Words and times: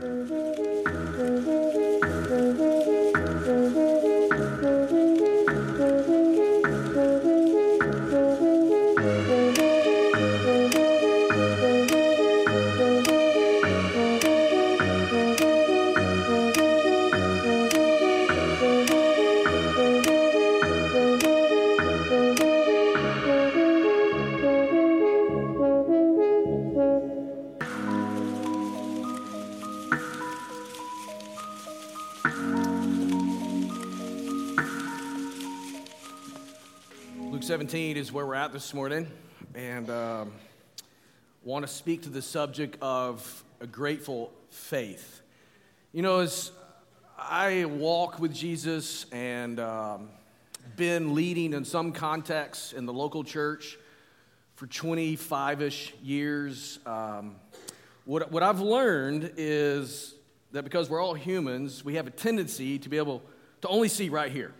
17 0.00 0.77
is 38.08 38.12
where 38.14 38.24
we're 38.24 38.34
at 38.34 38.54
this 38.54 38.72
morning, 38.72 39.06
and 39.54 39.90
um, 39.90 40.32
want 41.44 41.66
to 41.66 41.70
speak 41.70 42.04
to 42.04 42.08
the 42.08 42.22
subject 42.22 42.78
of 42.80 43.44
a 43.60 43.66
grateful 43.66 44.32
faith. 44.48 45.20
You 45.92 46.00
know, 46.00 46.20
as 46.20 46.50
I 47.18 47.66
walk 47.66 48.18
with 48.18 48.32
Jesus 48.32 49.04
and 49.12 49.60
um, 49.60 50.08
been 50.74 51.14
leading 51.14 51.52
in 51.52 51.66
some 51.66 51.92
contexts 51.92 52.72
in 52.72 52.86
the 52.86 52.94
local 52.94 53.24
church 53.24 53.76
for 54.54 54.66
25 54.66 55.60
ish 55.60 55.92
years, 56.02 56.78
um, 56.86 57.36
what, 58.06 58.32
what 58.32 58.42
I've 58.42 58.60
learned 58.60 59.34
is 59.36 60.14
that 60.52 60.62
because 60.62 60.88
we're 60.88 61.02
all 61.02 61.12
humans, 61.12 61.84
we 61.84 61.96
have 61.96 62.06
a 62.06 62.10
tendency 62.10 62.78
to 62.78 62.88
be 62.88 62.96
able 62.96 63.22
to 63.60 63.68
only 63.68 63.88
see 63.88 64.08
right 64.08 64.32
here. 64.32 64.54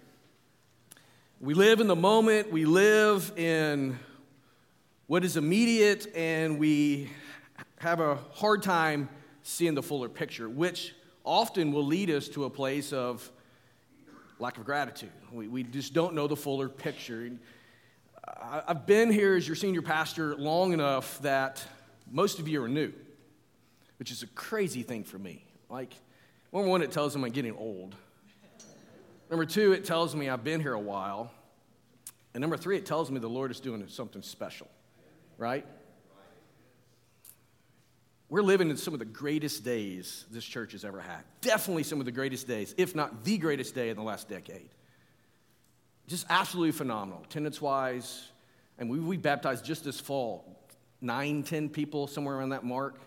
We 1.41 1.55
live 1.55 1.79
in 1.79 1.87
the 1.87 1.95
moment, 1.95 2.51
we 2.51 2.65
live 2.65 3.33
in 3.37 3.97
what 5.07 5.25
is 5.25 5.37
immediate, 5.37 6.13
and 6.17 6.59
we 6.59 7.11
have 7.79 8.01
a 8.01 8.17
hard 8.33 8.61
time 8.65 9.09
seeing 9.45 9.77
the 9.77 9.83
fuller 9.83 10.09
picture, 10.09 10.49
which 10.49 10.97
often 11.23 11.71
will 11.71 11.85
lead 11.85 12.11
us 12.11 12.27
to 12.31 12.47
a 12.47 12.51
place 12.51 12.93
of 12.93 13.31
lack 14.41 14.59
of 14.59 14.65
gratitude. 14.65 15.13
We, 15.31 15.47
we 15.47 15.63
just 15.63 15.95
don't 15.95 16.15
know 16.15 16.27
the 16.27 16.35
fuller 16.35 16.69
picture. 16.69 17.31
I've 18.43 18.85
been 18.85 19.13
here 19.13 19.37
as 19.37 19.47
your 19.47 19.55
senior 19.55 19.83
pastor 19.83 20.35
long 20.35 20.73
enough 20.73 21.23
that 21.23 21.65
most 22.11 22.41
of 22.41 22.49
you 22.49 22.65
are 22.65 22.69
new, 22.69 22.93
which 24.01 24.11
is 24.11 24.25
a 24.25 24.29
crazy 24.29 24.83
thing 24.83 25.05
for 25.05 25.21
me. 25.21 25.45
Like, 25.71 25.95
number 26.53 26.69
one, 26.69 26.83
it 26.83 26.91
tells 26.91 27.13
them 27.13 27.23
I'm 27.23 27.31
getting 27.31 27.55
old. 27.55 27.95
Number 29.31 29.45
two, 29.45 29.73
it 29.73 29.85
tells 29.85 30.17
me 30.17 30.29
I've 30.29 30.45
been 30.45 30.61
here 30.61 30.73
a 30.73 30.81
while. 30.81 31.31
And 32.35 32.41
number 32.41 32.57
three, 32.57 32.77
it 32.77 32.87
tells 32.87 33.11
me 33.11 33.19
the 33.19 33.29
Lord 33.29 33.51
is 33.51 33.61
doing 33.61 33.85
something 33.89 34.23
special, 34.23 34.69
right? 35.37 35.67
We're 38.31 38.43
living 38.43 38.69
in 38.69 38.77
some 38.77 38.93
of 38.93 38.99
the 38.99 39.07
greatest 39.07 39.65
days 39.65 40.27
this 40.31 40.45
church 40.45 40.73
has 40.73 40.85
ever 40.85 41.01
had. 41.01 41.25
Definitely 41.41 41.85
some 41.85 41.99
of 41.99 42.05
the 42.05 42.13
greatest 42.13 42.47
days, 42.47 42.75
if 42.77 42.95
not 42.95 43.25
the 43.25 43.39
greatest 43.39 43.75
day 43.75 43.89
in 43.89 43.97
the 43.97 44.03
last 44.03 44.29
decade. 44.29 44.69
Just 46.07 46.27
absolutely 46.29 46.73
phenomenal, 46.73 47.23
attendance 47.25 47.61
wise. 47.61 48.29
And 48.79 48.89
we, 48.91 49.01
we 49.01 49.17
baptized 49.17 49.65
just 49.65 49.85
this 49.85 49.99
fall 49.99 50.59
nine, 51.01 51.43
ten 51.43 51.69
people, 51.69 52.07
somewhere 52.07 52.37
around 52.37 52.51
that 52.51 52.65
mark. 52.65 53.01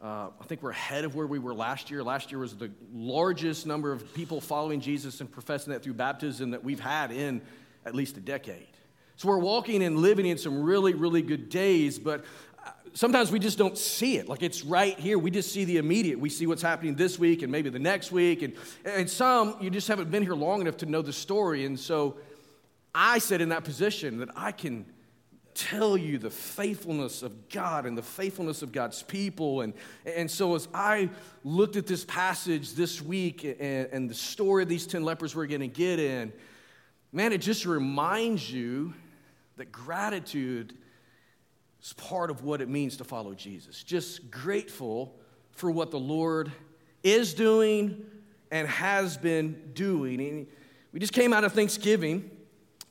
Uh, 0.00 0.28
I 0.40 0.44
think 0.44 0.62
we're 0.62 0.70
ahead 0.70 1.04
of 1.04 1.16
where 1.16 1.26
we 1.26 1.40
were 1.40 1.52
last 1.52 1.90
year. 1.90 2.04
Last 2.04 2.30
year 2.30 2.38
was 2.38 2.56
the 2.56 2.70
largest 2.94 3.66
number 3.66 3.90
of 3.90 4.14
people 4.14 4.40
following 4.40 4.80
Jesus 4.80 5.20
and 5.20 5.30
professing 5.30 5.72
that 5.72 5.82
through 5.82 5.94
baptism 5.94 6.52
that 6.52 6.62
we've 6.62 6.78
had 6.78 7.10
in 7.10 7.42
at 7.84 7.96
least 7.96 8.16
a 8.16 8.20
decade. 8.20 8.68
So 9.16 9.26
we're 9.26 9.38
walking 9.38 9.82
and 9.82 9.98
living 9.98 10.26
in 10.26 10.38
some 10.38 10.62
really, 10.62 10.94
really 10.94 11.20
good 11.20 11.48
days, 11.48 11.98
but 11.98 12.24
uh, 12.64 12.70
sometimes 12.92 13.32
we 13.32 13.40
just 13.40 13.58
don't 13.58 13.76
see 13.76 14.18
it. 14.18 14.28
Like 14.28 14.44
it's 14.44 14.62
right 14.62 14.96
here. 14.96 15.18
We 15.18 15.32
just 15.32 15.50
see 15.52 15.64
the 15.64 15.78
immediate. 15.78 16.20
We 16.20 16.28
see 16.28 16.46
what's 16.46 16.62
happening 16.62 16.94
this 16.94 17.18
week 17.18 17.42
and 17.42 17.50
maybe 17.50 17.68
the 17.68 17.80
next 17.80 18.12
week. 18.12 18.42
And, 18.42 18.54
and 18.84 19.10
some, 19.10 19.56
you 19.60 19.68
just 19.68 19.88
haven't 19.88 20.12
been 20.12 20.22
here 20.22 20.36
long 20.36 20.60
enough 20.60 20.76
to 20.76 20.86
know 20.86 21.02
the 21.02 21.12
story. 21.12 21.64
And 21.64 21.78
so 21.78 22.18
I 22.94 23.18
sit 23.18 23.40
in 23.40 23.48
that 23.48 23.64
position 23.64 24.18
that 24.18 24.28
I 24.36 24.52
can 24.52 24.86
tell 25.58 25.96
you 25.96 26.18
the 26.18 26.30
faithfulness 26.30 27.22
of 27.22 27.48
God 27.48 27.84
and 27.84 27.98
the 27.98 28.02
faithfulness 28.02 28.62
of 28.62 28.70
God's 28.70 29.02
people. 29.02 29.62
And, 29.62 29.74
and 30.06 30.30
so, 30.30 30.54
as 30.54 30.68
I 30.72 31.10
looked 31.42 31.74
at 31.74 31.86
this 31.86 32.04
passage 32.04 32.74
this 32.74 33.02
week 33.02 33.44
and, 33.44 33.88
and 33.90 34.08
the 34.08 34.14
story 34.14 34.62
of 34.62 34.68
these 34.68 34.86
10 34.86 35.02
lepers 35.02 35.34
we're 35.34 35.46
going 35.46 35.60
to 35.60 35.66
get 35.66 35.98
in, 35.98 36.32
man, 37.12 37.32
it 37.32 37.40
just 37.40 37.66
reminds 37.66 38.50
you 38.50 38.94
that 39.56 39.72
gratitude 39.72 40.74
is 41.82 41.92
part 41.94 42.30
of 42.30 42.44
what 42.44 42.60
it 42.60 42.68
means 42.68 42.96
to 42.98 43.04
follow 43.04 43.34
Jesus. 43.34 43.82
Just 43.82 44.30
grateful 44.30 45.16
for 45.50 45.72
what 45.72 45.90
the 45.90 45.98
Lord 45.98 46.52
is 47.02 47.34
doing 47.34 48.06
and 48.52 48.68
has 48.68 49.16
been 49.16 49.72
doing. 49.74 50.20
And 50.20 50.46
we 50.92 51.00
just 51.00 51.12
came 51.12 51.32
out 51.32 51.42
of 51.42 51.52
Thanksgiving 51.52 52.30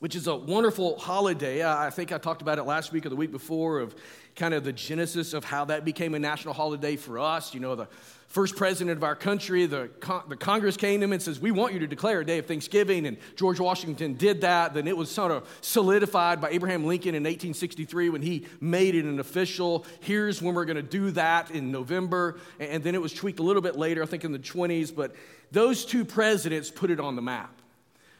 which 0.00 0.14
is 0.14 0.26
a 0.26 0.36
wonderful 0.36 0.98
holiday. 0.98 1.64
I 1.64 1.90
think 1.90 2.12
I 2.12 2.18
talked 2.18 2.42
about 2.42 2.58
it 2.58 2.64
last 2.64 2.92
week 2.92 3.06
or 3.06 3.08
the 3.08 3.16
week 3.16 3.32
before 3.32 3.80
of 3.80 3.94
kind 4.36 4.54
of 4.54 4.62
the 4.62 4.72
genesis 4.72 5.34
of 5.34 5.44
how 5.44 5.64
that 5.66 5.84
became 5.84 6.14
a 6.14 6.18
national 6.18 6.54
holiday 6.54 6.94
for 6.94 7.18
us. 7.18 7.52
You 7.52 7.60
know, 7.60 7.74
the 7.74 7.88
first 8.28 8.54
president 8.54 8.96
of 8.96 9.02
our 9.02 9.16
country, 9.16 9.66
the, 9.66 9.90
the 10.28 10.36
Congress 10.36 10.76
came 10.76 11.00
to 11.00 11.04
him 11.04 11.12
and 11.12 11.20
says, 11.20 11.40
We 11.40 11.50
want 11.50 11.72
you 11.72 11.80
to 11.80 11.88
declare 11.88 12.20
a 12.20 12.24
day 12.24 12.38
of 12.38 12.46
Thanksgiving. 12.46 13.06
And 13.06 13.16
George 13.34 13.58
Washington 13.58 14.14
did 14.14 14.42
that. 14.42 14.74
Then 14.74 14.86
it 14.86 14.96
was 14.96 15.10
sort 15.10 15.32
of 15.32 15.48
solidified 15.62 16.40
by 16.40 16.50
Abraham 16.50 16.84
Lincoln 16.84 17.16
in 17.16 17.24
1863 17.24 18.10
when 18.10 18.22
he 18.22 18.46
made 18.60 18.94
it 18.94 19.04
an 19.04 19.18
official. 19.18 19.84
Here's 20.00 20.40
when 20.40 20.54
we're 20.54 20.66
going 20.66 20.76
to 20.76 20.82
do 20.82 21.10
that 21.12 21.50
in 21.50 21.72
November. 21.72 22.38
And 22.60 22.84
then 22.84 22.94
it 22.94 23.02
was 23.02 23.12
tweaked 23.12 23.40
a 23.40 23.42
little 23.42 23.62
bit 23.62 23.74
later, 23.74 24.04
I 24.04 24.06
think 24.06 24.22
in 24.22 24.30
the 24.30 24.38
20s. 24.38 24.94
But 24.94 25.16
those 25.50 25.84
two 25.84 26.04
presidents 26.04 26.70
put 26.70 26.92
it 26.92 27.00
on 27.00 27.16
the 27.16 27.22
map. 27.22 27.57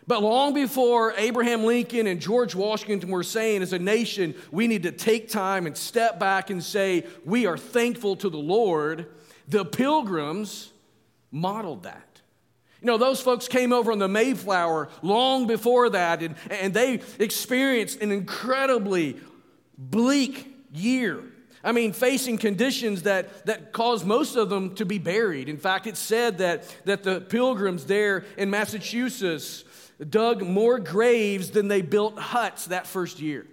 But 0.09 0.23
long 0.23 0.55
before 0.55 1.13
Abraham 1.19 1.65
Lincoln 1.65 2.07
and 2.07 2.19
George 2.19 2.55
Washington 2.55 3.11
were 3.11 3.23
saying, 3.23 3.61
as 3.61 3.75
a 3.75 3.79
nation, 3.79 4.35
we 4.51 4.67
need 4.67 4.85
to 4.85 4.91
take 4.91 5.29
time 5.29 5.67
and 5.67 5.77
step 5.77 6.19
back 6.19 6.49
and 6.49 6.65
say, 6.65 7.07
we 7.27 7.45
are 7.45 7.59
thankful 7.59 8.17
to 8.17 8.31
the 8.31 8.39
Lord, 8.39 9.07
the 9.49 9.67
pilgrims 9.67 10.73
modeled 11.31 11.83
that. 11.83 12.23
You 12.81 12.87
know, 12.87 12.97
those 12.97 13.21
folks 13.21 13.49
came 13.49 13.71
over 13.71 13.93
on 13.93 13.99
the 13.99 14.09
Mayflower 14.09 14.89
long 15.03 15.47
before 15.47 15.91
that, 15.91 16.23
and, 16.23 16.37
and 16.51 16.73
they 16.73 17.03
experienced 17.19 18.01
an 18.01 18.11
incredibly 18.11 19.19
bleak 19.77 20.57
year. 20.73 21.23
I 21.63 21.73
mean, 21.73 21.93
facing 21.93 22.39
conditions 22.39 23.03
that, 23.03 23.45
that 23.45 23.73
caused 23.73 24.07
most 24.07 24.37
of 24.37 24.49
them 24.49 24.75
to 24.77 24.87
be 24.87 24.97
buried. 24.97 25.51
In 25.51 25.59
fact, 25.59 25.87
it's 25.87 25.99
said 25.99 26.39
that, 26.39 26.65
that 26.87 27.03
the 27.03 27.21
pilgrims 27.21 27.85
there 27.85 28.25
in 28.39 28.49
Massachusetts 28.49 29.65
dug 30.05 30.43
more 30.43 30.79
graves 30.79 31.51
than 31.51 31.69
they 31.69 31.83
built 31.83 32.19
huts 32.19 32.67
that 32.67 32.87
first 32.87 33.21
year. 33.21 33.47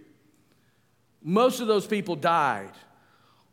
Most 1.23 1.59
of 1.59 1.67
those 1.67 1.87
people 1.87 2.15
died. 2.15 2.71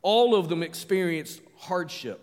All 0.02 0.34
of 0.34 0.48
them 0.48 0.62
experienced 0.62 1.40
hardship. 1.56 2.20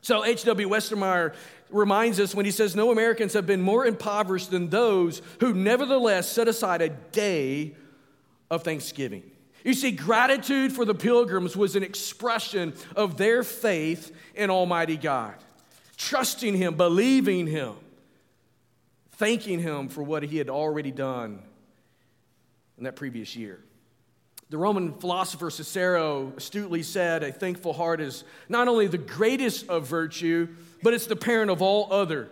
So 0.00 0.24
H.W. 0.24 0.68
Westermeyer 0.68 1.34
reminds 1.70 2.20
us 2.20 2.34
when 2.34 2.44
he 2.44 2.52
says, 2.52 2.76
No 2.76 2.92
Americans 2.92 3.32
have 3.32 3.46
been 3.46 3.60
more 3.60 3.84
impoverished 3.84 4.50
than 4.50 4.70
those 4.70 5.22
who 5.40 5.52
nevertheless 5.52 6.30
set 6.30 6.46
aside 6.46 6.82
a 6.82 6.90
day 6.90 7.74
of 8.50 8.62
thanksgiving. 8.62 9.28
You 9.64 9.74
see, 9.74 9.90
gratitude 9.90 10.72
for 10.72 10.84
the 10.84 10.94
pilgrims 10.94 11.56
was 11.56 11.74
an 11.74 11.82
expression 11.82 12.72
of 12.94 13.16
their 13.16 13.42
faith 13.42 14.14
in 14.36 14.48
Almighty 14.48 14.96
God, 14.96 15.34
trusting 15.96 16.54
Him, 16.54 16.76
believing 16.76 17.48
Him 17.48 17.74
thanking 19.16 19.60
him 19.60 19.88
for 19.88 20.02
what 20.02 20.22
he 20.22 20.38
had 20.38 20.48
already 20.48 20.90
done 20.90 21.42
in 22.78 22.84
that 22.84 22.96
previous 22.96 23.36
year. 23.36 23.60
The 24.48 24.58
Roman 24.58 24.92
philosopher 24.92 25.50
Cicero 25.50 26.32
astutely 26.36 26.82
said, 26.82 27.24
A 27.24 27.32
thankful 27.32 27.72
heart 27.72 28.00
is 28.00 28.22
not 28.48 28.68
only 28.68 28.86
the 28.86 28.98
greatest 28.98 29.68
of 29.68 29.86
virtue, 29.86 30.48
but 30.82 30.94
it's 30.94 31.06
the 31.06 31.16
parent 31.16 31.50
of 31.50 31.62
all 31.62 31.92
other 31.92 32.28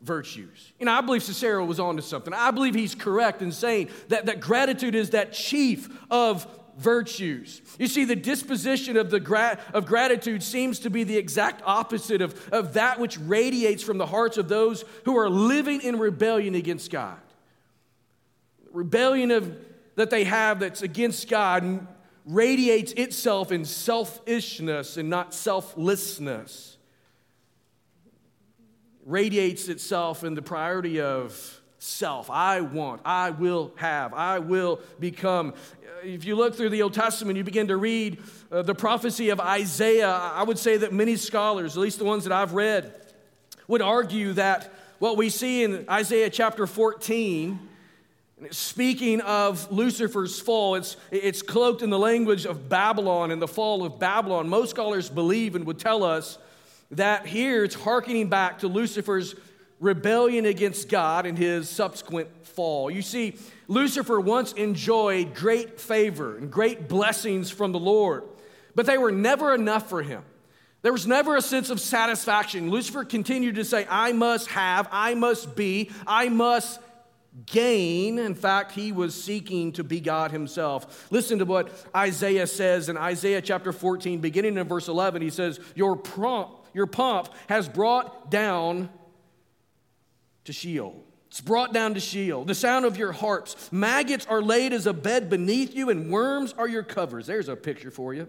virtues. 0.00 0.72
You 0.78 0.86
know, 0.86 0.92
I 0.92 1.00
believe 1.00 1.22
Cicero 1.22 1.64
was 1.64 1.80
onto 1.80 2.02
something. 2.02 2.32
I 2.32 2.52
believe 2.52 2.74
he's 2.74 2.94
correct 2.94 3.42
in 3.42 3.50
saying 3.50 3.90
that, 4.08 4.26
that 4.26 4.40
gratitude 4.40 4.94
is 4.94 5.10
that 5.10 5.32
chief 5.32 5.88
of 6.10 6.46
virtues. 6.80 7.62
You 7.78 7.86
see, 7.86 8.04
the 8.04 8.16
disposition 8.16 8.96
of, 8.96 9.10
the 9.10 9.20
gra- 9.20 9.58
of 9.72 9.86
gratitude 9.86 10.42
seems 10.42 10.80
to 10.80 10.90
be 10.90 11.04
the 11.04 11.16
exact 11.16 11.62
opposite 11.64 12.20
of, 12.22 12.48
of 12.50 12.74
that 12.74 12.98
which 12.98 13.18
radiates 13.18 13.82
from 13.82 13.98
the 13.98 14.06
hearts 14.06 14.38
of 14.38 14.48
those 14.48 14.84
who 15.04 15.16
are 15.18 15.28
living 15.28 15.82
in 15.82 15.98
rebellion 15.98 16.54
against 16.54 16.90
God. 16.90 17.18
Rebellion 18.72 19.30
of, 19.30 19.56
that 19.96 20.10
they 20.10 20.24
have 20.24 20.60
that's 20.60 20.82
against 20.82 21.28
God 21.28 21.86
radiates 22.24 22.92
itself 22.92 23.52
in 23.52 23.64
selfishness 23.64 24.96
and 24.96 25.10
not 25.10 25.34
selflessness. 25.34 26.78
radiates 29.04 29.68
itself 29.68 30.24
in 30.24 30.34
the 30.34 30.42
priority 30.42 31.00
of 31.00 31.60
self. 31.78 32.30
I 32.30 32.60
want, 32.60 33.00
I 33.04 33.30
will 33.30 33.72
have, 33.76 34.14
I 34.14 34.38
will 34.38 34.80
become. 34.98 35.54
If 36.02 36.24
you 36.24 36.34
look 36.34 36.54
through 36.54 36.70
the 36.70 36.80
Old 36.80 36.94
Testament, 36.94 37.36
you 37.36 37.44
begin 37.44 37.68
to 37.68 37.76
read 37.76 38.22
uh, 38.50 38.62
the 38.62 38.74
prophecy 38.74 39.28
of 39.28 39.38
Isaiah. 39.38 40.08
I 40.08 40.42
would 40.42 40.58
say 40.58 40.78
that 40.78 40.94
many 40.94 41.16
scholars, 41.16 41.76
at 41.76 41.80
least 41.80 41.98
the 41.98 42.06
ones 42.06 42.24
that 42.24 42.32
I've 42.32 42.54
read, 42.54 42.94
would 43.68 43.82
argue 43.82 44.32
that 44.34 44.72
what 44.98 45.18
we 45.18 45.28
see 45.28 45.62
in 45.62 45.84
Isaiah 45.90 46.30
chapter 46.30 46.66
14, 46.66 47.58
speaking 48.50 49.20
of 49.20 49.70
Lucifer's 49.70 50.40
fall, 50.40 50.76
it's, 50.76 50.96
it's 51.10 51.42
cloaked 51.42 51.82
in 51.82 51.90
the 51.90 51.98
language 51.98 52.46
of 52.46 52.68
Babylon 52.70 53.30
and 53.30 53.42
the 53.42 53.48
fall 53.48 53.84
of 53.84 53.98
Babylon. 53.98 54.48
Most 54.48 54.70
scholars 54.70 55.10
believe 55.10 55.54
and 55.54 55.66
would 55.66 55.78
tell 55.78 56.02
us 56.02 56.38
that 56.92 57.26
here 57.26 57.62
it's 57.62 57.74
hearkening 57.74 58.28
back 58.28 58.60
to 58.60 58.68
Lucifer's 58.68 59.34
rebellion 59.80 60.44
against 60.44 60.88
God 60.88 61.26
and 61.26 61.36
his 61.36 61.68
subsequent 61.68 62.46
fall. 62.46 62.90
You 62.90 63.02
see, 63.02 63.36
Lucifer 63.66 64.20
once 64.20 64.52
enjoyed 64.52 65.34
great 65.34 65.80
favor 65.80 66.36
and 66.36 66.50
great 66.50 66.88
blessings 66.88 67.50
from 67.50 67.72
the 67.72 67.78
Lord, 67.78 68.24
but 68.74 68.86
they 68.86 68.98
were 68.98 69.10
never 69.10 69.54
enough 69.54 69.88
for 69.88 70.02
him. 70.02 70.22
There 70.82 70.92
was 70.92 71.06
never 71.06 71.36
a 71.36 71.42
sense 71.42 71.68
of 71.70 71.80
satisfaction. 71.80 72.70
Lucifer 72.70 73.04
continued 73.04 73.56
to 73.56 73.64
say, 73.64 73.86
I 73.90 74.12
must 74.12 74.48
have, 74.48 74.88
I 74.90 75.14
must 75.14 75.54
be, 75.54 75.90
I 76.06 76.28
must 76.28 76.80
gain. 77.46 78.18
In 78.18 78.34
fact, 78.34 78.72
he 78.72 78.92
was 78.92 79.20
seeking 79.20 79.72
to 79.72 79.84
be 79.84 80.00
God 80.00 80.30
himself. 80.30 81.10
Listen 81.10 81.38
to 81.38 81.44
what 81.44 81.70
Isaiah 81.94 82.46
says 82.46 82.88
in 82.88 82.96
Isaiah 82.96 83.42
chapter 83.42 83.72
14, 83.72 84.20
beginning 84.20 84.56
in 84.56 84.66
verse 84.66 84.88
11. 84.88 85.20
He 85.20 85.30
says, 85.30 85.60
Your, 85.74 85.96
prompt, 85.96 86.66
your 86.74 86.86
pomp 86.86 87.28
has 87.48 87.68
brought 87.68 88.30
down 88.30 88.88
to 90.44 90.52
Sheol. 90.52 91.04
It's 91.28 91.40
brought 91.40 91.72
down 91.72 91.94
to 91.94 92.00
Sheol. 92.00 92.44
The 92.44 92.54
sound 92.54 92.84
of 92.84 92.96
your 92.96 93.12
harps. 93.12 93.70
Maggots 93.70 94.26
are 94.26 94.42
laid 94.42 94.72
as 94.72 94.86
a 94.86 94.92
bed 94.92 95.30
beneath 95.30 95.74
you, 95.74 95.88
and 95.90 96.10
worms 96.10 96.52
are 96.58 96.68
your 96.68 96.82
covers. 96.82 97.26
There's 97.26 97.48
a 97.48 97.56
picture 97.56 97.90
for 97.90 98.12
you. 98.14 98.28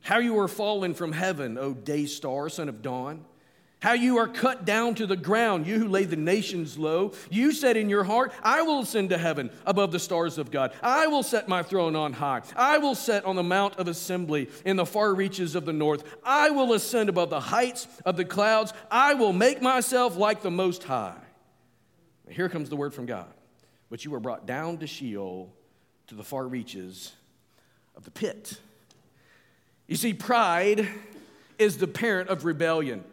How 0.00 0.18
you 0.18 0.38
are 0.40 0.48
fallen 0.48 0.94
from 0.94 1.12
heaven, 1.12 1.56
O 1.58 1.72
day 1.74 2.06
star, 2.06 2.48
son 2.48 2.68
of 2.68 2.82
dawn. 2.82 3.24
How 3.80 3.94
you 3.94 4.18
are 4.18 4.28
cut 4.28 4.66
down 4.66 4.94
to 4.96 5.06
the 5.06 5.16
ground, 5.16 5.66
you 5.66 5.78
who 5.78 5.88
lay 5.88 6.04
the 6.04 6.14
nations 6.14 6.76
low. 6.76 7.12
You 7.30 7.50
said 7.50 7.78
in 7.78 7.88
your 7.88 8.04
heart, 8.04 8.30
I 8.42 8.60
will 8.60 8.80
ascend 8.80 9.08
to 9.08 9.18
heaven 9.18 9.50
above 9.64 9.90
the 9.90 9.98
stars 9.98 10.36
of 10.36 10.50
God. 10.50 10.72
I 10.82 11.06
will 11.06 11.22
set 11.22 11.48
my 11.48 11.62
throne 11.62 11.96
on 11.96 12.12
high. 12.12 12.42
I 12.54 12.76
will 12.76 12.94
set 12.94 13.24
on 13.24 13.36
the 13.36 13.42
mount 13.42 13.76
of 13.78 13.88
assembly 13.88 14.50
in 14.66 14.76
the 14.76 14.84
far 14.84 15.14
reaches 15.14 15.54
of 15.54 15.64
the 15.64 15.72
north. 15.72 16.04
I 16.22 16.50
will 16.50 16.74
ascend 16.74 17.08
above 17.08 17.30
the 17.30 17.40
heights 17.40 17.88
of 18.04 18.18
the 18.18 18.24
clouds. 18.26 18.74
I 18.90 19.14
will 19.14 19.32
make 19.32 19.62
myself 19.62 20.14
like 20.14 20.42
the 20.42 20.50
Most 20.50 20.84
High. 20.84 21.16
Here 22.28 22.50
comes 22.50 22.68
the 22.68 22.76
word 22.76 22.92
from 22.92 23.06
God. 23.06 23.32
But 23.88 24.04
you 24.04 24.10
were 24.10 24.20
brought 24.20 24.46
down 24.46 24.76
to 24.78 24.86
Sheol, 24.86 25.52
to 26.08 26.14
the 26.14 26.22
far 26.22 26.46
reaches 26.46 27.12
of 27.96 28.04
the 28.04 28.10
pit. 28.10 28.58
You 29.86 29.96
see, 29.96 30.12
pride 30.12 30.86
is 31.58 31.78
the 31.78 31.88
parent 31.88 32.28
of 32.28 32.44
rebellion. 32.44 33.04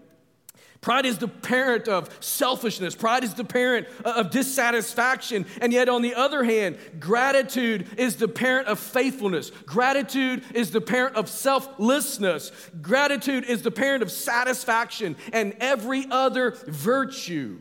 Pride 0.81 1.05
is 1.05 1.17
the 1.17 1.27
parent 1.27 1.87
of 1.87 2.15
selfishness. 2.23 2.95
Pride 2.95 3.23
is 3.23 3.33
the 3.33 3.43
parent 3.43 3.87
of 4.05 4.29
dissatisfaction. 4.29 5.45
And 5.61 5.73
yet, 5.73 5.89
on 5.89 6.01
the 6.01 6.15
other 6.15 6.43
hand, 6.43 6.77
gratitude 6.99 7.87
is 7.97 8.17
the 8.17 8.27
parent 8.27 8.67
of 8.67 8.79
faithfulness. 8.79 9.49
Gratitude 9.65 10.43
is 10.53 10.71
the 10.71 10.81
parent 10.81 11.15
of 11.15 11.29
selflessness. 11.29 12.51
Gratitude 12.81 13.45
is 13.45 13.61
the 13.63 13.71
parent 13.71 14.03
of 14.03 14.11
satisfaction 14.11 15.15
and 15.33 15.55
every 15.59 16.05
other 16.09 16.51
virtue 16.67 17.59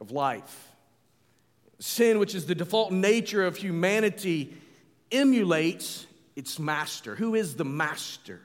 of 0.00 0.10
life. 0.10 0.68
Sin, 1.78 2.18
which 2.18 2.34
is 2.34 2.46
the 2.46 2.54
default 2.54 2.92
nature 2.92 3.44
of 3.44 3.56
humanity, 3.56 4.54
emulates 5.12 6.06
its 6.36 6.58
master. 6.58 7.14
Who 7.16 7.34
is 7.34 7.56
the 7.56 7.64
master? 7.64 8.40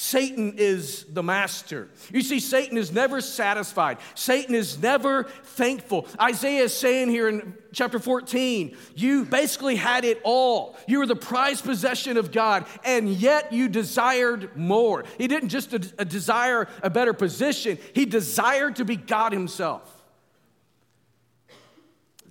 Satan 0.00 0.54
is 0.58 1.06
the 1.06 1.24
master. 1.24 1.88
You 2.12 2.20
see, 2.20 2.38
Satan 2.38 2.78
is 2.78 2.92
never 2.92 3.20
satisfied. 3.20 3.98
Satan 4.14 4.54
is 4.54 4.80
never 4.80 5.24
thankful. 5.24 6.06
Isaiah 6.20 6.62
is 6.62 6.72
saying 6.72 7.10
here 7.10 7.28
in 7.28 7.52
chapter 7.72 7.98
14, 7.98 8.76
you 8.94 9.24
basically 9.24 9.74
had 9.74 10.04
it 10.04 10.20
all. 10.22 10.76
You 10.86 11.00
were 11.00 11.06
the 11.06 11.16
prized 11.16 11.64
possession 11.64 12.16
of 12.16 12.30
God, 12.30 12.66
and 12.84 13.08
yet 13.08 13.52
you 13.52 13.68
desired 13.68 14.56
more. 14.56 15.02
He 15.18 15.26
didn't 15.26 15.48
just 15.48 15.72
a, 15.72 15.84
a 15.98 16.02
uh, 16.02 16.04
desire 16.04 16.68
a 16.80 16.90
better 16.90 17.12
position, 17.12 17.76
he 17.92 18.06
desired 18.06 18.76
to 18.76 18.84
be 18.84 18.94
God 18.94 19.32
himself. 19.32 19.92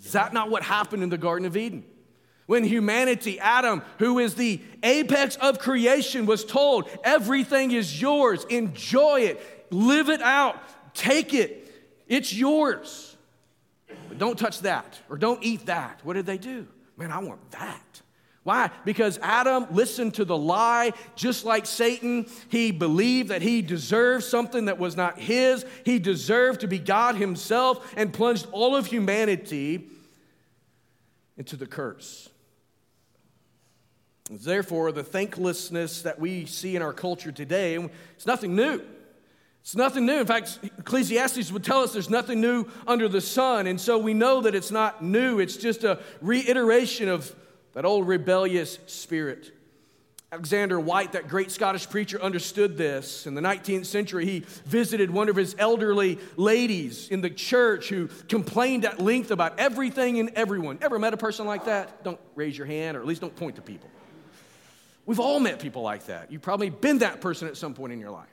Is 0.01 0.13
that 0.13 0.31
not 0.31 0.49
what 0.49 0.63
happened 0.63 1.03
in 1.03 1.09
the 1.09 1.17
Garden 1.17 1.45
of 1.45 1.57
Eden? 1.57 1.83
When 2.47 2.63
humanity, 2.63 3.39
Adam, 3.39 3.83
who 3.99 4.19
is 4.19 4.35
the 4.35 4.61
apex 4.81 5.35
of 5.35 5.59
creation, 5.59 6.25
was 6.25 6.43
told, 6.45 6.89
everything 7.03 7.71
is 7.71 8.01
yours, 8.01 8.45
enjoy 8.45 9.21
it, 9.21 9.67
live 9.69 10.09
it 10.09 10.21
out, 10.21 10.57
take 10.93 11.33
it, 11.33 11.69
it's 12.07 12.33
yours. 12.33 13.15
But 14.07 14.17
don't 14.17 14.39
touch 14.39 14.61
that 14.61 14.99
or 15.09 15.17
don't 15.17 15.43
eat 15.43 15.65
that. 15.65 15.99
What 16.03 16.13
did 16.13 16.25
they 16.25 16.37
do? 16.37 16.67
Man, 16.95 17.11
I 17.11 17.19
want 17.19 17.51
that. 17.51 18.01
Why? 18.43 18.71
Because 18.85 19.19
Adam 19.21 19.67
listened 19.71 20.13
to 20.13 20.23
the 20.23 20.37
lie 20.37 20.93
just 21.17 21.43
like 21.43 21.65
Satan. 21.65 22.27
He 22.47 22.71
believed 22.71 23.27
that 23.27 23.41
he 23.41 23.61
deserved 23.61 24.23
something 24.23 24.65
that 24.65 24.79
was 24.79 24.95
not 24.95 25.19
his. 25.19 25.65
He 25.83 25.99
deserved 25.99 26.61
to 26.61 26.67
be 26.67 26.79
God 26.79 27.15
himself 27.15 27.93
and 27.97 28.13
plunged 28.13 28.47
all 28.53 28.73
of 28.73 28.85
humanity 28.85 29.89
into 31.35 31.57
the 31.57 31.67
curse. 31.67 32.29
Therefore, 34.29 34.91
the 34.91 35.03
thanklessness 35.03 36.01
that 36.01 36.19
we 36.19 36.45
see 36.45 36.75
in 36.75 36.81
our 36.81 36.93
culture 36.93 37.31
today, 37.31 37.75
it's 38.15 38.25
nothing 38.25 38.55
new. 38.55 38.81
It's 39.61 39.75
nothing 39.75 40.05
new. 40.05 40.19
In 40.19 40.25
fact, 40.25 40.59
Ecclesiastes 40.63 41.51
would 41.51 41.63
tell 41.63 41.81
us 41.83 41.93
there's 41.93 42.09
nothing 42.09 42.39
new 42.39 42.65
under 42.85 43.07
the 43.07 43.21
sun. 43.21 43.67
And 43.67 43.79
so 43.79 43.97
we 43.97 44.13
know 44.13 44.41
that 44.41 44.55
it's 44.55 44.71
not 44.71 45.03
new, 45.03 45.39
it's 45.39 45.57
just 45.57 45.83
a 45.83 45.99
reiteration 46.21 47.09
of 47.09 47.33
that 47.73 47.85
old 47.85 48.07
rebellious 48.07 48.79
spirit. 48.87 49.51
Alexander 50.29 50.77
Whyte, 50.77 51.13
that 51.13 51.29
great 51.29 51.51
Scottish 51.51 51.89
preacher, 51.89 52.21
understood 52.21 52.77
this. 52.77 53.27
In 53.27 53.33
the 53.33 53.41
19th 53.41 53.85
century, 53.85 54.25
he 54.25 54.39
visited 54.65 55.09
one 55.09 55.29
of 55.29 55.37
his 55.37 55.55
elderly 55.57 56.19
ladies 56.35 57.07
in 57.07 57.21
the 57.21 57.29
church 57.29 57.87
who 57.87 58.07
complained 58.27 58.83
at 58.83 58.99
length 58.99 59.31
about 59.31 59.57
everything 59.57 60.19
and 60.19 60.29
everyone. 60.35 60.79
Ever 60.81 60.99
met 60.99 61.13
a 61.13 61.17
person 61.17 61.45
like 61.45 61.65
that? 61.65 62.03
Don't 62.03 62.19
raise 62.35 62.57
your 62.57 62.67
hand, 62.67 62.97
or 62.97 62.99
at 62.99 63.05
least 63.05 63.21
don't 63.21 63.35
point 63.37 63.55
to 63.55 63.61
people. 63.61 63.89
We've 65.07 65.21
all 65.21 65.39
met 65.39 65.59
people 65.59 65.81
like 65.81 66.07
that. 66.07 66.31
You've 66.31 66.41
probably 66.41 66.69
been 66.69 66.99
that 66.99 67.21
person 67.21 67.47
at 67.47 67.55
some 67.55 67.73
point 67.73 67.93
in 67.93 67.99
your 67.99 68.11
life. 68.11 68.27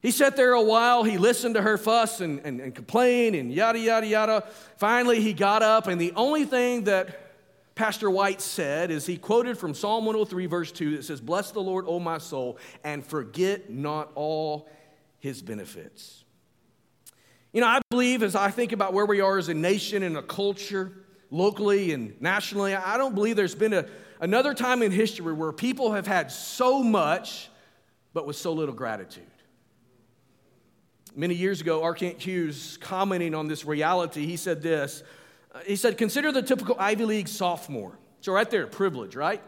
He 0.00 0.10
sat 0.10 0.34
there 0.34 0.52
a 0.52 0.62
while, 0.62 1.04
he 1.04 1.18
listened 1.18 1.56
to 1.56 1.62
her 1.62 1.76
fuss 1.76 2.20
and, 2.20 2.40
and, 2.44 2.60
and 2.60 2.74
complain 2.74 3.34
and 3.34 3.52
yada, 3.52 3.78
yada, 3.78 4.06
yada. 4.06 4.44
Finally, 4.78 5.20
he 5.20 5.34
got 5.34 5.62
up, 5.62 5.88
and 5.88 6.00
the 6.00 6.12
only 6.16 6.44
thing 6.44 6.84
that 6.84 7.74
Pastor 7.74 8.10
Whyte 8.10 8.40
said 8.40 8.90
is 8.90 9.04
he 9.04 9.18
quoted 9.18 9.58
from 9.58 9.74
Psalm 9.74 10.06
103, 10.06 10.46
verse 10.46 10.72
2, 10.72 10.96
that 10.96 11.04
says, 11.04 11.20
Bless 11.20 11.50
the 11.50 11.60
Lord, 11.60 11.84
O 11.86 12.00
my 12.00 12.16
soul, 12.16 12.56
and 12.82 13.04
forget 13.04 13.68
not 13.68 14.10
all 14.14 14.70
his 15.18 15.42
benefits. 15.42 16.24
You 17.52 17.60
know, 17.60 17.66
I 17.66 17.80
believe 17.90 18.22
as 18.22 18.34
I 18.34 18.50
think 18.50 18.72
about 18.72 18.94
where 18.94 19.04
we 19.06 19.20
are 19.20 19.36
as 19.36 19.50
a 19.50 19.54
nation 19.54 20.02
and 20.02 20.16
a 20.16 20.22
culture, 20.22 20.92
locally 21.30 21.92
and 21.92 22.18
nationally, 22.22 22.74
I 22.74 22.96
don't 22.96 23.14
believe 23.14 23.36
there's 23.36 23.54
been 23.54 23.74
a, 23.74 23.86
another 24.20 24.54
time 24.54 24.82
in 24.82 24.90
history 24.90 25.32
where 25.32 25.52
people 25.52 25.92
have 25.92 26.06
had 26.06 26.30
so 26.30 26.82
much, 26.82 27.48
but 28.12 28.26
with 28.26 28.36
so 28.36 28.52
little 28.52 28.74
gratitude. 28.74 29.24
Many 31.14 31.34
years 31.34 31.60
ago, 31.60 31.82
R. 31.82 31.94
Kent 31.94 32.20
Hughes, 32.20 32.78
commenting 32.80 33.34
on 33.34 33.48
this 33.48 33.64
reality, 33.64 34.26
he 34.26 34.36
said 34.36 34.62
this. 34.62 35.02
He 35.64 35.76
said, 35.76 35.96
Consider 35.96 36.30
the 36.32 36.42
typical 36.42 36.76
Ivy 36.78 37.04
League 37.06 37.28
sophomore. 37.28 37.98
So, 38.20 38.32
right 38.32 38.50
there, 38.50 38.66
privilege, 38.66 39.16
right? 39.16 39.40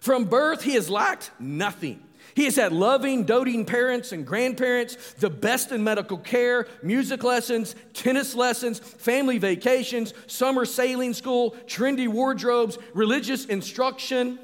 From 0.00 0.24
birth, 0.24 0.62
he 0.62 0.74
has 0.74 0.90
lacked 0.90 1.30
nothing. 1.38 2.05
He 2.36 2.44
has 2.44 2.56
had 2.56 2.74
loving, 2.74 3.24
doting 3.24 3.64
parents 3.64 4.12
and 4.12 4.26
grandparents, 4.26 5.14
the 5.14 5.30
best 5.30 5.72
in 5.72 5.82
medical 5.82 6.18
care, 6.18 6.68
music 6.82 7.24
lessons, 7.24 7.74
tennis 7.94 8.34
lessons, 8.34 8.78
family 8.78 9.38
vacations, 9.38 10.12
summer 10.26 10.66
sailing 10.66 11.14
school, 11.14 11.56
trendy 11.66 12.06
wardrobes, 12.06 12.76
religious 12.92 13.46
instruction, 13.46 14.38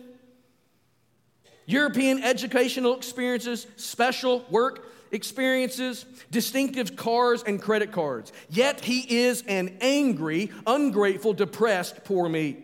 European 1.67 2.23
educational 2.25 2.97
experiences, 2.97 3.67
special 3.77 4.47
work 4.49 4.87
experiences, 5.11 6.07
distinctive 6.31 6.97
cars, 6.97 7.43
and 7.43 7.61
credit 7.61 7.93
cards. 7.93 8.33
Yet 8.49 8.81
he 8.81 9.01
is 9.23 9.45
an 9.47 9.77
angry, 9.83 10.51
ungrateful, 10.67 11.35
depressed 11.35 12.05
poor 12.05 12.31
me. 12.31 12.57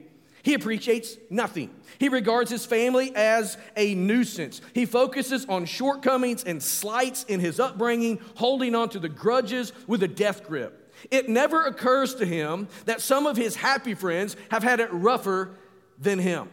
He 0.42 0.54
appreciates 0.54 1.18
nothing. 1.28 1.68
He 1.99 2.09
regards 2.09 2.50
his 2.50 2.64
family 2.64 3.14
as 3.14 3.59
a 3.76 3.95
nuisance. 3.95 4.61
He 4.73 4.87
focuses 4.87 5.45
on 5.47 5.64
shortcomings 5.64 6.45
and 6.45 6.62
slights 6.62 7.25
in 7.25 7.40
his 7.40 7.59
upbringing, 7.59 8.21
holding 8.37 8.75
on 8.75 8.88
to 8.90 8.99
the 8.99 9.09
grudges 9.09 9.73
with 9.87 10.02
a 10.02 10.09
death 10.09 10.47
grip. 10.47 10.93
It 11.11 11.28
never 11.28 11.64
occurs 11.64 12.14
to 12.17 12.26
him 12.26 12.69
that 12.85 13.00
some 13.00 13.26
of 13.26 13.37
his 13.37 13.57
happy 13.57 13.95
friends 13.95 14.37
have 14.50 14.62
had 14.62 14.81
it 14.81 14.93
rougher 14.93 15.50
than 15.99 16.19
him. 16.19 16.49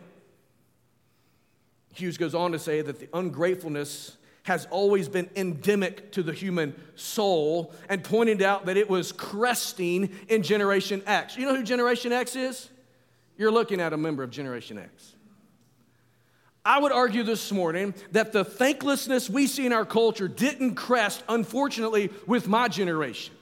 Hughes 1.93 2.17
goes 2.17 2.35
on 2.35 2.51
to 2.51 2.59
say 2.59 2.81
that 2.81 2.99
the 2.99 3.07
ungratefulness 3.13 4.17
has 4.43 4.67
always 4.69 5.09
been 5.09 5.29
endemic 5.35 6.11
to 6.11 6.21
the 6.21 6.33
human 6.33 6.75
soul 6.95 7.73
and 7.89 8.03
pointed 8.03 8.41
out 8.41 8.67
that 8.67 8.77
it 8.77 8.89
was 8.89 9.11
cresting 9.11 10.09
in 10.27 10.43
Generation 10.43 11.01
X. 11.07 11.35
You 11.35 11.47
know 11.47 11.55
who 11.55 11.63
Generation 11.63 12.11
X 12.11 12.35
is? 12.35 12.69
You're 13.37 13.51
looking 13.51 13.81
at 13.81 13.91
a 13.91 13.97
member 13.97 14.21
of 14.21 14.29
Generation 14.29 14.77
X. 14.77 15.14
I 16.65 16.79
would 16.79 16.91
argue 16.91 17.23
this 17.23 17.51
morning 17.51 17.93
that 18.11 18.31
the 18.31 18.43
thanklessness 18.43 19.29
we 19.29 19.45
see 19.45 19.65
in 19.65 19.71
our 19.71 19.85
culture 19.85 20.27
didn't 20.27 20.75
crest, 20.75 21.23
unfortunately, 21.29 22.09
with 22.25 22.47
my 22.47 22.67
generation 22.67 23.35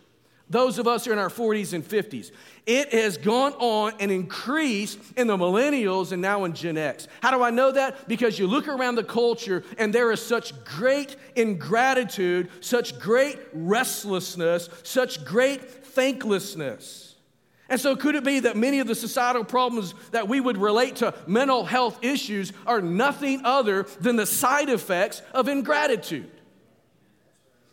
those 0.49 0.77
of 0.77 0.87
us 0.87 1.03
who 1.03 1.11
are 1.11 1.13
in 1.13 1.19
our 1.19 1.29
40s 1.29 1.73
and 1.73 1.83
50s. 1.83 2.31
It 2.65 2.93
has 2.93 3.17
gone 3.17 3.53
on 3.53 3.93
and 3.99 4.11
increased 4.11 4.99
in 5.17 5.27
the 5.27 5.35
millennials 5.35 6.11
and 6.11 6.21
now 6.21 6.45
in 6.45 6.53
Gen 6.53 6.77
X. 6.77 7.07
How 7.21 7.31
do 7.31 7.43
I 7.43 7.49
know 7.49 7.71
that? 7.71 8.07
Because 8.07 8.39
you 8.39 8.47
look 8.47 8.67
around 8.67 8.95
the 8.95 9.03
culture 9.03 9.63
and 9.77 9.91
there 9.91 10.11
is 10.11 10.21
such 10.21 10.53
great 10.63 11.17
ingratitude, 11.35 12.49
such 12.61 12.99
great 12.99 13.39
restlessness, 13.51 14.69
such 14.83 15.25
great 15.25 15.61
thanklessness. 15.61 17.12
And 17.70 17.79
so, 17.79 17.96
could 17.96 18.15
it 18.15 18.24
be 18.24 18.41
that 18.41 18.58
many 18.58 18.79
of 18.79 18.88
the 18.88 18.96
societal 18.96 19.43
problems 19.43 19.96
that 20.12 20.27
we 20.27 20.39
would 20.39 20.58
relate 20.58 20.98
to 20.98 21.13
mental 21.25 21.63
health 21.63 22.03
issues 22.03 22.51
are 22.67 22.82
nothing 22.82 23.41
other 23.46 23.84
than 24.01 24.15
the 24.15 24.25
side 24.25 24.70
effects 24.70 25.22
of 25.34 25.48
ingratitude? 25.48 26.29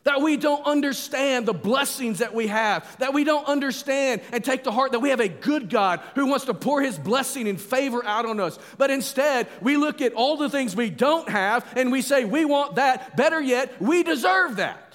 That 0.04 0.22
we 0.22 0.38
don't 0.38 0.64
understand 0.64 1.44
the 1.44 1.52
blessings 1.52 2.20
that 2.20 2.32
we 2.32 2.46
have, 2.46 2.98
that 2.98 3.12
we 3.12 3.24
don't 3.24 3.46
understand 3.46 4.22
and 4.32 4.42
take 4.42 4.64
to 4.64 4.70
heart 4.70 4.92
that 4.92 5.00
we 5.00 5.10
have 5.10 5.20
a 5.20 5.28
good 5.28 5.68
God 5.68 6.00
who 6.14 6.26
wants 6.26 6.46
to 6.46 6.54
pour 6.54 6.80
his 6.80 6.98
blessing 6.98 7.46
and 7.48 7.60
favor 7.60 8.02
out 8.06 8.24
on 8.24 8.40
us. 8.40 8.58
But 8.78 8.90
instead, 8.90 9.48
we 9.60 9.76
look 9.76 10.00
at 10.00 10.14
all 10.14 10.38
the 10.38 10.48
things 10.48 10.74
we 10.74 10.88
don't 10.88 11.28
have 11.28 11.66
and 11.76 11.92
we 11.92 12.00
say, 12.00 12.24
we 12.24 12.46
want 12.46 12.76
that. 12.76 13.16
Better 13.16 13.42
yet, 13.42 13.82
we 13.82 14.02
deserve 14.02 14.56
that. 14.56 14.89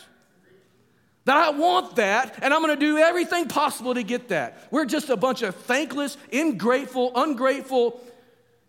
That 1.25 1.37
I 1.37 1.49
want 1.49 1.95
that, 1.95 2.39
and 2.43 2.53
I'm 2.53 2.61
gonna 2.61 2.75
do 2.75 2.97
everything 2.97 3.47
possible 3.47 3.95
to 3.95 4.03
get 4.03 4.29
that. 4.29 4.67
We're 4.71 4.85
just 4.85 5.09
a 5.09 5.17
bunch 5.17 5.41
of 5.41 5.55
thankless, 5.55 6.17
ingrateful, 6.31 7.11
ungrateful 7.15 7.99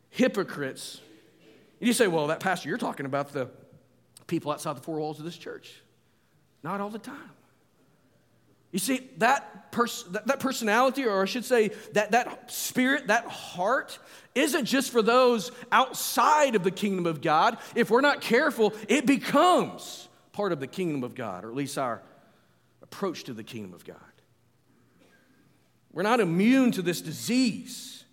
hypocrites. 0.08 1.00
And 1.80 1.86
you 1.86 1.92
say, 1.92 2.06
well, 2.06 2.28
that 2.28 2.40
pastor, 2.40 2.70
you're 2.70 2.78
talking 2.78 3.04
about 3.04 3.32
the 3.32 3.50
people 4.26 4.50
outside 4.50 4.76
the 4.76 4.80
four 4.80 4.98
walls 4.98 5.18
of 5.18 5.26
this 5.26 5.36
church. 5.36 5.82
Not 6.62 6.80
all 6.80 6.88
the 6.88 6.98
time. 6.98 7.30
You 8.72 8.78
see, 8.78 9.08
that, 9.18 9.70
pers- 9.72 10.04
that, 10.10 10.26
that, 10.26 10.40
personality, 10.40 11.04
or 11.04 11.22
I 11.22 11.24
should 11.26 11.44
say, 11.44 11.68
that, 11.92 12.10
that 12.10 12.50
spirit, 12.50 13.06
that 13.06 13.26
heart, 13.26 13.98
isn't 14.34 14.64
just 14.64 14.90
for 14.90 15.02
those 15.02 15.52
outside 15.70 16.54
of 16.56 16.64
the 16.64 16.70
kingdom 16.70 17.06
of 17.06 17.20
God. 17.20 17.58
If 17.74 17.90
we're 17.90 18.00
not 18.00 18.20
careful, 18.20 18.74
it 18.88 19.06
becomes 19.06 20.08
part 20.32 20.52
of 20.52 20.60
the 20.60 20.66
kingdom 20.66 21.04
of 21.04 21.14
God, 21.14 21.44
or 21.44 21.48
at 21.48 21.54
least 21.54 21.78
our 21.78 22.02
approach 22.96 23.24
to 23.24 23.34
the 23.34 23.44
kingdom 23.44 23.74
of 23.74 23.84
God. 23.84 23.96
We're 25.92 26.02
not 26.02 26.18
immune 26.18 26.72
to 26.72 26.82
this 26.82 27.02
disease. 27.02 28.04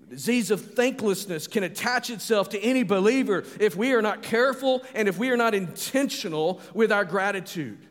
The 0.00 0.06
disease 0.06 0.50
of 0.50 0.72
thanklessness 0.74 1.46
can 1.46 1.64
attach 1.64 2.08
itself 2.08 2.48
to 2.50 2.60
any 2.60 2.82
believer 2.82 3.44
if 3.60 3.76
we 3.76 3.92
are 3.92 4.00
not 4.00 4.22
careful 4.22 4.82
and 4.94 5.06
if 5.06 5.18
we 5.18 5.28
are 5.28 5.36
not 5.36 5.54
intentional 5.54 6.62
with 6.72 6.90
our 6.90 7.04
gratitude. 7.04 7.86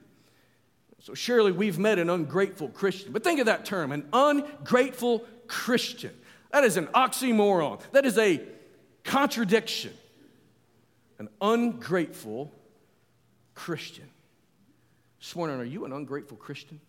So, 1.01 1.13
surely 1.13 1.51
we've 1.51 1.77
met 1.77 1.99
an 1.99 2.09
ungrateful 2.09 2.69
Christian. 2.69 3.11
But 3.11 3.23
think 3.23 3.39
of 3.39 3.45
that 3.45 3.63
term 3.63 3.91
an 3.91 4.07
ungrateful 4.11 5.25
Christian. 5.45 6.11
That 6.51 6.63
is 6.63 6.75
an 6.75 6.87
oxymoron, 6.87 7.81
that 7.91 8.05
is 8.05 8.17
a 8.17 8.41
contradiction. 9.03 9.93
An 11.19 11.29
ungrateful 11.39 12.51
Christian. 13.53 14.08
This 15.19 15.35
morning, 15.35 15.59
are 15.59 15.65
you 15.65 15.85
an 15.85 15.93
ungrateful 15.93 16.37
Christian? 16.37 16.79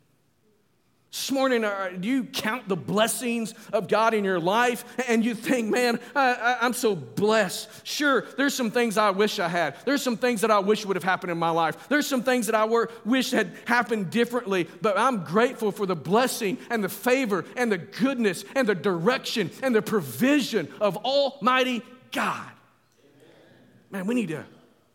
This 1.10 1.32
morning, 1.32 1.64
uh, 1.64 1.90
do 1.98 2.06
you 2.06 2.22
count 2.22 2.68
the 2.68 2.76
blessings 2.76 3.52
of 3.72 3.88
God 3.88 4.14
in 4.14 4.22
your 4.22 4.38
life 4.38 4.84
and 5.08 5.24
you 5.24 5.34
think, 5.34 5.68
man, 5.68 5.98
I, 6.14 6.58
am 6.60 6.72
so 6.72 6.94
blessed? 6.94 7.84
Sure, 7.84 8.24
there's 8.36 8.54
some 8.54 8.70
things 8.70 8.96
I 8.96 9.10
wish 9.10 9.40
I 9.40 9.48
had. 9.48 9.74
There's 9.84 10.02
some 10.02 10.16
things 10.16 10.42
that 10.42 10.52
I 10.52 10.60
wish 10.60 10.86
would 10.86 10.94
have 10.94 11.02
happened 11.02 11.32
in 11.32 11.38
my 11.38 11.50
life. 11.50 11.88
There's 11.88 12.06
some 12.06 12.22
things 12.22 12.46
that 12.46 12.54
I 12.54 12.64
were, 12.64 12.90
wish 13.04 13.32
had 13.32 13.56
happened 13.64 14.10
differently, 14.10 14.68
but 14.80 14.96
I'm 14.96 15.24
grateful 15.24 15.72
for 15.72 15.84
the 15.84 15.96
blessing 15.96 16.58
and 16.70 16.84
the 16.84 16.88
favor 16.88 17.44
and 17.56 17.72
the 17.72 17.78
goodness 17.78 18.44
and 18.54 18.68
the 18.68 18.76
direction 18.76 19.50
and 19.64 19.74
the 19.74 19.82
provision 19.82 20.68
of 20.80 20.96
Almighty 20.98 21.82
God. 22.12 22.50
Man, 23.90 24.06
we 24.06 24.14
need 24.14 24.30
a 24.30 24.46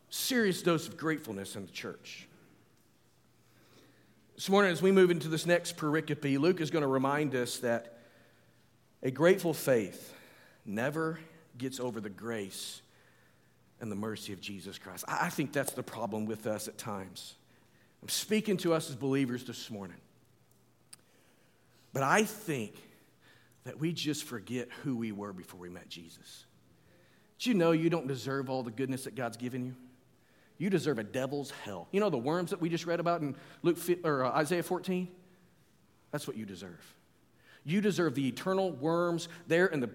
serious 0.09 0.61
dose 0.61 0.87
of 0.87 0.95
gratefulness 0.95 1.57
in 1.57 1.65
the 1.65 1.71
church. 1.73 2.29
This 4.35 4.49
morning, 4.49 4.69
as 4.69 4.81
we 4.81 4.91
move 4.91 5.11
into 5.11 5.29
this 5.29 5.45
next 5.45 5.77
pericope, 5.77 6.37
Luke 6.37 6.59
is 6.59 6.69
going 6.69 6.81
to 6.81 6.89
remind 6.89 7.33
us 7.35 7.59
that 7.59 7.99
a 9.01 9.09
grateful 9.09 9.53
faith 9.53 10.13
never 10.65 11.17
gets 11.57 11.79
over 11.79 12.01
the 12.01 12.09
grace 12.09 12.81
and 13.79 13.89
the 13.89 13.95
mercy 13.95 14.33
of 14.33 14.41
Jesus 14.41 14.77
Christ. 14.77 15.05
I 15.07 15.29
think 15.29 15.53
that's 15.53 15.71
the 15.71 15.83
problem 15.83 16.25
with 16.25 16.47
us 16.47 16.67
at 16.67 16.77
times. 16.77 17.35
I'm 18.01 18.09
speaking 18.09 18.57
to 18.57 18.73
us 18.73 18.89
as 18.89 18.97
believers 18.97 19.45
this 19.45 19.71
morning. 19.71 20.01
But 21.93 22.03
I 22.03 22.25
think 22.25 22.75
that 23.63 23.79
we 23.79 23.93
just 23.93 24.25
forget 24.25 24.67
who 24.83 24.97
we 24.97 25.13
were 25.13 25.31
before 25.31 25.61
we 25.61 25.69
met 25.69 25.87
Jesus. 25.87 26.45
Did 27.39 27.45
you 27.47 27.53
know 27.53 27.71
you 27.71 27.89
don't 27.89 28.07
deserve 28.07 28.49
all 28.49 28.63
the 28.63 28.71
goodness 28.71 29.05
that 29.05 29.15
God's 29.15 29.37
given 29.37 29.65
you? 29.65 29.75
You 30.57 30.69
deserve 30.69 30.99
a 30.99 31.03
devil's 31.03 31.51
hell. 31.51 31.87
You 31.91 31.99
know 31.99 32.09
the 32.09 32.17
worms 32.17 32.51
that 32.51 32.61
we 32.61 32.69
just 32.69 32.85
read 32.85 32.99
about 32.99 33.21
in 33.21 33.35
Luke 33.61 33.77
or 34.03 34.25
uh, 34.25 34.31
Isaiah 34.31 34.63
14? 34.63 35.07
That's 36.11 36.27
what 36.27 36.37
you 36.37 36.45
deserve. 36.45 36.95
You 37.65 37.81
deserve 37.81 38.13
the 38.15 38.27
eternal 38.27 38.71
worms 38.71 39.27
there 39.47 39.65
in 39.65 39.79
the, 39.79 39.89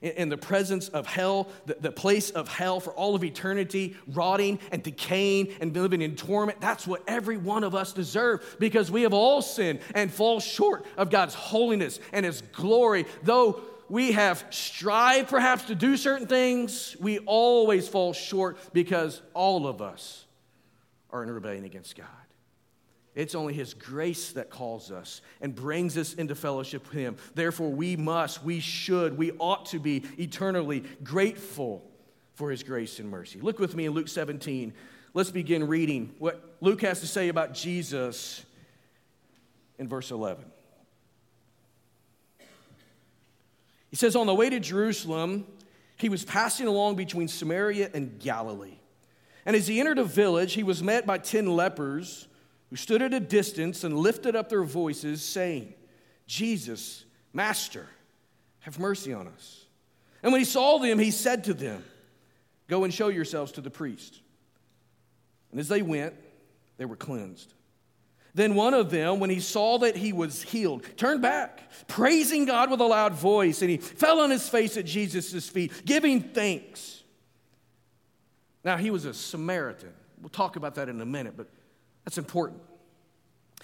in 0.00 0.28
the 0.28 0.36
presence 0.36 0.88
of 0.88 1.04
hell, 1.04 1.48
the, 1.66 1.76
the 1.80 1.90
place 1.90 2.30
of 2.30 2.48
hell 2.48 2.78
for 2.78 2.92
all 2.92 3.16
of 3.16 3.24
eternity, 3.24 3.96
rotting 4.06 4.60
and 4.70 4.82
decaying 4.82 5.48
and 5.60 5.76
living 5.76 6.00
in 6.00 6.14
torment. 6.14 6.60
That's 6.60 6.86
what 6.86 7.02
every 7.08 7.36
one 7.36 7.64
of 7.64 7.74
us 7.74 7.92
deserve 7.92 8.56
because 8.60 8.90
we 8.90 9.02
have 9.02 9.12
all 9.12 9.42
sinned 9.42 9.80
and 9.96 10.12
fall 10.12 10.38
short 10.38 10.86
of 10.96 11.10
God's 11.10 11.34
holiness 11.34 11.98
and 12.12 12.24
His 12.24 12.40
glory. 12.52 13.04
Though 13.24 13.60
we 13.92 14.12
have 14.12 14.42
strived 14.48 15.28
perhaps 15.28 15.64
to 15.64 15.74
do 15.74 15.98
certain 15.98 16.26
things, 16.26 16.96
we 16.98 17.18
always 17.18 17.86
fall 17.86 18.14
short 18.14 18.56
because 18.72 19.20
all 19.34 19.66
of 19.66 19.82
us 19.82 20.24
are 21.10 21.22
in 21.22 21.30
rebellion 21.30 21.66
against 21.66 21.94
God. 21.94 22.06
It's 23.14 23.34
only 23.34 23.52
His 23.52 23.74
grace 23.74 24.32
that 24.32 24.48
calls 24.48 24.90
us 24.90 25.20
and 25.42 25.54
brings 25.54 25.98
us 25.98 26.14
into 26.14 26.34
fellowship 26.34 26.88
with 26.88 26.94
Him. 26.94 27.18
Therefore, 27.34 27.68
we 27.68 27.96
must, 27.96 28.42
we 28.42 28.60
should, 28.60 29.18
we 29.18 29.32
ought 29.32 29.66
to 29.66 29.78
be 29.78 30.04
eternally 30.18 30.84
grateful 31.04 31.86
for 32.32 32.50
His 32.50 32.62
grace 32.62 32.98
and 32.98 33.10
mercy. 33.10 33.42
Look 33.42 33.58
with 33.58 33.76
me 33.76 33.84
in 33.84 33.92
Luke 33.92 34.08
17. 34.08 34.72
Let's 35.12 35.30
begin 35.30 35.66
reading 35.66 36.14
what 36.18 36.56
Luke 36.62 36.80
has 36.80 37.00
to 37.00 37.06
say 37.06 37.28
about 37.28 37.52
Jesus 37.52 38.42
in 39.78 39.86
verse 39.86 40.10
11. 40.10 40.46
He 43.92 43.96
says, 43.96 44.16
On 44.16 44.26
the 44.26 44.34
way 44.34 44.48
to 44.50 44.58
Jerusalem, 44.58 45.46
he 45.96 46.08
was 46.08 46.24
passing 46.24 46.66
along 46.66 46.96
between 46.96 47.28
Samaria 47.28 47.90
and 47.94 48.18
Galilee. 48.18 48.78
And 49.44 49.54
as 49.54 49.66
he 49.66 49.78
entered 49.78 49.98
a 49.98 50.04
village, 50.04 50.54
he 50.54 50.62
was 50.62 50.82
met 50.82 51.06
by 51.06 51.18
ten 51.18 51.46
lepers 51.46 52.26
who 52.70 52.76
stood 52.76 53.02
at 53.02 53.12
a 53.12 53.20
distance 53.20 53.84
and 53.84 53.98
lifted 53.98 54.34
up 54.34 54.48
their 54.48 54.64
voices, 54.64 55.22
saying, 55.22 55.74
Jesus, 56.26 57.04
Master, 57.34 57.86
have 58.60 58.78
mercy 58.78 59.12
on 59.12 59.28
us. 59.28 59.66
And 60.22 60.32
when 60.32 60.40
he 60.40 60.46
saw 60.46 60.78
them, 60.78 60.98
he 60.98 61.10
said 61.10 61.44
to 61.44 61.54
them, 61.54 61.84
Go 62.68 62.84
and 62.84 62.94
show 62.94 63.08
yourselves 63.08 63.52
to 63.52 63.60
the 63.60 63.68
priest. 63.68 64.20
And 65.50 65.60
as 65.60 65.68
they 65.68 65.82
went, 65.82 66.14
they 66.78 66.86
were 66.86 66.96
cleansed. 66.96 67.52
Then 68.34 68.54
one 68.54 68.72
of 68.72 68.90
them, 68.90 69.20
when 69.20 69.28
he 69.28 69.40
saw 69.40 69.78
that 69.78 69.96
he 69.96 70.12
was 70.12 70.42
healed, 70.42 70.86
turned 70.96 71.20
back, 71.20 71.70
praising 71.86 72.46
God 72.46 72.70
with 72.70 72.80
a 72.80 72.86
loud 72.86 73.12
voice, 73.12 73.60
and 73.60 73.70
he 73.70 73.76
fell 73.76 74.20
on 74.20 74.30
his 74.30 74.48
face 74.48 74.76
at 74.78 74.86
Jesus' 74.86 75.48
feet, 75.48 75.84
giving 75.84 76.20
thanks. 76.20 77.02
Now, 78.64 78.78
he 78.78 78.90
was 78.90 79.04
a 79.04 79.12
Samaritan. 79.12 79.92
We'll 80.20 80.30
talk 80.30 80.56
about 80.56 80.76
that 80.76 80.88
in 80.88 81.00
a 81.00 81.06
minute, 81.06 81.34
but 81.36 81.48
that's 82.04 82.16
important. 82.16 82.62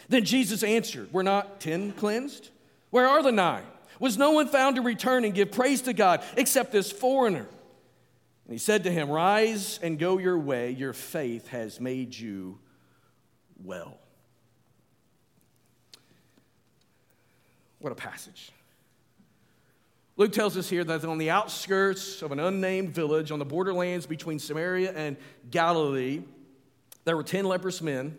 Then 0.09 0.25
Jesus 0.25 0.63
answered, 0.63 1.09
We're 1.13 1.23
not 1.23 1.61
ten 1.61 1.93
cleansed? 1.93 2.51
Where 2.91 3.09
are 3.09 3.23
the 3.23 3.33
nine? 3.33 3.65
Was 4.01 4.19
no 4.19 4.33
one 4.33 4.49
found 4.49 4.77
to 4.77 4.83
return 4.83 5.25
and 5.25 5.35
give 5.35 5.51
praise 5.51 5.83
to 5.83 5.93
God 5.93 6.23
except 6.37 6.73
this 6.73 6.93
foreigner? 6.93 7.47
And 8.45 8.53
he 8.53 8.59
said 8.59 8.85
to 8.85 8.91
him, 8.91 9.11
Rise 9.11 9.79
and 9.83 9.99
go 9.99 10.19
your 10.19 10.39
way. 10.39 10.71
Your 10.71 10.93
faith 10.93 11.49
has 11.49 11.81
made 11.81 12.15
you 12.15 12.59
well. 13.63 13.99
What 17.81 17.93
a 17.93 17.97
passage. 17.97 18.51
Luke 20.17 20.33
tells 20.33 20.57
us 20.57 20.69
here 20.69 20.83
that 20.83 21.05
on 21.05 21.19
the 21.19 21.31
outskirts 21.31 22.23
of 22.23 22.33
an 22.33 22.41
unnamed 22.41 22.91
village 22.91 23.31
on 23.31 23.39
the 23.39 23.45
borderlands 23.45 24.05
between 24.05 24.41
Samaria 24.41 24.93
and 24.93 25.17
Galilee, 25.51 26.23
there 27.05 27.17
were 27.17 27.23
10 27.23 27.45
leprous 27.45 27.81
men 27.81 28.19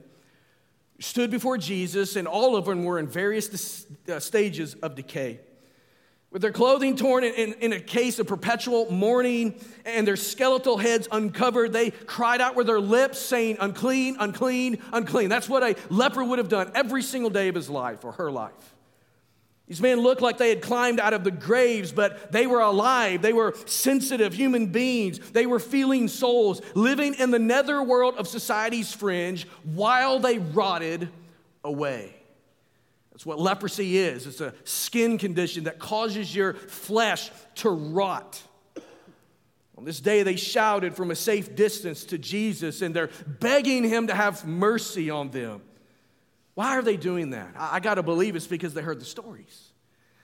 stood 1.00 1.32
before 1.32 1.58
Jesus, 1.58 2.16
and 2.16 2.28
all 2.28 2.56
of 2.56 2.66
them 2.66 2.84
were 2.84 3.00
in 3.00 3.08
various 3.08 3.86
uh, 4.10 4.20
stages 4.20 4.76
of 4.76 4.96
decay. 4.96 5.40
With 6.32 6.42
their 6.42 6.52
clothing 6.52 6.96
torn 6.96 7.24
in, 7.24 7.34
in, 7.34 7.54
in, 7.54 7.74
a 7.74 7.80
case 7.80 8.20
of 8.20 8.28
perpetual 8.28 8.92
mourning 8.92 9.60
and 9.84 10.08
their 10.08 10.16
skeletal 10.16 10.78
heads 10.78 11.08
uncovered, 11.12 11.74
they 11.74 11.90
cried 11.90 12.40
out 12.40 12.56
with 12.56 12.68
their 12.68 12.80
lips, 12.80 13.18
saying, 13.18 13.58
Unclean, 13.60 14.16
unclean, 14.20 14.78
unclean. 14.94 15.30
That's 15.30 15.50
what 15.50 15.64
a 15.64 15.76
leper 15.90 16.24
would 16.24 16.38
have 16.38 16.50
done 16.50 16.72
every 16.76 17.02
single 17.02 17.32
day 17.32 17.48
of 17.48 17.56
his 17.56 17.70
life 17.70 18.06
or 18.06 18.12
her 18.14 18.30
life. 18.32 18.76
These 19.70 19.82
men 19.82 20.00
looked 20.00 20.24
like 20.24 20.40
they 20.40 20.50
had 20.50 20.64
climbed 20.64 21.00
out 21.00 21.14
of 21.14 21.24
the 21.24 21.30
graves, 21.30 21.92
but 21.92 22.32
they 22.32 22.48
were 22.48 22.60
alive. 22.60 23.22
They 23.22 23.34
were 23.34 23.54
sensitive 23.68 24.34
human 24.34 24.68
beings. 24.68 25.20
They 25.20 25.46
were 25.46 25.60
feeling 25.60 26.08
souls, 26.08 26.60
living 26.74 27.14
in 27.14 27.30
the 27.30 27.38
netherworld 27.38 28.16
of 28.16 28.28
society's 28.28 28.92
fringe 28.92 29.48
while 29.64 30.18
they 30.18 30.40
rotted 30.40 31.10
away. 31.64 32.16
That's 33.12 33.28
what 33.28 33.40
leprosy 33.40 33.98
is 34.00 34.26
it's 34.26 34.42
a 34.42 34.56
skin 34.64 35.20
condition 35.20 35.66
that 35.66 35.78
causes 35.78 36.34
your 36.34 36.56
flesh 36.56 37.30
to 37.56 37.70
rot. 37.70 38.42
On 39.78 39.86
this 39.86 40.00
day, 40.00 40.24
they 40.24 40.36
shouted 40.36 40.96
from 40.96 41.12
a 41.12 41.16
safe 41.16 41.56
distance 41.56 42.06
to 42.06 42.18
Jesus, 42.18 42.82
and 42.82 42.96
they're 42.96 43.12
begging 43.28 43.84
him 43.84 44.08
to 44.08 44.16
have 44.16 44.48
mercy 44.48 45.12
on 45.12 45.30
them. 45.30 45.62
Why 46.60 46.78
are 46.78 46.82
they 46.82 46.98
doing 46.98 47.30
that? 47.30 47.56
I, 47.58 47.78
I 47.78 47.80
got 47.80 47.96
to 47.96 48.04
believe 48.04 48.36
it's 48.36 48.46
because 48.46 48.74
they 48.74 48.82
heard 48.82 49.00
the 49.00 49.06
stories. 49.06 49.70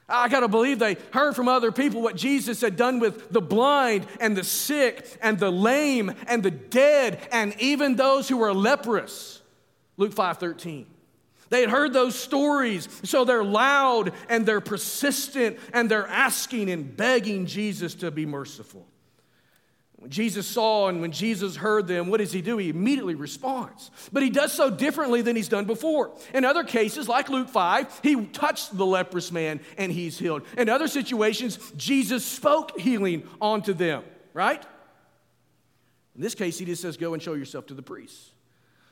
I 0.10 0.28
got 0.28 0.42
to 0.42 0.50
believe 0.50 0.80
they 0.80 0.98
heard 1.14 1.34
from 1.34 1.48
other 1.48 1.72
people 1.72 2.02
what 2.02 2.18
Jesus 2.18 2.60
had 2.60 2.76
done 2.76 3.00
with 3.00 3.30
the 3.32 3.40
blind 3.40 4.06
and 4.20 4.36
the 4.36 4.44
sick 4.44 5.18
and 5.22 5.40
the 5.40 5.50
lame 5.50 6.14
and 6.28 6.44
the 6.44 6.52
dead 6.52 7.26
and 7.32 7.56
even 7.62 7.96
those 7.96 8.28
who 8.28 8.36
were 8.36 8.54
leprous. 8.54 9.42
Luke 9.96 10.12
5 10.12 10.38
13. 10.38 10.86
They 11.52 11.62
had 11.62 11.70
heard 11.70 11.94
those 11.94 12.20
stories, 12.20 12.90
so 13.04 13.24
they're 13.24 13.42
loud 13.42 14.12
and 14.28 14.46
they're 14.46 14.60
persistent 14.60 15.58
and 15.72 15.90
they're 15.90 16.06
asking 16.06 16.70
and 16.70 16.98
begging 16.98 17.46
Jesus 17.46 17.96
to 17.96 18.12
be 18.12 18.26
merciful. 18.26 18.86
When 20.06 20.12
Jesus 20.12 20.46
saw 20.46 20.88
and 20.88 21.02
when 21.02 21.12
Jesus 21.12 21.56
heard 21.56 21.88
them, 21.88 22.10
what 22.10 22.20
does 22.20 22.32
he 22.32 22.44
do? 22.44 22.60
He 22.60 22.70
immediately 22.70 23.16
responds. 23.16 23.90
But 24.14 24.22
he 24.22 24.30
does 24.30 24.54
so 24.54 24.70
differently 24.70 25.24
than 25.24 25.36
he's 25.36 25.50
done 25.50 25.66
before. 25.66 26.12
In 26.32 26.46
other 26.46 26.64
cases, 26.64 27.10
like 27.10 27.28
Luke 27.28 27.50
5, 27.50 28.02
he 28.04 28.24
touched 28.28 28.78
the 28.78 28.86
leprous 28.86 29.32
man 29.32 29.60
and 29.80 29.92
he's 29.92 30.20
healed. 30.20 30.44
In 30.60 30.70
other 30.70 30.88
situations, 30.88 31.58
Jesus 31.76 32.24
spoke 32.24 32.80
healing 32.80 33.28
onto 33.42 33.74
them, 33.74 34.04
right? 34.36 34.64
In 36.14 36.22
this 36.22 36.36
case, 36.36 36.60
he 36.60 36.66
just 36.66 36.84
says, 36.84 36.98
Go 36.98 37.16
and 37.16 37.24
show 37.24 37.34
yourself 37.34 37.66
to 37.66 37.74
the 37.74 37.82
priests. 37.82 38.30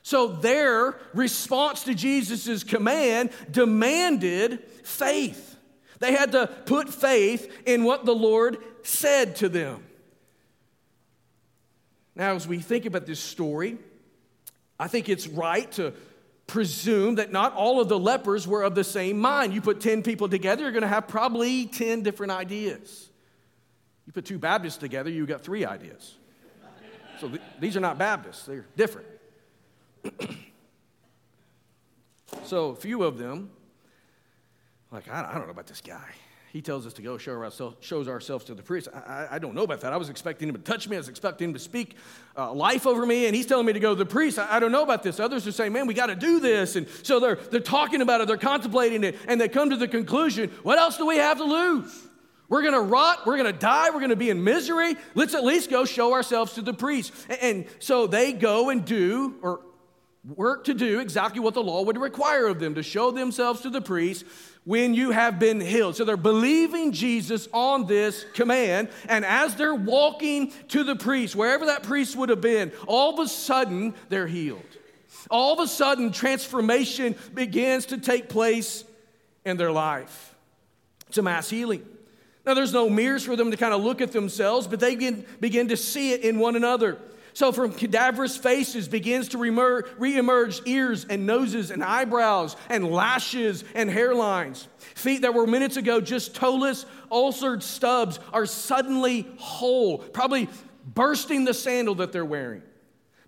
So 0.02 0.26
their 0.26 1.00
response 1.14 1.84
to 1.84 1.94
Jesus' 1.94 2.64
command 2.64 3.30
demanded 3.52 4.64
faith. 4.84 5.58
They 6.00 6.14
had 6.14 6.32
to 6.32 6.48
put 6.48 6.90
faith 6.90 7.56
in 7.68 7.84
what 7.84 8.04
the 8.04 8.16
Lord 8.16 8.58
said 8.82 9.36
to 9.36 9.48
them. 9.48 9.84
Now, 12.16 12.36
as 12.36 12.48
we 12.48 12.60
think 12.60 12.86
about 12.86 13.06
this 13.06 13.20
story, 13.20 13.78
I 14.80 14.88
think 14.88 15.10
it's 15.10 15.28
right 15.28 15.72
to 15.74 15.94
presume 16.46 17.16
that 17.16 17.32
not 17.32 17.54
all 17.54 17.80
of 17.82 17.90
the 17.90 17.98
lepers 17.98 18.48
were 18.48 18.64
of 18.64 18.76
the 18.76 18.84
same 18.84 19.20
mind. 19.20 19.54
You 19.54 19.62
put 19.62 19.82
10 19.82 20.04
people 20.04 20.30
together, 20.30 20.64
you're 20.64 20.72
going 20.72 20.84
to 20.84 20.88
have 20.88 21.08
probably 21.08 21.66
10 21.66 22.04
different 22.04 22.32
ideas. 22.32 23.10
You 24.06 24.14
put 24.14 24.26
two 24.26 24.38
Baptists 24.38 24.78
together, 24.78 25.10
you've 25.10 25.28
got 25.28 25.42
three 25.42 25.66
ideas. 25.66 26.16
So 27.20 27.30
th- 27.30 27.42
these 27.60 27.78
are 27.78 27.80
not 27.80 27.98
Baptists, 27.98 28.46
they're 28.46 28.66
different. 28.76 29.08
so 32.44 32.70
a 32.70 32.76
few 32.76 33.04
of 33.04 33.18
them, 33.18 33.50
like, 34.92 35.10
I, 35.10 35.30
I 35.30 35.34
don't 35.36 35.46
know 35.46 35.52
about 35.52 35.68
this 35.68 35.82
guy. 35.82 36.12
He 36.54 36.62
tells 36.62 36.86
us 36.86 36.94
to 36.94 37.02
go 37.02 37.18
show 37.18 37.32
ourselves, 37.32 37.78
shows 37.80 38.08
ourselves 38.08 38.46
to 38.46 38.54
the 38.54 38.62
priest. 38.62 38.88
I, 38.94 39.28
I, 39.32 39.40
don't 39.40 39.56
know 39.56 39.64
about 39.64 39.82
that. 39.82 39.92
I 39.92 39.98
was 39.98 40.10
expecting 40.10 40.48
him 40.48 40.54
to 40.54 40.62
touch 40.62 40.88
me. 40.88 40.96
I 40.96 41.00
was 41.00 41.10
expecting 41.10 41.50
him 41.50 41.54
to 41.56 41.60
speak 41.60 41.96
uh, 42.38 42.54
life 42.54 42.86
over 42.86 43.08
me, 43.08 43.26
and 43.26 43.36
he's 43.36 43.48
telling 43.48 43.66
me 43.66 43.74
to 43.74 43.80
go 43.80 43.90
to 43.90 43.96
the 43.96 44.06
priest. 44.06 44.38
I, 44.38 44.58
I 44.58 44.60
don't 44.60 44.72
know 44.72 44.84
about 44.84 45.02
this. 45.02 45.20
Others 45.20 45.48
are 45.48 45.52
saying, 45.52 45.74
man, 45.74 45.88
we 45.88 45.96
got 45.96 46.06
to 46.08 46.16
do 46.16 46.40
this. 46.40 46.76
And 46.76 46.88
so 47.02 47.20
they're, 47.20 47.38
they're 47.38 47.60
talking 47.60 48.04
about 48.04 48.22
it, 48.22 48.28
they're 48.28 48.38
contemplating 48.38 49.04
it, 49.04 49.16
and 49.28 49.42
they 49.42 49.50
come 49.50 49.72
to 49.72 49.76
the 49.76 49.88
conclusion 49.88 50.52
what 50.62 50.78
else 50.78 50.98
do 50.98 51.08
we 51.08 51.18
have 51.18 51.40
to 51.40 51.44
lose? 51.44 52.08
We're 52.50 52.62
going 52.62 52.76
to 52.76 52.82
rot. 52.82 53.26
We're 53.26 53.38
going 53.38 53.52
to 53.52 53.60
die. 53.60 53.90
We're 53.90 54.00
going 54.00 54.12
to 54.12 54.16
be 54.16 54.30
in 54.30 54.44
misery. 54.44 54.96
Let's 55.16 55.34
at 55.34 55.44
least 55.44 55.72
go 55.72 55.86
show 55.86 56.14
ourselves 56.14 56.54
to 56.54 56.62
the 56.62 56.74
priest. 56.74 57.14
And, 57.30 57.40
and 57.42 57.66
so 57.80 58.06
they 58.06 58.32
go 58.32 58.70
and 58.70 58.86
do, 58.86 59.40
or 59.42 59.62
work 60.24 60.66
to 60.66 60.74
do 60.74 61.00
exactly 61.00 61.40
what 61.40 61.54
the 61.54 61.64
law 61.64 61.82
would 61.82 61.98
require 61.98 62.46
of 62.46 62.60
them 62.60 62.76
to 62.76 62.84
show 62.84 63.12
themselves 63.12 63.62
to 63.62 63.70
the 63.70 63.82
priest 63.82 64.24
when 64.66 64.94
you 64.94 65.12
have 65.12 65.40
been 65.40 65.60
healed. 65.60 65.96
So 65.96 66.06
they're 66.06 66.18
believing 66.18 66.92
Jesus 66.92 67.48
on 67.54 67.86
this 67.86 68.26
command. 68.34 68.90
And 69.10 69.26
as 69.26 69.56
they're 69.56 69.76
walking 69.76 70.54
to 70.70 70.84
the 70.84 70.96
priest, 70.96 71.36
wherever 71.36 71.66
that 71.68 71.84
priest 71.84 72.16
would 72.16 72.30
have 72.30 72.42
been, 72.42 72.72
all 72.88 73.14
of 73.14 73.20
a 73.20 73.30
sudden 73.30 73.94
they're 74.10 74.28
healed. 74.28 74.62
All 75.30 75.54
of 75.54 75.60
a 75.60 75.68
sudden, 75.68 76.12
transformation 76.12 77.16
begins 77.34 77.88
to 77.88 77.98
take 77.98 78.30
place 78.30 78.84
in 79.46 79.58
their 79.58 79.72
life. 79.72 80.36
It's 81.08 81.18
a 81.18 81.22
mass 81.22 81.50
healing. 81.50 81.86
Now, 82.46 82.54
there's 82.54 82.74
no 82.74 82.90
mirrors 82.90 83.24
for 83.24 83.36
them 83.36 83.52
to 83.52 83.58
kind 83.58 83.74
of 83.74 83.82
look 83.82 84.02
at 84.02 84.12
themselves, 84.12 84.68
but 84.68 84.80
they 84.80 84.96
begin, 84.96 85.68
to 85.70 85.78
see 85.78 86.12
it 86.12 86.22
in 86.22 86.40
one 86.40 86.56
another. 86.58 86.98
So 87.34 87.52
from 87.52 87.74
cadaverous 87.74 88.38
faces 88.38 88.88
begins 88.88 89.30
to 89.30 89.38
reemerge 89.38 90.62
ears 90.68 91.06
and 91.10 91.26
noses 91.26 91.72
and 91.72 91.84
eyebrows 91.84 92.56
and 92.70 92.92
lashes 92.92 93.64
and 93.74 93.90
hairlines. 93.90 94.68
Feet 94.96 95.24
that 95.24 95.34
were 95.34 95.48
minutes 95.48 95.78
ago 95.78 96.00
just 96.00 96.36
toeless, 96.36 96.86
ulcered 97.12 97.64
stubs 97.64 98.20
are 98.32 98.46
suddenly 98.46 99.28
whole, 99.38 99.98
probably 99.98 100.48
bursting 100.86 101.44
the 101.46 101.54
sandal 101.54 101.96
that 101.96 102.12
they're 102.12 102.26
wearing. 102.26 102.62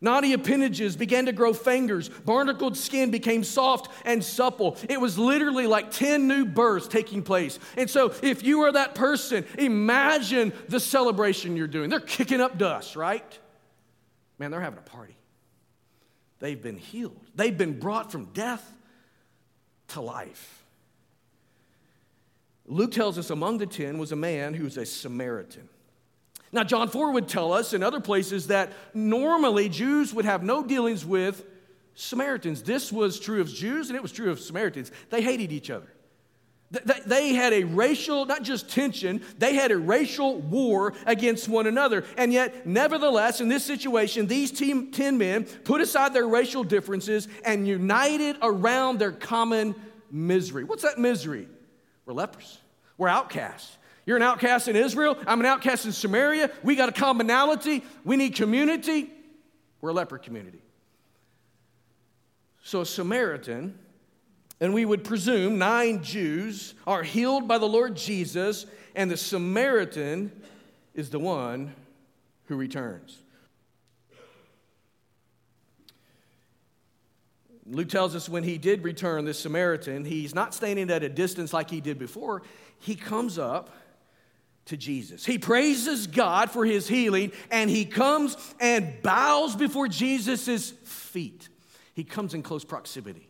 Knotty 0.01 0.33
appendages 0.33 0.95
began 0.95 1.25
to 1.25 1.31
grow 1.31 1.53
fingers. 1.53 2.09
Barnacled 2.09 2.77
skin 2.77 3.09
became 3.09 3.43
soft 3.43 3.91
and 4.05 4.23
supple. 4.23 4.77
It 4.87 5.01
was 5.01 5.17
literally 5.17 5.65
like 5.65 5.89
10 5.89 6.27
new 6.27 6.45
births 6.45 6.87
taking 6.87 7.23
place. 7.23 7.57
And 7.75 7.89
so, 7.89 8.13
if 8.21 8.43
you 8.43 8.61
are 8.61 8.71
that 8.73 8.93
person, 8.93 9.45
imagine 9.57 10.53
the 10.67 10.79
celebration 10.79 11.55
you're 11.55 11.67
doing. 11.67 11.89
They're 11.89 11.99
kicking 12.01 12.41
up 12.41 12.57
dust, 12.59 12.95
right? 12.95 13.39
Man, 14.38 14.52
they're 14.52 14.62
having 14.62 14.80
a 14.80 14.82
party. 14.82 15.15
They've 16.39 16.62
been 16.62 16.78
healed, 16.78 17.19
they've 17.36 17.58
been 17.58 17.80
brought 17.80 18.12
from 18.12 18.26
death 18.34 18.69
to 19.89 20.02
life. 20.02 20.63
Luke 22.67 22.91
tells 22.91 23.17
us 23.17 23.30
among 23.30 23.60
the 23.60 23.67
ten 23.67 24.00
was 24.00 24.12
a 24.12 24.15
man 24.15 24.54
who's 24.54 24.78
a 24.78 24.86
Samaritan. 24.86 25.69
Now, 26.52 26.63
John 26.63 26.88
4 26.88 27.12
would 27.12 27.28
tell 27.28 27.54
us 27.54 27.74
in 27.74 27.84
other 27.84 28.00
places 28.00 28.48
that 28.48 28.71
normally 28.93 29.69
Jews 29.69 30.13
would 30.13 30.26
have 30.26 30.41
no 30.41 30.63
dealings 30.63 31.06
with 31.06 31.43
Samaritans. 31.95 32.63
This 32.63 32.91
was 32.91 33.19
true 33.19 33.41
of 33.41 33.50
Jews 33.50 33.89
and 33.89 33.95
it 33.95 34.02
was 34.02 34.12
true 34.12 34.32
of 34.32 34.39
Samaritans. 34.39 34.91
They 35.10 35.21
hated 35.21 35.52
each 35.52 35.69
other. 35.69 35.88
They 37.05 37.33
had 37.33 37.53
a 37.53 37.63
racial, 37.63 38.25
not 38.25 38.43
just 38.43 38.69
tension, 38.69 39.21
they 39.38 39.55
had 39.55 39.71
a 39.71 39.77
racial 39.77 40.39
war 40.39 40.93
against 41.05 41.47
one 41.47 41.67
another. 41.67 42.03
And 42.17 42.33
yet, 42.33 42.65
nevertheless, 42.65 43.41
in 43.41 43.47
this 43.47 43.63
situation, 43.63 44.27
these 44.27 44.51
10 44.51 45.17
men 45.17 45.45
put 45.45 45.81
aside 45.81 46.13
their 46.13 46.27
racial 46.27 46.63
differences 46.63 47.27
and 47.43 47.67
united 47.67 48.38
around 48.41 48.99
their 48.99 49.11
common 49.11 49.75
misery. 50.11 50.63
What's 50.63 50.83
that 50.83 50.97
misery? 50.97 51.47
We're 52.05 52.13
lepers, 52.13 52.59
we're 52.97 53.07
outcasts. 53.07 53.77
You're 54.05 54.17
an 54.17 54.23
outcast 54.23 54.67
in 54.67 54.75
Israel, 54.75 55.17
I'm 55.25 55.39
an 55.39 55.47
outcast 55.47 55.85
in 55.85 55.91
Samaria. 55.91 56.51
We 56.61 56.75
got 56.75 56.89
a 56.89 56.91
commonality, 56.91 57.83
we 58.03 58.17
need 58.17 58.35
community. 58.35 59.11
We're 59.81 59.89
a 59.89 59.93
leper 59.93 60.17
community. 60.17 60.61
So, 62.63 62.81
a 62.81 62.85
Samaritan 62.85 63.77
and 64.59 64.73
we 64.73 64.85
would 64.85 65.03
presume 65.03 65.57
nine 65.57 66.03
Jews 66.03 66.73
are 66.87 67.03
healed 67.03 67.47
by 67.47 67.57
the 67.57 67.67
Lord 67.67 67.95
Jesus, 67.95 68.65
and 68.95 69.11
the 69.11 69.17
Samaritan 69.17 70.31
is 70.93 71.09
the 71.09 71.19
one 71.19 71.73
who 72.45 72.55
returns. 72.55 73.19
Luke 77.67 77.89
tells 77.89 78.15
us 78.15 78.29
when 78.29 78.43
he 78.43 78.57
did 78.57 78.83
return, 78.83 79.25
this 79.25 79.39
Samaritan, 79.39 80.05
he's 80.05 80.35
not 80.35 80.53
standing 80.53 80.91
at 80.91 81.03
a 81.03 81.09
distance 81.09 81.51
like 81.51 81.69
he 81.69 81.81
did 81.81 81.97
before. 81.97 82.43
He 82.79 82.95
comes 82.95 83.39
up 83.39 83.71
to 84.65 84.77
Jesus. 84.77 85.25
He 85.25 85.39
praises 85.39 86.05
God 86.05 86.51
for 86.51 86.63
his 86.63 86.87
healing 86.87 87.31
and 87.49 87.69
he 87.69 87.85
comes 87.85 88.37
and 88.59 89.01
bows 89.01 89.55
before 89.55 89.87
Jesus' 89.87 90.71
feet. 90.83 91.49
He 91.93 92.03
comes 92.03 92.35
in 92.35 92.43
close 92.43 92.63
proximity. 92.63 93.29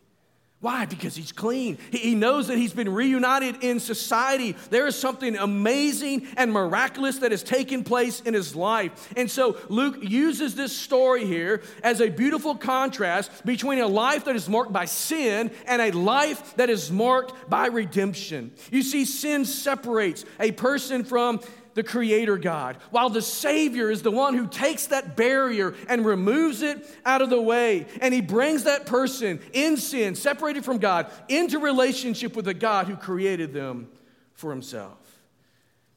Why? 0.62 0.86
Because 0.86 1.16
he's 1.16 1.32
clean. 1.32 1.78
He 1.92 2.16
knows 2.16 2.48
that 2.48 2.58
he's 2.58 2.74
been 2.74 2.92
reunited 2.92 3.64
in 3.64 3.80
society. 3.80 4.56
There 4.72 4.88
is 4.88 4.98
something 4.98 5.38
amazing 5.38 6.28
and 6.38 6.52
miraculous 6.52 7.20
that 7.20 7.32
has 7.32 7.44
taken 7.44 7.84
place 7.84 8.22
in 8.22 8.34
his 8.34 8.56
life. 8.56 9.14
And 9.16 9.30
so 9.30 9.58
Luke 9.70 9.98
uses 10.02 10.56
this 10.56 10.76
story 10.76 11.26
here 11.26 11.62
as 11.84 12.02
a 12.02 12.10
beautiful 12.10 12.56
contrast 12.56 13.46
between 13.46 13.80
a 13.80 13.88
life 13.88 14.26
that 14.26 14.36
is 14.36 14.50
marked 14.50 14.74
by 14.74 14.86
sin 14.86 15.52
and 15.68 15.82
a 15.82 15.92
life 15.92 16.56
that 16.56 16.70
is 16.72 16.90
marked 16.90 17.50
by 17.50 17.68
redemption. 17.68 18.52
You 18.72 18.82
see, 18.82 19.06
sin 19.06 19.46
separates 19.46 20.26
a 20.40 20.52
person 20.52 21.04
from 21.04 21.42
the 21.76 21.84
Creator 21.84 22.38
God, 22.38 22.78
while 22.90 23.10
the 23.10 23.22
Savior 23.22 23.92
is 23.92 24.02
the 24.02 24.10
one 24.10 24.34
who 24.34 24.48
takes 24.48 24.88
that 24.88 25.16
barrier 25.16 25.76
and 25.88 26.06
removes 26.06 26.62
it 26.62 26.90
out 27.06 27.22
of 27.22 27.30
the 27.30 27.40
way. 27.40 27.86
And 28.02 28.14
He 28.14 28.22
brings 28.22 28.64
that 28.64 28.86
person 28.86 29.40
in 29.54 29.78
sin, 29.78 30.16
separated 30.16 30.66
from 30.66 30.80
God, 30.80 31.12
into 31.28 31.60
relationship 31.60 32.36
with 32.36 32.46
the 32.46 32.54
God 32.54 32.88
who 32.88 32.96
created 32.96 33.54
them 33.54 33.90
for 34.34 34.50
Himself. 34.50 34.98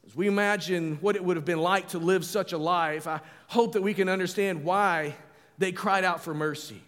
As 0.05 0.15
we 0.15 0.27
imagine 0.27 0.97
what 1.01 1.15
it 1.15 1.23
would 1.23 1.37
have 1.37 1.45
been 1.45 1.61
like 1.61 1.89
to 1.89 1.99
live 1.99 2.25
such 2.25 2.51
a 2.51 2.57
life, 2.57 3.07
I 3.07 3.21
hope 3.47 3.73
that 3.73 3.81
we 3.81 3.93
can 3.93 4.09
understand 4.09 4.63
why 4.63 5.15
they 5.57 5.71
cried 5.71 6.03
out 6.03 6.23
for 6.23 6.33
mercy. 6.33 6.81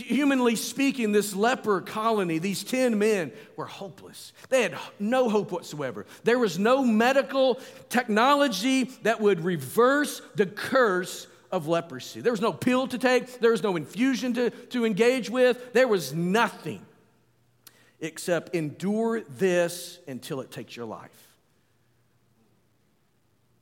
Humanly 0.00 0.56
speaking, 0.56 1.12
this 1.12 1.34
leper 1.34 1.80
colony, 1.80 2.38
these 2.38 2.64
10 2.64 2.98
men, 2.98 3.32
were 3.56 3.66
hopeless. 3.66 4.32
They 4.48 4.62
had 4.62 4.74
no 4.98 5.28
hope 5.28 5.52
whatsoever. 5.52 6.06
There 6.24 6.38
was 6.38 6.58
no 6.58 6.84
medical 6.84 7.60
technology 7.88 8.84
that 9.02 9.20
would 9.20 9.44
reverse 9.44 10.22
the 10.34 10.46
curse 10.46 11.26
of 11.52 11.66
leprosy. 11.66 12.20
There 12.20 12.32
was 12.32 12.40
no 12.40 12.52
pill 12.52 12.86
to 12.88 12.98
take, 12.98 13.40
there 13.40 13.50
was 13.50 13.62
no 13.62 13.76
infusion 13.76 14.34
to, 14.34 14.50
to 14.50 14.84
engage 14.84 15.30
with, 15.30 15.72
there 15.72 15.88
was 15.88 16.14
nothing 16.14 16.84
except 18.00 18.54
endure 18.54 19.20
this 19.22 19.98
until 20.06 20.40
it 20.40 20.50
takes 20.50 20.76
your 20.76 20.86
life. 20.86 21.28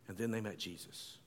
And 0.07 0.17
then 0.17 0.31
they 0.31 0.41
met 0.41 0.59
Jesus. 0.59 1.19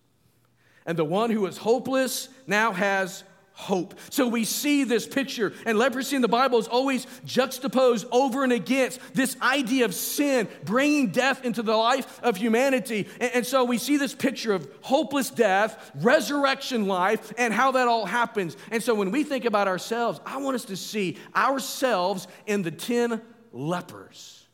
And 0.85 0.97
the 0.97 1.05
one 1.05 1.29
who 1.29 1.41
was 1.41 1.57
hopeless 1.57 2.29
now 2.47 2.71
has 2.71 3.23
hope. 3.53 3.93
So 4.09 4.27
we 4.27 4.43
see 4.43 4.83
this 4.83 5.07
picture, 5.07 5.53
and 5.65 5.77
leprosy 5.77 6.15
in 6.15 6.21
the 6.21 6.27
Bible 6.27 6.57
is 6.57 6.67
always 6.67 7.05
juxtaposed 7.25 8.07
over 8.11 8.43
and 8.43 8.51
against 8.51 8.99
this 9.13 9.37
idea 9.41 9.85
of 9.85 9.93
sin 9.93 10.47
bringing 10.63 11.07
death 11.11 11.45
into 11.45 11.61
the 11.61 11.75
life 11.75 12.19
of 12.23 12.37
humanity. 12.37 13.07
And, 13.19 13.31
and, 13.35 13.45
so 13.45 13.63
we 13.63 13.77
see 13.77 13.97
this 13.97 14.15
picture 14.15 14.53
of 14.53 14.67
hopeless 14.81 15.29
death, 15.29 15.91
resurrection 15.95 16.87
life, 16.87 17.31
and 17.37 17.53
how 17.53 17.73
that 17.73 17.87
all 17.87 18.05
happens. 18.05 18.57
And 18.71 18.81
so 18.81 18.95
when 18.95 19.11
we 19.11 19.23
think 19.23 19.45
about 19.45 19.67
ourselves, 19.67 20.19
I 20.25 20.37
want 20.37 20.55
us 20.55 20.65
to 20.65 20.77
see 20.77 21.17
ourselves 21.35 22.27
in 22.47 22.63
the 22.63 22.71
10 22.71 23.21
lepers, 23.51 24.47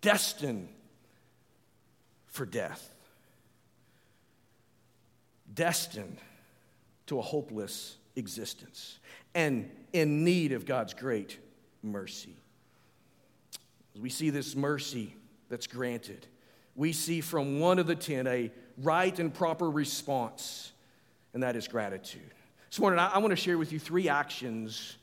destined 0.00 0.68
for 2.26 2.46
death, 2.46 2.92
destined 5.52 6.18
to 7.12 7.18
a 7.18 7.22
hopeless 7.22 7.98
existence 8.16 8.98
and 9.34 9.70
in 9.92 10.24
need 10.24 10.52
of 10.52 10.64
God's 10.64 10.94
great 10.94 11.38
mercy. 11.82 12.34
We 14.00 14.08
see 14.08 14.30
this 14.30 14.56
mercy 14.56 15.14
that's 15.50 15.66
granted, 15.66 16.26
we 16.74 16.94
see 16.94 17.20
from 17.20 17.60
one 17.60 17.78
of 17.78 17.86
the 17.86 17.94
ten 17.94 18.26
a 18.26 18.50
right 18.78 19.18
and 19.18 19.32
proper 19.32 19.70
response, 19.70 20.72
and 21.34 21.42
that 21.42 21.54
is 21.54 21.68
gratitude. 21.68 22.32
This 22.70 22.80
morning, 22.80 22.98
I, 22.98 23.18
want 23.18 23.32
to 23.32 23.36
share 23.36 23.58
with 23.58 23.72
you 23.72 23.78
three 23.78 24.08
actions 24.08 24.96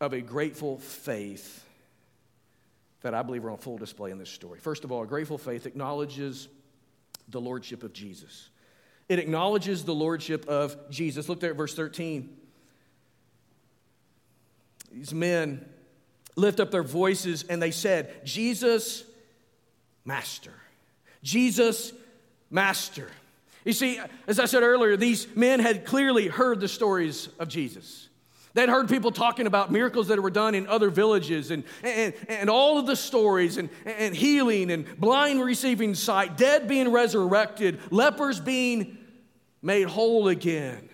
of 0.00 0.12
a 0.12 0.20
grateful 0.20 0.78
faith 0.78 1.64
that 3.00 3.12
I 3.12 3.22
believe 3.22 3.44
are 3.44 3.50
on 3.50 3.58
full 3.58 3.76
display 3.76 4.12
in 4.12 4.18
this 4.18 4.30
story. 4.30 4.60
First 4.60 4.84
of 4.84 4.92
all, 4.92 5.02
a 5.02 5.06
grateful 5.06 5.36
faith 5.36 5.66
acknowledges 5.66 6.46
the 7.28 7.40
lordship 7.40 7.82
of 7.82 7.92
Jesus. 7.92 8.50
It 9.10 9.18
acknowledges 9.18 9.84
the 9.84 9.92
lordship 9.92 10.48
of 10.48 10.88
Jesus. 10.88 11.28
Look 11.28 11.40
there 11.40 11.50
at 11.50 11.56
verse 11.56 11.74
13. 11.74 12.30
These 14.92 15.12
men 15.12 15.68
lift 16.36 16.60
up 16.60 16.70
their 16.70 16.84
voices 16.84 17.42
and 17.42 17.60
they 17.60 17.72
said, 17.72 18.24
Jesus, 18.24 19.02
Master. 20.04 20.54
Jesus, 21.24 21.92
Master. 22.50 23.08
You 23.64 23.72
see, 23.72 24.00
as 24.28 24.38
I 24.38 24.44
said 24.44 24.62
earlier, 24.62 24.96
these 24.96 25.26
men 25.34 25.58
had 25.58 25.84
clearly 25.84 26.28
heard 26.28 26.60
the 26.60 26.68
stories 26.68 27.30
of 27.40 27.48
Jesus. 27.48 28.08
They'd 28.54 28.68
heard 28.68 28.88
people 28.88 29.10
talking 29.10 29.48
about 29.48 29.72
miracles 29.72 30.06
that 30.06 30.22
were 30.22 30.30
done 30.30 30.54
in 30.54 30.68
other 30.68 30.88
villages 30.88 31.50
and, 31.50 31.64
and, 31.82 32.14
and 32.28 32.48
all 32.48 32.78
of 32.78 32.86
the 32.86 32.96
stories 32.96 33.56
and, 33.56 33.70
and 33.84 34.14
healing 34.14 34.70
and 34.70 34.86
blind 35.00 35.42
receiving 35.42 35.96
sight, 35.96 36.36
dead 36.36 36.68
being 36.68 36.92
resurrected, 36.92 37.80
lepers 37.90 38.38
being 38.38 38.98
made 39.62 39.86
whole 39.86 40.28
again. 40.28 40.88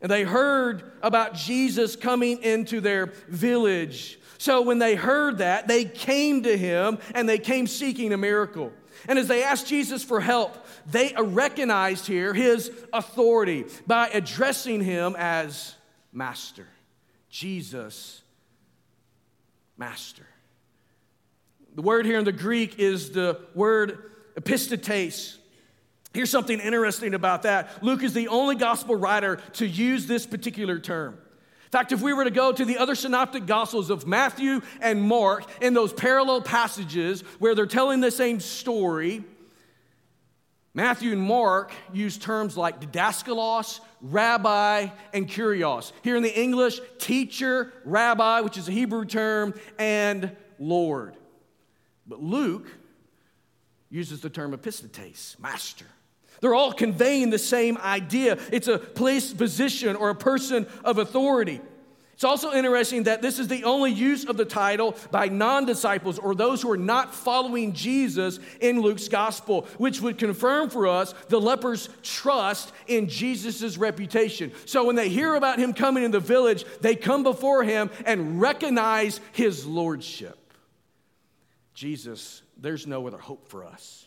And 0.00 0.10
they 0.10 0.22
heard 0.22 0.92
about 1.02 1.34
Jesus 1.34 1.96
coming 1.96 2.42
into 2.42 2.80
their 2.80 3.06
village. 3.28 4.18
So 4.38 4.62
when 4.62 4.78
they 4.78 4.94
heard 4.94 5.38
that, 5.38 5.68
they 5.68 5.84
came 5.84 6.42
to 6.44 6.56
him 6.56 6.98
and 7.14 7.28
they 7.28 7.38
came 7.38 7.66
seeking 7.66 8.12
a 8.12 8.16
miracle. 8.16 8.72
And 9.08 9.18
as 9.18 9.28
they 9.28 9.42
asked 9.42 9.66
Jesus 9.66 10.02
for 10.02 10.20
help, 10.20 10.66
they 10.86 11.14
recognized 11.18 12.06
here 12.06 12.32
his 12.32 12.70
authority 12.92 13.66
by 13.86 14.08
addressing 14.08 14.82
him 14.82 15.14
as 15.18 15.74
Master. 16.12 16.66
Jesus, 17.28 18.22
Master. 19.76 20.26
The 21.74 21.82
word 21.82 22.04
here 22.04 22.18
in 22.18 22.24
the 22.24 22.32
Greek 22.32 22.78
is 22.78 23.12
the 23.12 23.40
word 23.54 24.10
epistates, 24.34 25.36
Here's 26.12 26.30
something 26.30 26.58
interesting 26.58 27.14
about 27.14 27.42
that. 27.42 27.82
Luke 27.82 28.02
is 28.02 28.14
the 28.14 28.28
only 28.28 28.56
gospel 28.56 28.96
writer 28.96 29.36
to 29.54 29.66
use 29.66 30.06
this 30.06 30.26
particular 30.26 30.78
term. 30.78 31.14
In 31.14 31.70
fact, 31.70 31.92
if 31.92 32.02
we 32.02 32.12
were 32.12 32.24
to 32.24 32.32
go 32.32 32.50
to 32.50 32.64
the 32.64 32.78
other 32.78 32.96
synoptic 32.96 33.46
gospels 33.46 33.90
of 33.90 34.04
Matthew 34.04 34.60
and 34.80 35.00
Mark 35.00 35.44
in 35.62 35.72
those 35.72 35.92
parallel 35.92 36.42
passages 36.42 37.20
where 37.38 37.54
they're 37.54 37.66
telling 37.66 38.00
the 38.00 38.10
same 38.10 38.40
story, 38.40 39.22
Matthew 40.74 41.12
and 41.12 41.22
Mark 41.22 41.72
use 41.92 42.18
terms 42.18 42.56
like 42.56 42.80
didaskalos, 42.80 43.78
rabbi, 44.02 44.88
and 45.12 45.28
kurios. 45.28 45.92
Here 46.02 46.16
in 46.16 46.24
the 46.24 46.40
English, 46.40 46.80
teacher, 46.98 47.72
rabbi, 47.84 48.40
which 48.40 48.58
is 48.58 48.68
a 48.68 48.72
Hebrew 48.72 49.04
term, 49.04 49.54
and 49.78 50.36
Lord. 50.58 51.14
But 52.04 52.20
Luke 52.20 52.66
uses 53.90 54.20
the 54.22 54.30
term 54.30 54.56
epistates, 54.56 55.38
master. 55.38 55.86
They're 56.40 56.54
all 56.54 56.72
conveying 56.72 57.30
the 57.30 57.38
same 57.38 57.76
idea. 57.78 58.38
It's 58.52 58.68
a 58.68 58.78
place, 58.78 59.32
position, 59.32 59.96
or 59.96 60.10
a 60.10 60.14
person 60.14 60.66
of 60.84 60.98
authority. 60.98 61.60
It's 62.20 62.24
also 62.26 62.52
interesting 62.52 63.04
that 63.04 63.22
this 63.22 63.38
is 63.38 63.48
the 63.48 63.64
only 63.64 63.90
use 63.90 64.26
of 64.26 64.36
the 64.36 64.44
title 64.44 64.94
by 65.10 65.28
non 65.28 65.64
disciples 65.64 66.18
or 66.18 66.34
those 66.34 66.60
who 66.60 66.70
are 66.70 66.76
not 66.76 67.14
following 67.14 67.72
Jesus 67.72 68.38
in 68.60 68.82
Luke's 68.82 69.08
gospel, 69.08 69.66
which 69.78 70.02
would 70.02 70.18
confirm 70.18 70.68
for 70.68 70.86
us 70.86 71.14
the 71.28 71.40
lepers' 71.40 71.88
trust 72.02 72.72
in 72.86 73.08
Jesus' 73.08 73.78
reputation. 73.78 74.52
So 74.66 74.84
when 74.84 74.96
they 74.96 75.08
hear 75.08 75.34
about 75.34 75.58
him 75.58 75.72
coming 75.72 76.04
in 76.04 76.10
the 76.10 76.20
village, 76.20 76.66
they 76.82 76.94
come 76.94 77.22
before 77.22 77.64
him 77.64 77.88
and 78.04 78.38
recognize 78.38 79.18
his 79.32 79.64
lordship. 79.64 80.52
Jesus, 81.72 82.42
there's 82.58 82.86
no 82.86 83.06
other 83.06 83.16
hope 83.16 83.48
for 83.48 83.64
us. 83.64 84.06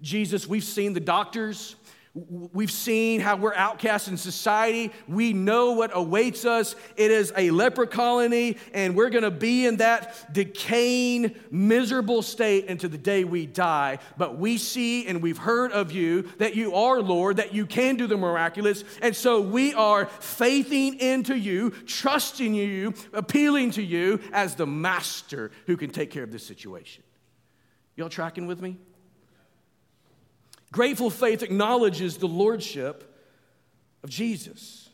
Jesus, 0.00 0.46
we've 0.46 0.64
seen 0.64 0.92
the 0.92 1.00
doctors. 1.00 1.76
We've 2.14 2.70
seen 2.70 3.20
how 3.20 3.36
we're 3.36 3.54
outcast 3.54 4.08
in 4.08 4.16
society. 4.16 4.90
We 5.06 5.34
know 5.34 5.72
what 5.72 5.90
awaits 5.92 6.46
us. 6.46 6.74
It 6.96 7.10
is 7.10 7.30
a 7.36 7.50
leper 7.50 7.84
colony, 7.84 8.56
and 8.72 8.96
we're 8.96 9.10
going 9.10 9.24
to 9.24 9.30
be 9.30 9.66
in 9.66 9.76
that 9.76 10.32
decaying, 10.32 11.34
miserable 11.50 12.22
state 12.22 12.70
until 12.70 12.88
the 12.88 12.96
day 12.96 13.24
we 13.24 13.44
die. 13.44 13.98
But 14.16 14.38
we 14.38 14.56
see 14.56 15.06
and 15.06 15.20
we've 15.20 15.36
heard 15.36 15.72
of 15.72 15.92
you 15.92 16.22
that 16.38 16.56
you 16.56 16.74
are 16.74 17.02
Lord, 17.02 17.36
that 17.36 17.52
you 17.52 17.66
can 17.66 17.96
do 17.96 18.06
the 18.06 18.16
miraculous. 18.16 18.82
And 19.02 19.14
so 19.14 19.42
we 19.42 19.74
are 19.74 20.06
faithing 20.06 20.98
into 20.98 21.36
you, 21.36 21.68
trusting 21.84 22.54
you, 22.54 22.94
appealing 23.12 23.72
to 23.72 23.82
you 23.82 24.20
as 24.32 24.54
the 24.54 24.66
master 24.66 25.50
who 25.66 25.76
can 25.76 25.90
take 25.90 26.10
care 26.10 26.22
of 26.22 26.32
this 26.32 26.46
situation. 26.46 27.02
Y'all 27.94 28.08
tracking 28.08 28.46
with 28.46 28.62
me? 28.62 28.78
Grateful 30.72 31.10
faith 31.10 31.42
acknowledges 31.42 32.18
the 32.18 32.28
lordship 32.28 33.14
of 34.02 34.10
Jesus. 34.10 34.88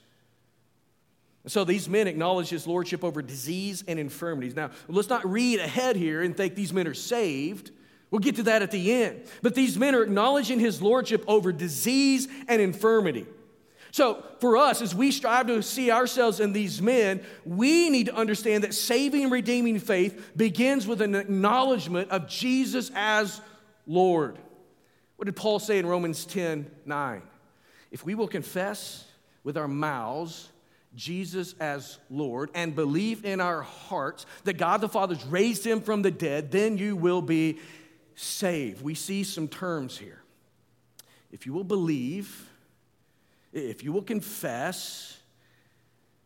And 1.45 1.53
So 1.53 1.65
these 1.65 1.89
men 1.89 2.07
acknowledge 2.07 2.49
his 2.49 2.67
lordship 2.67 3.03
over 3.03 3.21
disease 3.21 3.83
and 3.89 3.99
infirmities. 3.99 4.55
Now, 4.55 4.71
let's 4.89 5.09
not 5.09 5.29
read 5.29 5.59
ahead 5.59 5.97
here 5.97 6.23
and 6.23 6.37
think 6.37 6.55
these 6.55 6.73
men 6.73 6.87
are 6.87 6.95
saved. 6.95 7.73
We'll 8.11 8.21
get 8.21 8.37
to 8.37 8.43
that 8.45 8.63
at 8.63 8.71
the 8.71 8.93
end. 8.93 9.25
But 9.41 9.55
these 9.55 9.79
men 9.79 9.95
are 9.95 10.03
acknowledging 10.03 10.61
his 10.61 10.83
lordship 10.83 11.25
over 11.27 11.51
disease 11.53 12.29
and 12.47 12.61
infirmity. 12.61 13.27
So, 13.91 14.25
for 14.41 14.57
us, 14.57 14.81
as 14.81 14.95
we 14.95 15.11
strive 15.11 15.49
to 15.49 15.63
see 15.63 15.91
ourselves 15.91 16.41
in 16.41 16.55
these 16.55 16.81
men, 16.81 17.23
we 17.45 17.91
need 17.91 18.07
to 18.07 18.15
understand 18.15 18.65
that 18.65 18.73
saving 18.73 19.25
and 19.25 19.33
redeeming 19.33 19.79
faith 19.79 20.33
begins 20.35 20.87
with 20.87 21.03
an 21.03 21.15
acknowledgement 21.15 22.11
of 22.11 22.27
Jesus 22.27 22.91
as 22.95 23.41
Lord. 23.87 24.39
What 25.17 25.27
did 25.27 25.37
Paul 25.37 25.59
say 25.59 25.79
in 25.79 25.87
Romans 25.87 26.25
10 26.25 26.71
9? 26.85 27.23
If 27.91 28.05
we 28.05 28.15
will 28.15 28.29
confess 28.29 29.07
with 29.45 29.57
our 29.57 29.69
mouths 29.69 30.49
Jesus 30.95 31.55
as 31.59 31.99
Lord 32.11 32.51
and 32.55 32.75
believe 32.75 33.25
in 33.25 33.41
our 33.41 33.63
hearts 33.63 34.27
that 34.45 34.55
God 34.55 34.81
the 34.81 34.89
Father's 34.89 35.25
raised 35.25 35.65
him 35.67 35.81
from 35.81 36.03
the 36.03 36.11
dead, 36.11 36.51
then 36.51 36.79
you 36.79 36.97
will 36.97 37.23
be 37.23 37.59
saved. 38.15 38.83
We 38.83 38.95
see 38.95 39.25
some 39.25 39.49
terms 39.49 39.99
here. 39.99 40.23
If 41.31 41.47
you 41.47 41.53
will 41.53 41.65
believe, 41.65 42.51
if 43.53 43.83
you 43.83 43.93
will 43.93 44.03
confess 44.03 45.19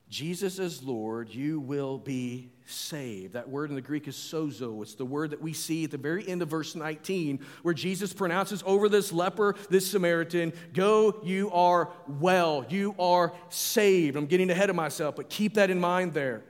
Jesus 0.09 0.61
is 0.61 0.83
Lord, 0.85 1.29
you 1.35 1.59
will 1.59 1.99
be 1.99 2.51
saved. 2.65 3.33
That 3.33 3.49
word 3.49 3.71
in 3.71 3.77
the 3.77 3.83
Greek 3.83 4.07
is 4.07 4.15
sozo. 4.15 4.81
It's 4.83 4.95
the 4.95 5.05
word 5.05 5.31
that 5.31 5.43
we 5.43 5.53
see 5.53 5.85
at 5.85 5.91
the 5.91 5.99
very 5.99 6.27
end 6.29 6.43
of 6.43 6.49
verse 6.49 6.77
19, 6.77 7.41
where 7.63 7.75
Jesus 7.75 8.13
pronounces 8.13 8.63
over 8.65 8.89
this 8.89 9.13
leper, 9.13 9.57
this 9.69 9.91
Samaritan, 9.91 10.53
Go, 10.73 11.21
you 11.25 11.51
are 11.51 11.91
well, 12.07 12.65
you 12.69 12.95
are 12.99 13.33
saved. 13.49 14.17
I'm 14.17 14.27
getting 14.27 14.51
ahead 14.51 14.71
of 14.71 14.77
myself, 14.77 15.17
but 15.17 15.29
keep 15.29 15.55
that 15.55 15.71
in 15.71 15.81
mind 15.81 16.15
there. 16.15 16.45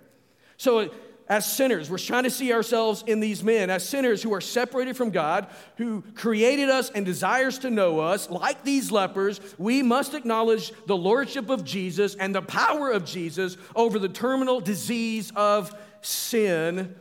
So, 0.58 0.90
as 1.28 1.50
sinners. 1.50 1.90
We're 1.90 1.98
trying 1.98 2.24
to 2.24 2.30
see 2.30 2.52
ourselves 2.52 3.02
in 3.06 3.20
these 3.20 3.42
men 3.42 3.70
as 3.70 3.88
sinners 3.88 4.22
who 4.22 4.32
are 4.32 4.40
separated 4.40 4.96
from 4.96 5.10
God, 5.10 5.48
who 5.76 6.02
created 6.14 6.68
us 6.68 6.90
and 6.90 7.04
desires 7.04 7.58
to 7.60 7.70
know 7.70 8.00
us. 8.00 8.30
Like 8.30 8.62
these 8.62 8.92
lepers, 8.92 9.40
we 9.58 9.82
must 9.82 10.14
acknowledge 10.14 10.72
the 10.86 10.96
lordship 10.96 11.50
of 11.50 11.64
Jesus 11.64 12.14
and 12.14 12.34
the 12.34 12.42
power 12.42 12.90
of 12.90 13.04
Jesus 13.04 13.56
over 13.74 13.98
the 13.98 14.08
terminal 14.08 14.60
disease 14.60 15.32
of 15.34 15.74
sin 16.00 16.94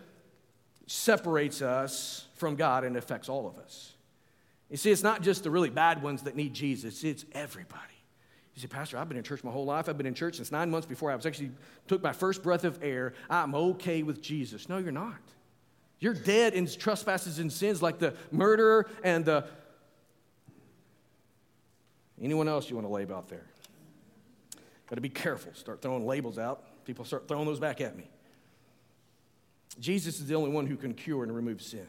separates 0.87 1.61
us 1.61 2.27
from 2.35 2.55
God 2.55 2.83
and 2.83 2.97
affects 2.97 3.29
all 3.29 3.47
of 3.47 3.57
us. 3.57 3.93
You 4.69 4.77
see, 4.77 4.91
it's 4.91 5.03
not 5.03 5.21
just 5.21 5.43
the 5.43 5.51
really 5.51 5.69
bad 5.69 6.01
ones 6.01 6.23
that 6.23 6.35
need 6.35 6.53
Jesus, 6.53 7.03
it's 7.03 7.25
everybody. 7.33 7.94
You 8.55 8.61
say, 8.61 8.67
Pastor, 8.67 8.97
I've 8.97 9.09
been 9.09 9.17
in 9.17 9.23
church 9.23 9.43
my 9.43 9.51
whole 9.51 9.65
life. 9.65 9.89
I've 9.89 9.97
been 9.97 10.05
in 10.05 10.13
church 10.13 10.37
since 10.37 10.51
nine 10.51 10.71
months 10.71 10.87
before 10.87 11.11
I 11.11 11.15
was 11.15 11.25
actually 11.25 11.51
took 11.87 12.01
my 12.01 12.13
first 12.13 12.41
breath 12.41 12.63
of 12.63 12.81
air. 12.81 13.13
I'm 13.29 13.53
okay 13.53 14.01
with 14.01 14.21
Jesus. 14.21 14.69
No, 14.69 14.77
you're 14.77 14.93
not. 14.93 15.19
You're 15.99 16.13
dead 16.13 16.53
in 16.53 16.65
trespasses 16.67 17.39
and 17.39 17.51
sins 17.51 17.81
like 17.81 17.99
the 17.99 18.13
murderer 18.31 18.87
and 19.03 19.25
the. 19.25 19.45
Anyone 22.21 22.47
else 22.47 22.69
you 22.69 22.77
want 22.77 22.87
to 22.87 22.93
label 22.93 23.15
out 23.17 23.27
there? 23.27 23.45
Got 24.87 24.95
to 24.95 25.01
be 25.01 25.09
careful. 25.09 25.53
Start 25.53 25.81
throwing 25.81 26.05
labels 26.05 26.37
out. 26.37 26.63
People 26.85 27.03
start 27.03 27.27
throwing 27.27 27.45
those 27.45 27.59
back 27.59 27.81
at 27.81 27.97
me. 27.97 28.09
Jesus 29.79 30.21
is 30.21 30.27
the 30.27 30.35
only 30.35 30.51
one 30.51 30.65
who 30.65 30.77
can 30.77 30.93
cure 30.93 31.23
and 31.23 31.35
remove 31.35 31.61
sin. 31.61 31.87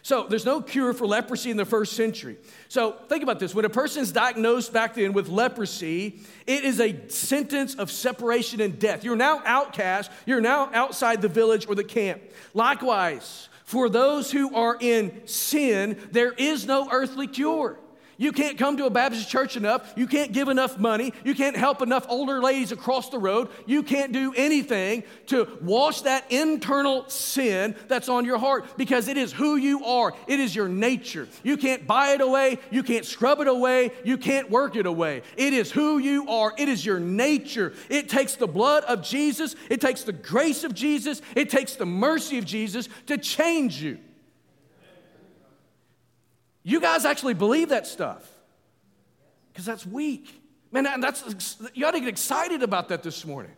So 0.00 0.26
there's 0.28 0.46
no 0.46 0.62
cure 0.62 0.92
for 0.94 1.06
leprosy 1.06 1.50
in 1.50 1.56
the 1.56 1.64
first 1.64 1.92
century. 1.92 2.38
So 2.68 2.96
think 3.08 3.22
about 3.22 3.38
this. 3.38 3.54
When 3.54 3.64
a 3.64 3.70
person 3.70 4.02
is 4.02 4.10
diagnosed 4.10 4.72
back 4.72 4.94
then 4.94 5.12
with 5.12 5.28
leprosy, 5.28 6.20
it 6.46 6.64
is 6.64 6.80
a 6.80 7.08
sentence 7.08 7.74
of 7.74 7.90
separation 7.90 8.60
and 8.60 8.78
death. 8.78 9.04
You're 9.04 9.16
now 9.16 9.42
outcast. 9.44 10.10
You're 10.26 10.40
now 10.40 10.70
outside 10.72 11.22
the 11.22 11.28
village 11.28 11.68
or 11.68 11.74
the 11.74 11.84
camp. 11.84 12.22
Likewise, 12.54 13.48
for 13.64 13.88
those 13.88 14.30
who 14.30 14.54
are 14.54 14.76
in 14.80 15.26
sin, 15.26 15.98
there 16.10 16.32
is 16.32 16.66
no 16.66 16.88
earthly 16.90 17.26
cure. 17.26 17.78
You 18.22 18.30
can't 18.30 18.56
come 18.56 18.76
to 18.76 18.86
a 18.86 18.90
Baptist 18.90 19.28
church 19.28 19.56
enough. 19.56 19.94
You 19.96 20.06
can't 20.06 20.30
give 20.30 20.46
enough 20.46 20.78
money. 20.78 21.12
You 21.24 21.34
can't 21.34 21.56
help 21.56 21.82
enough 21.82 22.06
older 22.08 22.40
ladies 22.40 22.70
across 22.70 23.08
the 23.08 23.18
road. 23.18 23.48
You 23.66 23.82
can't 23.82 24.12
do 24.12 24.32
anything 24.36 25.02
to 25.26 25.58
wash 25.60 26.02
that 26.02 26.30
internal 26.30 27.08
sin 27.08 27.74
that's 27.88 28.08
on 28.08 28.24
your 28.24 28.38
heart 28.38 28.76
because 28.76 29.08
it 29.08 29.16
is 29.16 29.32
who 29.32 29.56
you 29.56 29.84
are. 29.84 30.14
It 30.28 30.38
is 30.38 30.54
your 30.54 30.68
nature. 30.68 31.26
You 31.42 31.56
can't 31.56 31.84
buy 31.84 32.10
it 32.10 32.20
away. 32.20 32.60
You 32.70 32.84
can't 32.84 33.04
scrub 33.04 33.40
it 33.40 33.48
away. 33.48 33.90
You 34.04 34.16
can't 34.18 34.48
work 34.48 34.76
it 34.76 34.86
away. 34.86 35.22
It 35.36 35.52
is 35.52 35.72
who 35.72 35.98
you 35.98 36.28
are. 36.28 36.52
It 36.56 36.68
is 36.68 36.86
your 36.86 37.00
nature. 37.00 37.72
It 37.88 38.08
takes 38.08 38.36
the 38.36 38.46
blood 38.46 38.84
of 38.84 39.02
Jesus, 39.02 39.56
it 39.68 39.80
takes 39.80 40.04
the 40.04 40.12
grace 40.12 40.62
of 40.62 40.74
Jesus, 40.74 41.22
it 41.34 41.50
takes 41.50 41.74
the 41.74 41.86
mercy 41.86 42.38
of 42.38 42.44
Jesus 42.44 42.88
to 43.06 43.18
change 43.18 43.82
you. 43.82 43.98
You 46.62 46.80
guys 46.80 47.04
actually 47.04 47.34
believe 47.34 47.70
that 47.70 47.86
stuff 47.86 48.28
because 49.52 49.64
that's 49.64 49.86
weak. 49.86 50.40
Man, 50.70 51.00
that's, 51.00 51.56
you 51.74 51.86
ought 51.86 51.90
to 51.92 52.00
get 52.00 52.08
excited 52.08 52.62
about 52.62 52.88
that 52.88 53.02
this 53.02 53.26
morning 53.26 53.52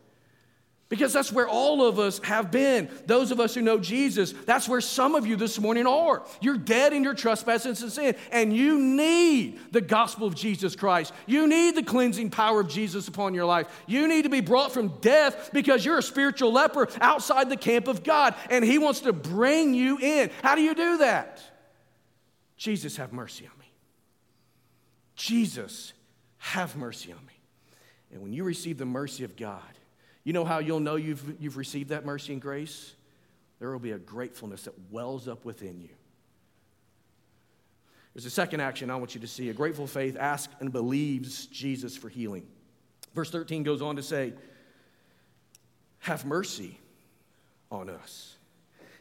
because 0.89 1.13
that's 1.13 1.33
where 1.33 1.49
all 1.49 1.87
of 1.87 1.99
us 1.99 2.19
have 2.21 2.51
been. 2.51 2.89
Those 3.07 3.31
of 3.31 3.41
us 3.41 3.55
who 3.55 3.63
know 3.63 3.79
Jesus, 3.79 4.33
that's 4.47 4.69
where 4.69 4.81
some 4.81 5.15
of 5.15 5.27
you 5.27 5.37
this 5.37 5.59
morning 5.61 5.87
are. 5.87 6.25
You're 6.41 6.59
dead 6.59 6.93
in 6.93 7.03
your 7.03 7.15
trespasses 7.15 7.83
and 7.83 7.93
sin, 7.93 8.17
and 8.31 8.55
you 8.55 8.79
need 8.79 9.61
the 9.73 9.81
gospel 9.81 10.27
of 10.27 10.35
Jesus 10.35 10.77
Christ. 10.77 11.13
You 11.27 11.47
need 11.47 11.77
the 11.77 11.83
cleansing 11.83 12.31
power 12.31 12.61
of 12.61 12.69
Jesus 12.69 13.09
upon 13.09 13.35
your 13.35 13.45
life. 13.45 13.67
You 13.87 14.09
need 14.09 14.23
to 14.23 14.29
be 14.29 14.41
brought 14.41 14.73
from 14.73 14.89
death 15.01 15.51
because 15.53 15.85
you're 15.85 15.99
a 15.99 16.03
spiritual 16.03 16.53
leper 16.53 16.89
outside 17.01 17.49
the 17.49 17.57
camp 17.57 17.89
of 17.89 18.03
God, 18.03 18.35
and 18.51 18.65
He 18.65 18.79
wants 18.79 19.01
to 19.01 19.13
bring 19.13 19.75
you 19.75 19.99
in. 19.99 20.31
How 20.43 20.55
do 20.55 20.63
you 20.63 20.75
do 20.75 20.99
that? 20.99 21.43
Jesus, 22.65 22.97
have 22.97 23.13
mercy 23.13 23.45
on 23.45 23.59
me. 23.61 23.71
Jesus, 25.17 25.93
have 26.39 26.77
mercy 26.77 27.13
on 27.13 27.19
me. 27.27 27.35
And 28.11 28.23
when 28.23 28.33
you 28.33 28.43
receive 28.43 28.79
the 28.79 28.87
mercy 28.87 29.23
of 29.23 29.37
God, 29.37 29.61
you 30.25 30.33
know 30.33 30.47
how 30.47 30.61
you'll 30.61 30.81
know 30.81 30.97
you've, 30.97 31.37
you've 31.39 31.59
received 31.59 31.91
that 31.91 32.07
mercy 32.07 32.33
and 32.33 32.41
grace? 32.41 32.95
There 33.59 33.71
will 33.71 33.81
be 33.81 33.91
a 33.91 33.99
gratefulness 33.99 34.63
that 34.63 34.73
wells 34.91 35.29
up 35.29 35.45
within 35.45 35.79
you. 35.79 35.91
There's 38.15 38.25
a 38.25 38.31
second 38.31 38.61
action 38.61 38.89
I 38.89 38.97
want 38.97 39.15
you 39.15 39.21
to 39.21 39.27
see. 39.27 39.51
A 39.51 39.53
grateful 39.53 39.87
faith 39.87 40.17
asks 40.19 40.55
and 40.59 40.73
believes 40.73 41.45
Jesus 41.45 41.99
for 41.99 42.09
healing. 42.09 42.47
Verse 43.15 43.31
13 43.31 43.63
goes 43.63 43.83
on 43.83 43.97
to 43.97 44.03
say, 44.03 44.33
Have 45.99 46.25
mercy 46.25 46.79
on 47.71 47.91
us. 47.91 48.37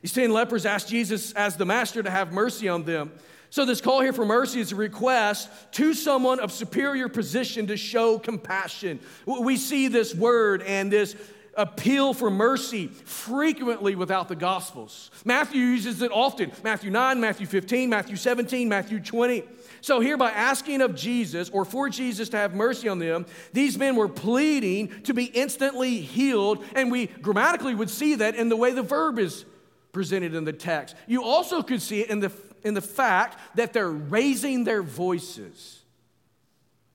These 0.01 0.11
10 0.11 0.31
lepers 0.31 0.65
asked 0.65 0.89
Jesus 0.89 1.31
as 1.31 1.55
the 1.55 1.65
master 1.65 2.03
to 2.03 2.09
have 2.09 2.33
mercy 2.33 2.67
on 2.67 2.83
them. 2.83 3.13
So, 3.53 3.65
this 3.65 3.81
call 3.81 4.01
here 4.01 4.13
for 4.13 4.25
mercy 4.25 4.61
is 4.61 4.71
a 4.71 4.75
request 4.75 5.47
to 5.73 5.93
someone 5.93 6.39
of 6.39 6.51
superior 6.51 7.07
position 7.07 7.67
to 7.67 7.77
show 7.77 8.17
compassion. 8.17 8.99
We 9.27 9.57
see 9.57 9.89
this 9.89 10.15
word 10.15 10.63
and 10.63 10.91
this 10.91 11.15
appeal 11.53 12.15
for 12.15 12.31
mercy 12.31 12.87
frequently 12.87 13.93
without 13.93 14.27
the 14.27 14.35
Gospels. 14.35 15.11
Matthew 15.23 15.61
uses 15.61 16.01
it 16.01 16.11
often 16.11 16.51
Matthew 16.63 16.89
9, 16.89 17.21
Matthew 17.21 17.45
15, 17.45 17.91
Matthew 17.91 18.15
17, 18.15 18.67
Matthew 18.67 18.99
20. 18.99 19.43
So, 19.81 19.99
here 19.99 20.17
by 20.17 20.31
asking 20.31 20.81
of 20.81 20.95
Jesus 20.95 21.51
or 21.51 21.63
for 21.63 21.89
Jesus 21.89 22.29
to 22.29 22.37
have 22.37 22.55
mercy 22.55 22.89
on 22.89 22.97
them, 22.97 23.27
these 23.51 23.77
men 23.77 23.95
were 23.95 24.09
pleading 24.09 25.03
to 25.03 25.13
be 25.13 25.25
instantly 25.25 25.99
healed, 25.99 26.65
and 26.73 26.91
we 26.91 27.05
grammatically 27.05 27.75
would 27.75 27.91
see 27.91 28.15
that 28.15 28.33
in 28.33 28.49
the 28.49 28.57
way 28.57 28.71
the 28.71 28.81
verb 28.81 29.19
is 29.19 29.45
presented 29.91 30.33
in 30.33 30.43
the 30.43 30.53
text. 30.53 30.95
You 31.05 31.23
also 31.23 31.61
could 31.61 31.83
see 31.83 32.01
it 32.01 32.09
in 32.09 32.19
the 32.19 32.31
in 32.63 32.73
the 32.73 32.81
fact 32.81 33.37
that 33.55 33.73
they're 33.73 33.89
raising 33.89 34.63
their 34.63 34.81
voices. 34.81 35.81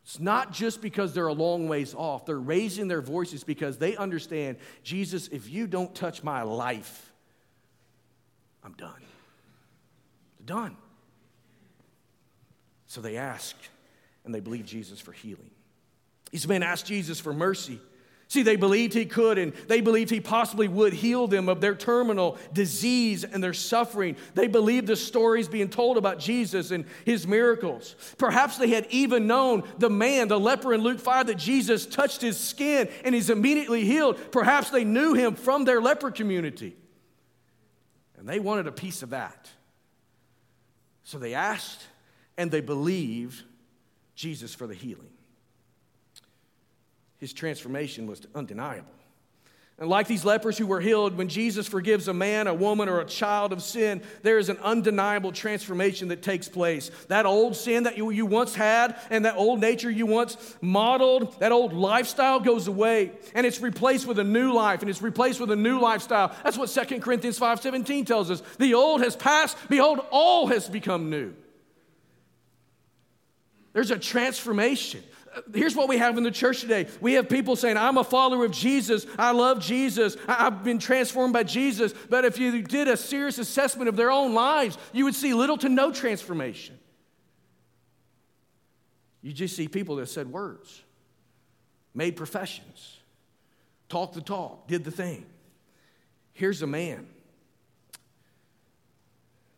It's 0.04 0.18
not 0.18 0.52
just 0.52 0.80
because 0.80 1.12
they're 1.12 1.26
a 1.26 1.34
long 1.34 1.68
ways 1.68 1.94
off, 1.94 2.24
they're 2.24 2.38
raising 2.38 2.88
their 2.88 3.02
voices 3.02 3.44
because 3.44 3.76
they 3.76 3.96
understand 3.96 4.56
Jesus, 4.82 5.28
if 5.28 5.50
you 5.50 5.66
don't 5.66 5.94
touch 5.94 6.22
my 6.22 6.42
life, 6.42 7.12
I'm 8.64 8.72
done. 8.72 9.02
Done. 10.44 10.76
So 12.86 13.02
they 13.02 13.18
ask 13.18 13.54
and 14.24 14.34
they 14.34 14.40
believe 14.40 14.64
Jesus 14.64 14.98
for 14.98 15.12
healing. 15.12 15.50
These 16.30 16.48
men 16.48 16.62
asked 16.62 16.86
Jesus 16.86 17.20
for 17.20 17.32
mercy. 17.32 17.80
See, 18.30 18.42
they 18.42 18.56
believed 18.56 18.92
he 18.92 19.06
could 19.06 19.38
and 19.38 19.54
they 19.68 19.80
believed 19.80 20.10
he 20.10 20.20
possibly 20.20 20.68
would 20.68 20.92
heal 20.92 21.26
them 21.26 21.48
of 21.48 21.62
their 21.62 21.74
terminal 21.74 22.36
disease 22.52 23.24
and 23.24 23.42
their 23.42 23.54
suffering. 23.54 24.16
They 24.34 24.48
believed 24.48 24.86
the 24.86 24.96
stories 24.96 25.48
being 25.48 25.70
told 25.70 25.96
about 25.96 26.18
Jesus 26.18 26.70
and 26.70 26.84
his 27.06 27.26
miracles. 27.26 27.96
Perhaps 28.18 28.58
they 28.58 28.68
had 28.68 28.86
even 28.90 29.26
known 29.26 29.62
the 29.78 29.88
man, 29.88 30.28
the 30.28 30.38
leper 30.38 30.74
in 30.74 30.82
Luke 30.82 31.00
5, 31.00 31.28
that 31.28 31.38
Jesus 31.38 31.86
touched 31.86 32.20
his 32.20 32.38
skin 32.38 32.90
and 33.02 33.14
he's 33.14 33.30
immediately 33.30 33.86
healed. 33.86 34.18
Perhaps 34.30 34.68
they 34.68 34.84
knew 34.84 35.14
him 35.14 35.34
from 35.34 35.64
their 35.64 35.80
leper 35.80 36.10
community. 36.10 36.76
And 38.18 38.28
they 38.28 38.40
wanted 38.40 38.66
a 38.66 38.72
piece 38.72 39.02
of 39.02 39.10
that. 39.10 39.48
So 41.02 41.18
they 41.18 41.32
asked 41.32 41.86
and 42.36 42.50
they 42.50 42.60
believed 42.60 43.42
Jesus 44.14 44.54
for 44.54 44.66
the 44.66 44.74
healing 44.74 45.08
his 47.18 47.32
transformation 47.32 48.06
was 48.06 48.26
undeniable. 48.34 48.92
And 49.80 49.88
like 49.88 50.08
these 50.08 50.24
lepers 50.24 50.58
who 50.58 50.66
were 50.66 50.80
healed, 50.80 51.16
when 51.16 51.28
Jesus 51.28 51.68
forgives 51.68 52.08
a 52.08 52.14
man, 52.14 52.48
a 52.48 52.54
woman, 52.54 52.88
or 52.88 52.98
a 52.98 53.04
child 53.04 53.52
of 53.52 53.62
sin, 53.62 54.02
there 54.22 54.38
is 54.38 54.48
an 54.48 54.58
undeniable 54.58 55.30
transformation 55.30 56.08
that 56.08 56.20
takes 56.20 56.48
place. 56.48 56.90
That 57.06 57.26
old 57.26 57.54
sin 57.54 57.84
that 57.84 57.96
you, 57.96 58.10
you 58.10 58.26
once 58.26 58.56
had 58.56 58.96
and 59.08 59.24
that 59.24 59.36
old 59.36 59.60
nature 59.60 59.88
you 59.88 60.04
once 60.04 60.56
modeled, 60.60 61.38
that 61.38 61.52
old 61.52 61.72
lifestyle 61.72 62.40
goes 62.40 62.66
away 62.66 63.12
and 63.36 63.46
it's 63.46 63.60
replaced 63.60 64.08
with 64.08 64.18
a 64.18 64.24
new 64.24 64.52
life 64.52 64.80
and 64.80 64.90
it's 64.90 65.00
replaced 65.00 65.38
with 65.38 65.52
a 65.52 65.56
new 65.56 65.78
lifestyle. 65.78 66.34
That's 66.42 66.58
what 66.58 66.70
2 66.70 67.00
Corinthians 67.00 67.38
5:17 67.38 68.04
tells 68.04 68.32
us. 68.32 68.42
The 68.58 68.74
old 68.74 69.00
has 69.02 69.14
passed, 69.14 69.56
behold, 69.68 70.00
all 70.10 70.48
has 70.48 70.68
become 70.68 71.08
new. 71.08 71.34
There's 73.74 73.92
a 73.92 73.98
transformation 73.98 75.04
here's 75.54 75.74
what 75.74 75.88
we 75.88 75.98
have 75.98 76.16
in 76.16 76.24
the 76.24 76.30
church 76.30 76.60
today 76.60 76.86
we 77.00 77.14
have 77.14 77.28
people 77.28 77.56
saying, 77.56 77.76
I'm 77.76 77.96
a 77.96 78.04
follower 78.04 78.44
of 78.44 78.52
Jesus, 78.52 79.06
I 79.18 79.32
love 79.32 79.60
Jesus, 79.60 80.16
I've 80.26 80.64
been 80.64 80.78
transformed 80.78 81.32
by 81.32 81.42
Jesus. 81.42 81.92
But 82.08 82.24
if 82.24 82.38
you 82.38 82.62
did 82.62 82.88
a 82.88 82.96
serious 82.96 83.38
assessment 83.38 83.88
of 83.88 83.96
their 83.96 84.10
own 84.10 84.34
lives, 84.34 84.78
you 84.92 85.04
would 85.04 85.14
see 85.14 85.34
little 85.34 85.58
to 85.58 85.68
no 85.68 85.92
transformation. 85.92 86.78
You 89.22 89.32
just 89.32 89.56
see 89.56 89.68
people 89.68 89.96
that 89.96 90.06
said 90.06 90.30
words, 90.30 90.82
made 91.94 92.16
professions, 92.16 92.98
talked 93.88 94.14
the 94.14 94.20
talk, 94.20 94.68
did 94.68 94.84
the 94.84 94.90
thing. 94.90 95.26
Here's 96.32 96.62
a 96.62 96.66
man 96.66 97.06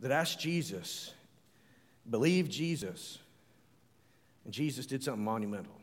that 0.00 0.10
asked 0.10 0.40
Jesus, 0.40 1.12
believed 2.08 2.50
Jesus 2.50 3.18
and 4.44 4.52
Jesus 4.52 4.86
did 4.86 5.02
something 5.02 5.24
monumental. 5.24 5.74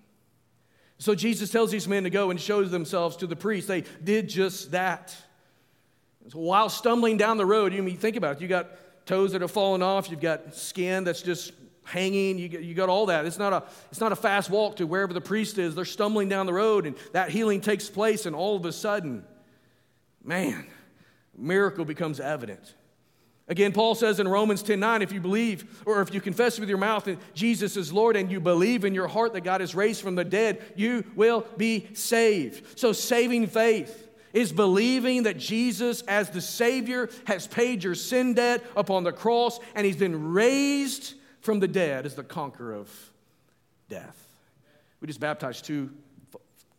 So 0.99 1.13
Jesus 1.13 1.51
tells 1.51 1.71
these 1.71 1.87
men 1.87 2.03
to 2.03 2.09
go 2.09 2.31
and 2.31 2.41
show 2.41 2.63
themselves 2.63 3.17
to 3.17 3.27
the 3.27 3.35
priest. 3.35 3.67
They 3.67 3.83
did 4.03 4.29
just 4.29 4.71
that. 4.71 5.15
So 6.29 6.39
while 6.39 6.69
stumbling 6.69 7.17
down 7.17 7.37
the 7.37 7.45
road, 7.45 7.73
you 7.73 7.83
mean 7.83 7.97
think 7.97 8.15
about 8.15 8.37
it. 8.37 8.41
You 8.41 8.47
got 8.47 8.69
toes 9.05 9.31
that 9.31 9.41
have 9.41 9.51
fallen 9.51 9.81
off. 9.81 10.09
You've 10.09 10.19
got 10.19 10.55
skin 10.55 11.03
that's 11.03 11.21
just 11.21 11.53
hanging. 11.83 12.37
You 12.37 12.49
you 12.49 12.73
got 12.73 12.89
all 12.89 13.05
that. 13.07 13.25
It's 13.25 13.37
not 13.37 13.53
a 13.53 13.63
it's 13.91 14.01
not 14.01 14.11
a 14.11 14.15
fast 14.15 14.49
walk 14.49 14.77
to 14.77 14.87
wherever 14.87 15.13
the 15.13 15.21
priest 15.21 15.57
is. 15.57 15.75
They're 15.75 15.85
stumbling 15.85 16.29
down 16.29 16.45
the 16.45 16.53
road, 16.53 16.85
and 16.85 16.95
that 17.13 17.29
healing 17.29 17.61
takes 17.61 17.89
place. 17.89 18.25
And 18.25 18.35
all 18.35 18.55
of 18.57 18.65
a 18.65 18.73
sudden, 18.73 19.23
man, 20.23 20.67
miracle 21.37 21.85
becomes 21.85 22.19
evident. 22.19 22.73
Again, 23.49 23.71
Paul 23.71 23.95
says 23.95 24.19
in 24.19 24.27
Romans 24.27 24.61
10 24.61 24.79
9, 24.79 25.01
if 25.01 25.11
you 25.11 25.21
believe 25.21 25.81
or 25.85 26.01
if 26.01 26.13
you 26.13 26.19
confess 26.19 26.59
with 26.59 26.67
your 26.67 26.77
mouth 26.77 27.05
that 27.05 27.33
Jesus 27.33 27.77
is 27.77 27.93
Lord 27.93 28.17
and 28.17 28.29
you 28.29 28.41
believe 28.41 28.83
in 28.83 28.93
your 28.93 29.07
heart 29.07 29.33
that 29.33 29.41
God 29.41 29.61
is 29.61 29.73
raised 29.73 30.01
from 30.01 30.15
the 30.15 30.25
dead, 30.25 30.61
you 30.75 31.05
will 31.15 31.45
be 31.55 31.87
saved. 31.93 32.77
So, 32.77 32.91
saving 32.91 33.47
faith 33.47 34.09
is 34.33 34.51
believing 34.51 35.23
that 35.23 35.37
Jesus, 35.37 36.01
as 36.03 36.29
the 36.29 36.41
Savior, 36.41 37.09
has 37.25 37.47
paid 37.47 37.83
your 37.83 37.95
sin 37.95 38.33
debt 38.33 38.63
upon 38.75 39.03
the 39.03 39.13
cross 39.13 39.59
and 39.75 39.85
he's 39.85 39.95
been 39.95 40.33
raised 40.33 41.13
from 41.39 41.61
the 41.61 41.67
dead 41.67 42.05
as 42.05 42.15
the 42.15 42.23
conqueror 42.23 42.73
of 42.73 42.91
death. 43.87 44.27
We 44.99 45.07
just 45.07 45.21
baptized 45.21 45.63
two, 45.63 45.91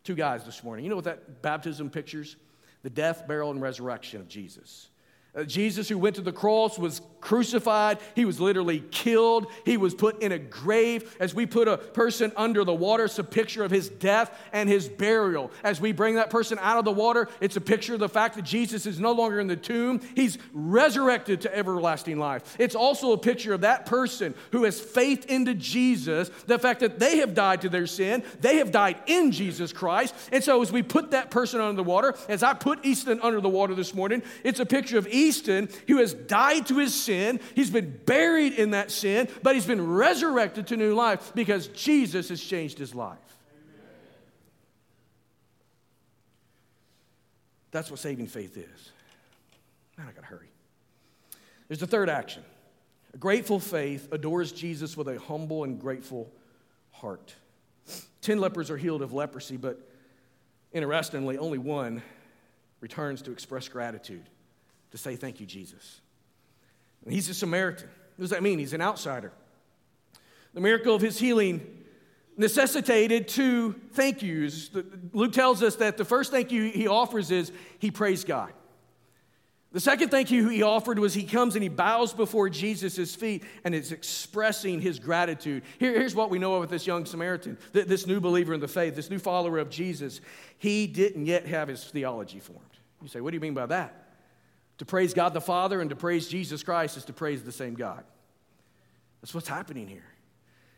two 0.03 0.13
guys 0.13 0.43
this 0.43 0.63
morning. 0.63 0.85
You 0.85 0.89
know 0.89 0.97
what 0.97 1.05
that 1.05 1.41
baptism 1.41 1.89
pictures? 1.89 2.35
The 2.83 2.89
death, 2.91 3.27
burial, 3.27 3.49
and 3.49 3.61
resurrection 3.61 4.21
of 4.21 4.27
Jesus. 4.27 4.89
Uh, 5.35 5.43
Jesus, 5.43 5.87
who 5.87 5.97
went 5.97 6.15
to 6.15 6.21
the 6.21 6.31
cross, 6.31 6.79
was 6.79 7.01
crucified. 7.21 7.99
He 8.15 8.25
was 8.25 8.39
literally 8.39 8.83
killed. 8.91 9.47
He 9.65 9.77
was 9.77 9.93
put 9.93 10.21
in 10.21 10.31
a 10.31 10.39
grave. 10.39 11.15
As 11.19 11.33
we 11.33 11.45
put 11.45 11.67
a 11.67 11.77
person 11.77 12.31
under 12.35 12.63
the 12.63 12.73
water, 12.73 13.05
it's 13.05 13.19
a 13.19 13.23
picture 13.23 13.63
of 13.63 13.71
his 13.71 13.89
death 13.89 14.37
and 14.53 14.69
his 14.69 14.87
burial. 14.87 15.51
As 15.63 15.81
we 15.81 15.91
bring 15.91 16.15
that 16.15 16.29
person 16.29 16.57
out 16.61 16.77
of 16.77 16.85
the 16.85 16.91
water, 16.91 17.27
it's 17.41 17.55
a 17.55 17.61
picture 17.61 17.93
of 17.93 17.99
the 17.99 18.09
fact 18.09 18.35
that 18.35 18.43
Jesus 18.43 18.85
is 18.85 18.99
no 18.99 19.11
longer 19.11 19.39
in 19.39 19.47
the 19.47 19.55
tomb. 19.55 20.01
He's 20.15 20.37
resurrected 20.53 21.41
to 21.41 21.55
everlasting 21.55 22.19
life. 22.19 22.55
It's 22.59 22.75
also 22.75 23.11
a 23.11 23.17
picture 23.17 23.53
of 23.53 23.61
that 23.61 23.85
person 23.85 24.33
who 24.51 24.63
has 24.63 24.79
faith 24.79 25.25
into 25.25 25.53
Jesus, 25.53 26.29
the 26.47 26.59
fact 26.59 26.79
that 26.81 26.99
they 26.99 27.17
have 27.17 27.33
died 27.33 27.61
to 27.61 27.69
their 27.69 27.87
sin, 27.87 28.23
they 28.41 28.57
have 28.57 28.71
died 28.71 28.97
in 29.07 29.31
Jesus 29.31 29.73
Christ. 29.73 30.13
And 30.31 30.43
so, 30.43 30.61
as 30.61 30.71
we 30.71 30.83
put 30.83 31.11
that 31.11 31.31
person 31.31 31.61
under 31.61 31.75
the 31.75 31.83
water, 31.83 32.15
as 32.27 32.43
I 32.43 32.53
put 32.53 32.85
Easton 32.85 33.19
under 33.21 33.41
the 33.41 33.49
water 33.49 33.75
this 33.75 33.93
morning, 33.93 34.23
it's 34.43 34.59
a 34.59 34.65
picture 34.65 34.97
of 34.97 35.07
Easton, 35.07 35.69
who 35.87 35.97
has 35.97 36.13
died 36.13 36.67
to 36.67 36.77
his 36.77 36.93
sin. 36.93 37.08
He's 37.55 37.69
been 37.69 37.99
buried 38.05 38.53
in 38.53 38.71
that 38.71 38.91
sin, 38.91 39.27
but 39.43 39.55
he's 39.55 39.65
been 39.65 39.85
resurrected 39.85 40.67
to 40.67 40.77
new 40.77 40.93
life 40.93 41.31
because 41.35 41.67
Jesus 41.67 42.29
has 42.29 42.41
changed 42.41 42.77
his 42.77 42.93
life. 42.93 43.17
That's 47.71 47.91
what 47.91 47.99
saving 47.99 48.27
faith 48.27 48.57
is. 48.57 48.91
Man, 49.97 50.07
I 50.07 50.11
gotta 50.11 50.27
hurry. 50.27 50.49
There's 51.67 51.79
the 51.79 51.87
third 51.87 52.09
action. 52.09 52.43
A 53.13 53.17
grateful 53.17 53.59
faith 53.59 54.07
adores 54.11 54.51
Jesus 54.51 54.95
with 54.97 55.07
a 55.07 55.19
humble 55.19 55.63
and 55.63 55.79
grateful 55.79 56.31
heart. 56.91 57.35
Ten 58.21 58.39
lepers 58.39 58.69
are 58.69 58.77
healed 58.77 59.01
of 59.01 59.13
leprosy, 59.13 59.57
but 59.57 59.79
interestingly, 60.73 61.37
only 61.37 61.57
one 61.57 62.01
returns 62.81 63.21
to 63.23 63.31
express 63.31 63.67
gratitude 63.67 64.25
to 64.91 64.97
say, 64.97 65.15
Thank 65.15 65.39
you, 65.39 65.45
Jesus. 65.45 66.01
He's 67.07 67.29
a 67.29 67.33
Samaritan. 67.33 67.87
What 68.15 68.23
does 68.23 68.29
that 68.31 68.43
mean? 68.43 68.59
He's 68.59 68.73
an 68.73 68.81
outsider. 68.81 69.31
The 70.53 70.61
miracle 70.61 70.95
of 70.95 71.01
his 71.01 71.19
healing 71.19 71.85
necessitated 72.35 73.27
two 73.27 73.73
thank 73.93 74.21
yous. 74.21 74.69
Luke 75.13 75.33
tells 75.33 75.61
us 75.61 75.75
that 75.77 75.97
the 75.97 76.05
first 76.05 76.31
thank 76.31 76.51
you 76.51 76.69
he 76.69 76.87
offers 76.87 77.31
is 77.31 77.51
he 77.79 77.91
praised 77.91 78.27
God. 78.27 78.51
The 79.71 79.79
second 79.79 80.09
thank 80.09 80.31
you 80.31 80.49
he 80.49 80.63
offered 80.63 80.97
was 80.97 81.13
he 81.13 81.23
comes 81.23 81.55
and 81.55 81.61
he 81.61 81.69
bows 81.69 82.11
before 82.11 82.49
Jesus' 82.49 83.13
feet 83.13 83.43
and 83.63 83.75
is 83.75 83.91
expressing 83.91 84.81
his 84.81 84.97
gratitude. 84.97 85.61
Here, 85.77 85.93
here's 85.93 86.15
what 86.15 86.31
we 86.31 86.39
know 86.39 86.55
of 86.55 86.69
this 86.69 86.87
young 86.87 87.05
Samaritan, 87.05 87.55
this 87.71 88.07
new 88.07 88.19
believer 88.19 88.55
in 88.55 88.61
the 88.61 88.67
faith, 88.67 88.95
this 88.95 89.11
new 89.11 89.19
follower 89.19 89.59
of 89.59 89.69
Jesus. 89.69 90.21
He 90.57 90.87
didn't 90.87 91.27
yet 91.27 91.45
have 91.45 91.67
his 91.67 91.83
theology 91.83 92.39
formed. 92.39 92.63
You 93.01 93.09
say, 93.09 93.21
what 93.21 93.29
do 93.29 93.35
you 93.35 93.41
mean 93.41 93.53
by 93.53 93.67
that? 93.67 93.98
To 94.79 94.85
praise 94.85 95.13
God 95.13 95.33
the 95.33 95.41
Father 95.41 95.81
and 95.81 95.89
to 95.89 95.95
praise 95.95 96.27
Jesus 96.27 96.63
Christ 96.63 96.97
is 96.97 97.05
to 97.05 97.13
praise 97.13 97.43
the 97.43 97.51
same 97.51 97.75
God. 97.75 98.03
That's 99.21 99.33
what's 99.33 99.49
happening 99.49 99.87
here. 99.87 100.05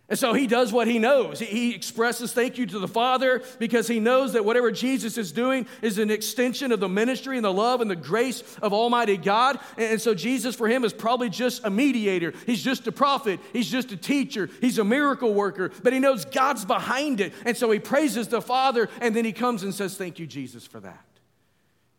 And 0.09 0.19
so 0.19 0.33
he 0.33 0.45
does 0.45 0.73
what 0.73 0.87
he 0.87 0.99
knows. 0.99 1.39
He 1.39 1.73
expresses 1.73 2.33
thank 2.33 2.57
you 2.57 2.65
to 2.65 2.79
the 2.79 2.87
Father 2.87 3.41
because 3.59 3.87
he 3.87 4.01
knows 4.01 4.33
that 4.33 4.43
whatever 4.43 4.69
Jesus 4.69 5.17
is 5.17 5.31
doing 5.31 5.67
is 5.81 5.99
an 5.99 6.11
extension 6.11 6.73
of 6.73 6.81
the 6.81 6.89
ministry 6.89 7.37
and 7.37 7.45
the 7.45 7.53
love 7.53 7.79
and 7.79 7.89
the 7.89 7.95
grace 7.95 8.43
of 8.61 8.73
Almighty 8.73 9.15
God. 9.15 9.57
And 9.77 10.01
so 10.01 10.13
Jesus, 10.13 10.53
for 10.53 10.67
him, 10.67 10.83
is 10.83 10.91
probably 10.91 11.29
just 11.29 11.63
a 11.63 11.69
mediator. 11.69 12.33
He's 12.45 12.61
just 12.61 12.87
a 12.87 12.91
prophet. 12.91 13.39
He's 13.53 13.71
just 13.71 13.93
a 13.93 13.97
teacher. 13.97 14.49
He's 14.59 14.79
a 14.79 14.83
miracle 14.83 15.33
worker. 15.33 15.71
But 15.81 15.93
he 15.93 15.99
knows 15.99 16.25
God's 16.25 16.65
behind 16.65 17.21
it. 17.21 17.31
And 17.45 17.55
so 17.55 17.71
he 17.71 17.79
praises 17.79 18.27
the 18.27 18.41
Father 18.41 18.89
and 18.99 19.15
then 19.15 19.23
he 19.23 19.31
comes 19.31 19.63
and 19.63 19.73
says, 19.73 19.95
Thank 19.95 20.19
you, 20.19 20.27
Jesus, 20.27 20.67
for 20.67 20.81
that. 20.81 21.05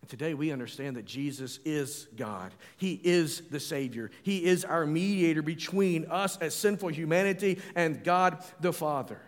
And 0.03 0.11
today 0.11 0.35
we 0.35 0.53
understand 0.53 0.97
that 0.97 1.07
Jesus 1.07 1.59
is 1.65 2.09
God. 2.17 2.53
He 2.77 3.01
is 3.03 3.41
the 3.51 3.61
Savior. 3.61 4.11
He 4.23 4.45
is 4.45 4.65
our 4.65 4.85
mediator 4.85 5.43
between 5.43 6.07
us 6.11 6.37
as 6.39 6.55
sinful 6.55 6.91
humanity 6.91 7.61
and 7.75 8.05
God 8.05 8.45
the 8.61 8.73
Father. 8.73 9.21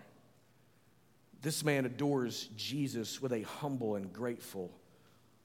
This 1.43 1.65
man 1.65 1.85
adores 1.85 2.49
Jesus 2.57 3.23
with 3.23 3.33
a 3.33 3.43
humble 3.43 3.95
and 3.95 4.13
grateful 4.13 4.71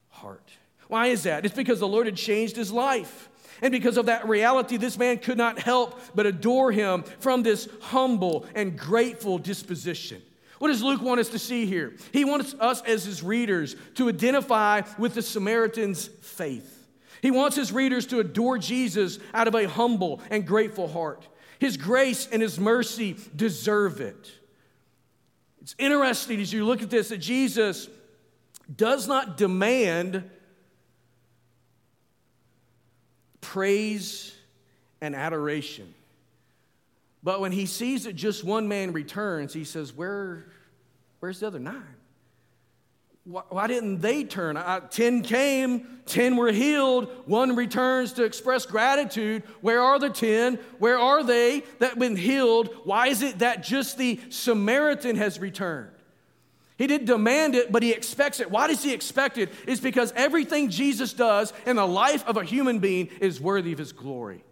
heart. 0.10 0.50
Why 0.88 1.08
is 1.08 1.24
that? 1.24 1.46
It's 1.46 1.56
because 1.56 1.80
the 1.80 1.88
Lord 1.88 2.08
had 2.08 2.16
changed 2.16 2.56
his 2.56 2.72
life. 2.72 3.30
And 3.62 3.72
because 3.72 3.98
of 3.98 4.08
that 4.08 4.28
reality, 4.28 4.78
this 4.78 4.98
man 4.98 5.20
could 5.20 5.38
not 5.38 5.60
help 5.60 6.00
but 6.16 6.26
adore 6.26 6.72
him 6.72 7.04
from 7.20 7.44
this 7.44 7.68
humble 7.82 8.46
and 8.56 8.78
grateful 8.78 9.38
disposition. 9.38 10.22
What 10.60 10.68
does 10.68 10.84
Luke 10.84 11.02
want 11.02 11.20
us 11.20 11.30
to 11.30 11.40
see 11.40 11.66
here? 11.66 11.94
He 12.12 12.26
wants 12.26 12.54
us 12.60 12.82
as 12.82 13.06
his 13.06 13.24
readers 13.24 13.76
to 13.96 14.10
identify 14.10 14.82
with 14.98 15.16
the 15.16 15.22
Samaritan's 15.22 16.08
faith. 16.22 16.76
He 17.22 17.32
wants 17.32 17.56
his 17.56 17.72
readers 17.72 18.06
to 18.08 18.20
adore 18.20 18.58
Jesus 18.58 19.20
out 19.34 19.48
of 19.48 19.56
a 19.56 19.68
humble 19.68 20.22
and 20.30 20.46
grateful 20.46 20.88
heart. 20.88 21.28
His 21.60 21.76
grace 21.76 22.28
and 22.32 22.42
his 22.42 22.60
mercy 22.60 23.18
deserve 23.36 24.00
it. 24.00 24.32
It's 25.62 25.76
interesting 25.78 26.40
as 26.40 26.52
you 26.54 26.66
look 26.66 26.82
at 26.82 26.90
this 26.90 27.10
that 27.10 27.18
Jesus 27.18 27.90
does 28.74 29.08
not 29.08 29.38
demand 29.38 30.30
praise 33.42 34.36
and 35.02 35.16
adoration. 35.16 35.94
But 37.22 37.42
when 37.42 37.52
he 37.52 37.66
sees 37.66 38.06
that 38.06 38.16
just 38.16 38.44
one 38.44 38.68
man 38.68 38.94
returns, 38.94 39.54
he 39.54 39.64
says, 39.64 39.94
Where, 39.94 40.46
Where's 41.20 41.40
the 41.42 41.48
other 41.48 41.60
nine? 41.60 41.84
Why, 43.26 43.42
why 43.50 43.68
didn't 43.68 44.00
they 44.00 44.24
turn? 44.24 44.58
I, 44.58 44.80
ten 44.80 45.22
came, 45.22 46.00
ten 46.06 46.36
were 46.36 46.52
healed, 46.52 47.10
one 47.26 47.56
returns 47.56 48.14
to 48.14 48.24
express 48.24 48.66
gratitude. 48.66 49.44
Where 49.62 49.82
are 49.82 50.00
the 50.00 50.10
ten? 50.10 50.56
Where 50.80 50.98
are 50.98 51.24
they 51.24 51.64
that 51.80 52.00
been 52.00 52.16
healed? 52.16 52.70
Why 52.86 53.08
is 53.08 53.22
it 53.22 53.40
that 53.40 53.64
just 53.64 53.98
the 53.98 54.20
Samaritan 54.30 55.18
has 55.18 55.40
returned? 55.40 55.92
He 56.78 56.88
didn't 56.88 57.08
demand 57.08 57.56
it, 57.56 57.74
but 57.74 57.84
he 57.84 57.92
expects 57.92 58.40
it. 58.40 58.50
Why 58.50 58.68
does 58.68 58.82
he 58.82 58.94
expect 58.94 59.38
it? 59.38 59.52
It's 59.68 59.82
because 59.82 60.14
everything 60.16 60.70
Jesus 60.70 61.12
does 61.12 61.52
in 61.66 61.76
the 61.76 61.86
life 61.86 62.26
of 62.26 62.38
a 62.38 62.44
human 62.46 62.80
being 62.80 63.08
is 63.20 63.42
worthy 63.42 63.74
of 63.74 63.80
his 63.80 63.92
glory. 63.92 64.46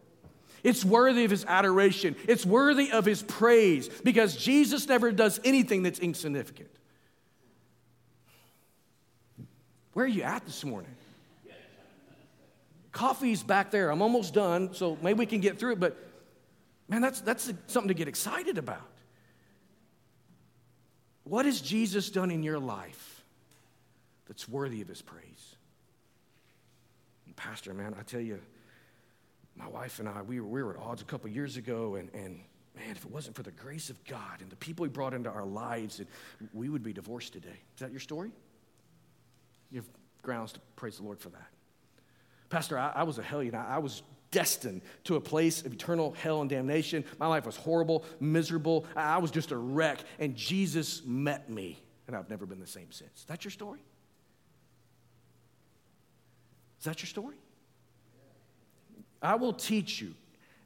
It's 0.67 0.83
worthy 0.83 1.23
of 1.23 1.31
his 1.31 1.45
adoration. 1.45 2.17
It's 2.27 2.45
worthy 2.45 2.91
of 2.91 3.05
his 3.05 3.23
praise 3.23 3.87
because 3.87 4.35
Jesus 4.35 4.85
never 4.85 5.13
does 5.13 5.39
anything 5.45 5.83
that's 5.83 5.97
insignificant. 5.97 6.69
Where 9.93 10.03
are 10.03 10.09
you 10.09 10.23
at 10.23 10.45
this 10.45 10.65
morning? 10.65 10.91
Coffee's 12.91 13.43
back 13.43 13.71
there. 13.71 13.89
I'm 13.91 14.01
almost 14.01 14.33
done, 14.33 14.73
so 14.73 14.97
maybe 15.01 15.19
we 15.19 15.25
can 15.25 15.39
get 15.39 15.57
through 15.57 15.71
it, 15.71 15.79
but 15.79 15.95
man, 16.89 16.99
that's, 16.99 17.21
that's 17.21 17.53
something 17.67 17.87
to 17.87 17.93
get 17.93 18.09
excited 18.09 18.57
about. 18.57 18.89
What 21.23 21.45
has 21.45 21.61
Jesus 21.61 22.09
done 22.09 22.29
in 22.29 22.43
your 22.43 22.59
life 22.59 23.23
that's 24.27 24.49
worthy 24.49 24.81
of 24.81 24.89
his 24.89 25.01
praise? 25.01 25.55
Pastor, 27.37 27.73
man, 27.73 27.95
I 27.97 28.03
tell 28.03 28.19
you, 28.19 28.41
my 29.57 29.67
wife 29.67 29.99
and 29.99 30.07
I, 30.07 30.21
we 30.21 30.39
were, 30.39 30.47
we 30.47 30.63
were 30.63 30.77
at 30.77 30.81
odds 30.81 31.01
a 31.01 31.05
couple 31.05 31.29
years 31.29 31.57
ago, 31.57 31.95
and, 31.95 32.09
and 32.13 32.39
man, 32.75 32.91
if 32.91 33.03
it 33.03 33.11
wasn't 33.11 33.35
for 33.35 33.43
the 33.43 33.51
grace 33.51 33.89
of 33.89 34.03
God 34.05 34.41
and 34.41 34.49
the 34.49 34.55
people 34.55 34.85
he 34.85 34.89
brought 34.89 35.13
into 35.13 35.29
our 35.29 35.45
lives, 35.45 36.01
we 36.53 36.69
would 36.69 36.83
be 36.83 36.93
divorced 36.93 37.33
today. 37.33 37.59
Is 37.75 37.79
that 37.79 37.91
your 37.91 37.99
story? 37.99 38.31
You 39.71 39.79
have 39.79 39.89
grounds 40.21 40.51
to 40.53 40.59
praise 40.75 40.97
the 40.97 41.03
Lord 41.03 41.19
for 41.19 41.29
that. 41.29 41.47
Pastor, 42.49 42.77
I, 42.77 42.91
I 42.95 43.03
was 43.03 43.17
a 43.17 43.23
hellion. 43.23 43.55
I, 43.55 43.75
I 43.75 43.77
was 43.79 44.03
destined 44.31 44.81
to 45.05 45.15
a 45.15 45.21
place 45.21 45.65
of 45.65 45.73
eternal 45.73 46.13
hell 46.21 46.41
and 46.41 46.49
damnation. 46.49 47.03
My 47.19 47.27
life 47.27 47.45
was 47.45 47.55
horrible, 47.55 48.05
miserable. 48.19 48.85
I 48.95 49.17
was 49.17 49.31
just 49.31 49.51
a 49.51 49.57
wreck, 49.57 49.99
and 50.19 50.35
Jesus 50.35 51.01
met 51.05 51.49
me, 51.49 51.81
and 52.07 52.15
I've 52.15 52.29
never 52.29 52.45
been 52.45 52.59
the 52.59 52.67
same 52.67 52.91
since. 52.91 53.25
That's 53.27 53.43
your 53.43 53.51
story? 53.51 53.79
Is 56.79 56.85
that 56.85 57.01
your 57.01 57.07
story? 57.07 57.35
I 59.21 59.35
will 59.35 59.53
teach 59.53 60.01
you. 60.01 60.13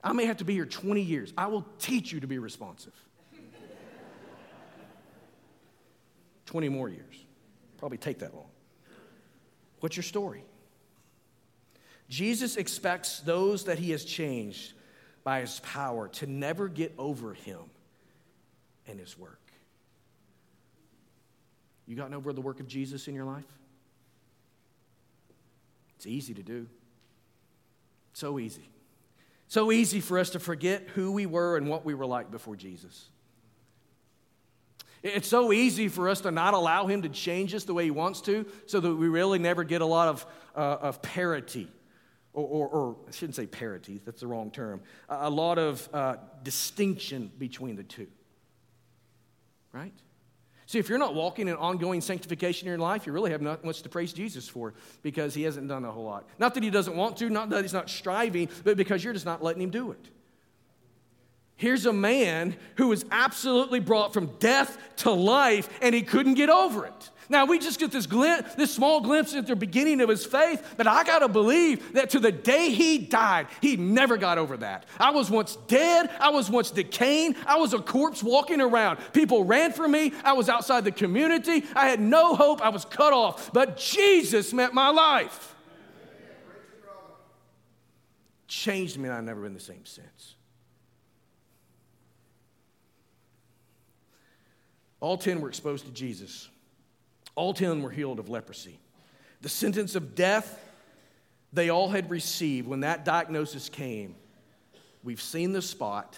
I 0.04 0.14
may 0.14 0.26
have 0.26 0.38
to 0.38 0.44
be 0.44 0.54
here 0.54 0.66
20 0.66 1.02
years. 1.02 1.34
I 1.38 1.48
will 1.48 1.66
teach 1.80 2.12
you 2.12 2.20
to 2.20 2.28
be 2.28 2.40
responsive. 2.40 2.94
20 6.46 6.70
more 6.70 6.90
years. 6.90 7.16
Probably 7.78 7.98
take 7.98 8.20
that 8.20 8.36
long. 8.36 8.50
What's 9.80 9.96
your 9.96 10.04
story? 10.04 10.44
Jesus 12.10 12.58
expects 12.58 13.22
those 13.22 13.66
that 13.66 13.80
he 13.80 13.92
has 13.92 14.04
changed 14.04 14.74
by 15.24 15.42
his 15.42 15.60
power 15.62 16.08
to 16.10 16.28
never 16.28 16.68
get 16.68 16.94
over 16.98 17.34
him 17.34 17.60
and 18.88 19.00
his 19.00 19.18
work. 19.18 19.40
You 21.88 21.96
gotten 21.96 22.14
over 22.14 22.34
the 22.34 22.42
work 22.42 22.60
of 22.60 22.68
Jesus 22.68 23.08
in 23.08 23.16
your 23.16 23.26
life? 23.26 23.46
It's 25.96 26.08
easy 26.08 26.34
to 26.34 26.44
do. 26.44 26.68
So 28.14 28.40
easy. 28.40 28.70
So 29.48 29.72
easy 29.72 30.00
for 30.00 30.18
us 30.20 30.30
to 30.32 30.40
forget 30.40 30.88
who 30.96 31.12
we 31.12 31.26
were 31.26 31.58
and 31.58 31.70
what 31.70 31.86
we 31.86 31.94
were 31.94 32.06
like 32.06 32.32
before 32.32 32.56
Jesus. 32.56 33.10
It's 35.04 35.28
so 35.28 35.52
easy 35.52 35.88
for 35.88 36.10
us 36.10 36.22
to 36.22 36.32
not 36.32 36.54
allow 36.54 36.86
him 36.86 37.02
to 37.02 37.10
change 37.10 37.56
us 37.56 37.64
the 37.64 37.74
way 37.74 37.86
he 37.86 37.92
wants 37.92 38.22
to 38.22 38.46
so 38.68 38.80
that 38.80 38.96
we 38.96 39.08
really 39.08 39.40
never 39.40 39.64
get 39.64 39.82
a 39.82 39.86
lot 39.86 40.08
of, 40.08 40.26
uh, 40.56 40.78
of 40.82 41.02
parity 41.02 41.68
or, 42.34 42.48
or, 42.48 42.68
or, 42.68 42.96
I 43.08 43.12
shouldn't 43.12 43.36
say 43.36 43.46
parity, 43.46 44.02
that's 44.06 44.22
the 44.22 44.28
wrong 44.28 44.52
term, 44.52 44.82
a, 45.10 45.30
lot 45.30 45.60
of 45.60 45.90
uh, 45.94 46.16
distinction 46.44 47.32
between 47.38 47.76
the 47.76 47.84
two. 47.84 48.08
Right? 49.74 49.94
See, 50.72 50.80
if 50.80 50.88
you're 50.88 50.98
not 50.98 51.14
walking 51.14 51.50
in 51.50 51.58
ongoing 51.58 52.00
sanctification 52.00 52.66
in 52.66 52.72
your 52.72 52.80
life, 52.80 53.06
you 53.06 53.12
really 53.12 53.32
have 53.32 53.42
not 53.42 53.66
much 53.66 53.82
to 53.82 53.90
praise 53.90 54.14
Jesus 54.14 54.48
for 54.48 54.74
because 55.04 55.34
he 55.34 55.44
hasn't 55.44 55.68
done 55.68 55.84
a 55.84 55.92
whole 55.92 56.06
lot. 56.06 56.24
Not 56.40 56.54
that 56.54 56.64
he 56.64 56.70
doesn't 56.70 56.96
want 56.96 57.18
to, 57.18 57.30
not 57.30 57.50
that 57.50 57.62
he's 57.62 57.74
not 57.74 57.90
striving, 57.90 58.48
but 58.64 58.78
because 58.78 59.04
you're 59.04 59.12
just 59.12 59.26
not 59.26 59.44
letting 59.44 59.62
him 59.62 59.70
do 59.70 59.92
it. 59.92 60.00
Here's 61.62 61.86
a 61.86 61.94
man 61.94 62.56
who 62.78 62.88
was 62.88 63.06
absolutely 63.12 63.80
brought 63.80 64.16
from 64.16 64.36
death 64.40 64.80
to 64.96 65.12
life 65.12 65.70
and 65.80 65.94
he 65.94 66.02
couldn't 66.02 66.34
get 66.34 66.50
over 66.50 66.88
it. 66.88 67.12
Now, 67.30 67.46
we 67.46 67.60
just 67.60 67.80
get 67.80 67.92
this 67.92 68.08
glimpse, 68.08 68.56
this 68.56 68.74
small 68.74 69.00
glimpse 69.00 69.36
at 69.36 69.46
the 69.46 69.56
beginning 69.56 70.02
of 70.02 70.10
his 70.10 70.26
faith, 70.26 70.74
but 70.76 70.88
I 70.88 71.04
got 71.04 71.20
to 71.20 71.28
believe 71.28 71.94
that 71.94 72.10
to 72.10 72.20
the 72.20 72.32
day 72.32 72.72
he 72.72 72.98
died, 72.98 73.46
he 73.62 73.78
never 73.78 74.18
got 74.18 74.40
over 74.40 74.58
that. 74.58 74.88
I 75.00 75.12
was 75.12 75.30
once 75.30 75.56
dead. 75.68 76.10
I 76.20 76.32
was 76.32 76.50
once 76.50 76.72
decaying. 76.72 77.36
I 77.46 77.58
was 77.58 77.76
a 77.76 77.80
corpse 77.80 78.24
walking 78.24 78.60
around. 78.60 78.98
People 79.14 79.44
ran 79.44 79.72
from 79.72 79.92
me. 79.92 80.14
I 80.24 80.34
was 80.34 80.50
outside 80.50 80.84
the 80.84 80.92
community. 80.92 81.64
I 81.76 81.88
had 81.88 82.00
no 82.00 82.34
hope. 82.34 82.64
I 82.64 82.70
was 82.70 82.86
cut 82.86 83.14
off. 83.14 83.54
But 83.54 83.78
Jesus 83.78 84.52
meant 84.52 84.74
my 84.74 84.90
life. 84.90 85.54
Changed 88.48 88.98
me, 88.98 89.10
and 89.10 89.14
I've 89.16 89.24
never 89.24 89.44
been 89.44 89.54
the 89.54 89.60
same 89.60 89.86
since. 89.86 90.38
All 95.02 95.18
10 95.18 95.42
were 95.42 95.50
exposed 95.50 95.86
to 95.86 95.92
Jesus. 95.92 96.48
All 97.36 97.54
10 97.54 97.82
were 97.82 97.90
healed 97.90 98.20
of 98.20 98.30
leprosy. 98.30 98.80
The 99.42 99.50
sentence 99.50 99.96
of 99.96 100.16
death 100.16 100.60
they 101.54 101.70
all 101.70 101.90
had 101.90 102.10
received 102.10 102.68
when 102.68 102.82
that 102.82 103.04
diagnosis 103.04 103.68
came. 103.68 104.16
We've 105.04 105.22
seen 105.22 105.52
the 105.52 105.62
spot. 105.62 106.18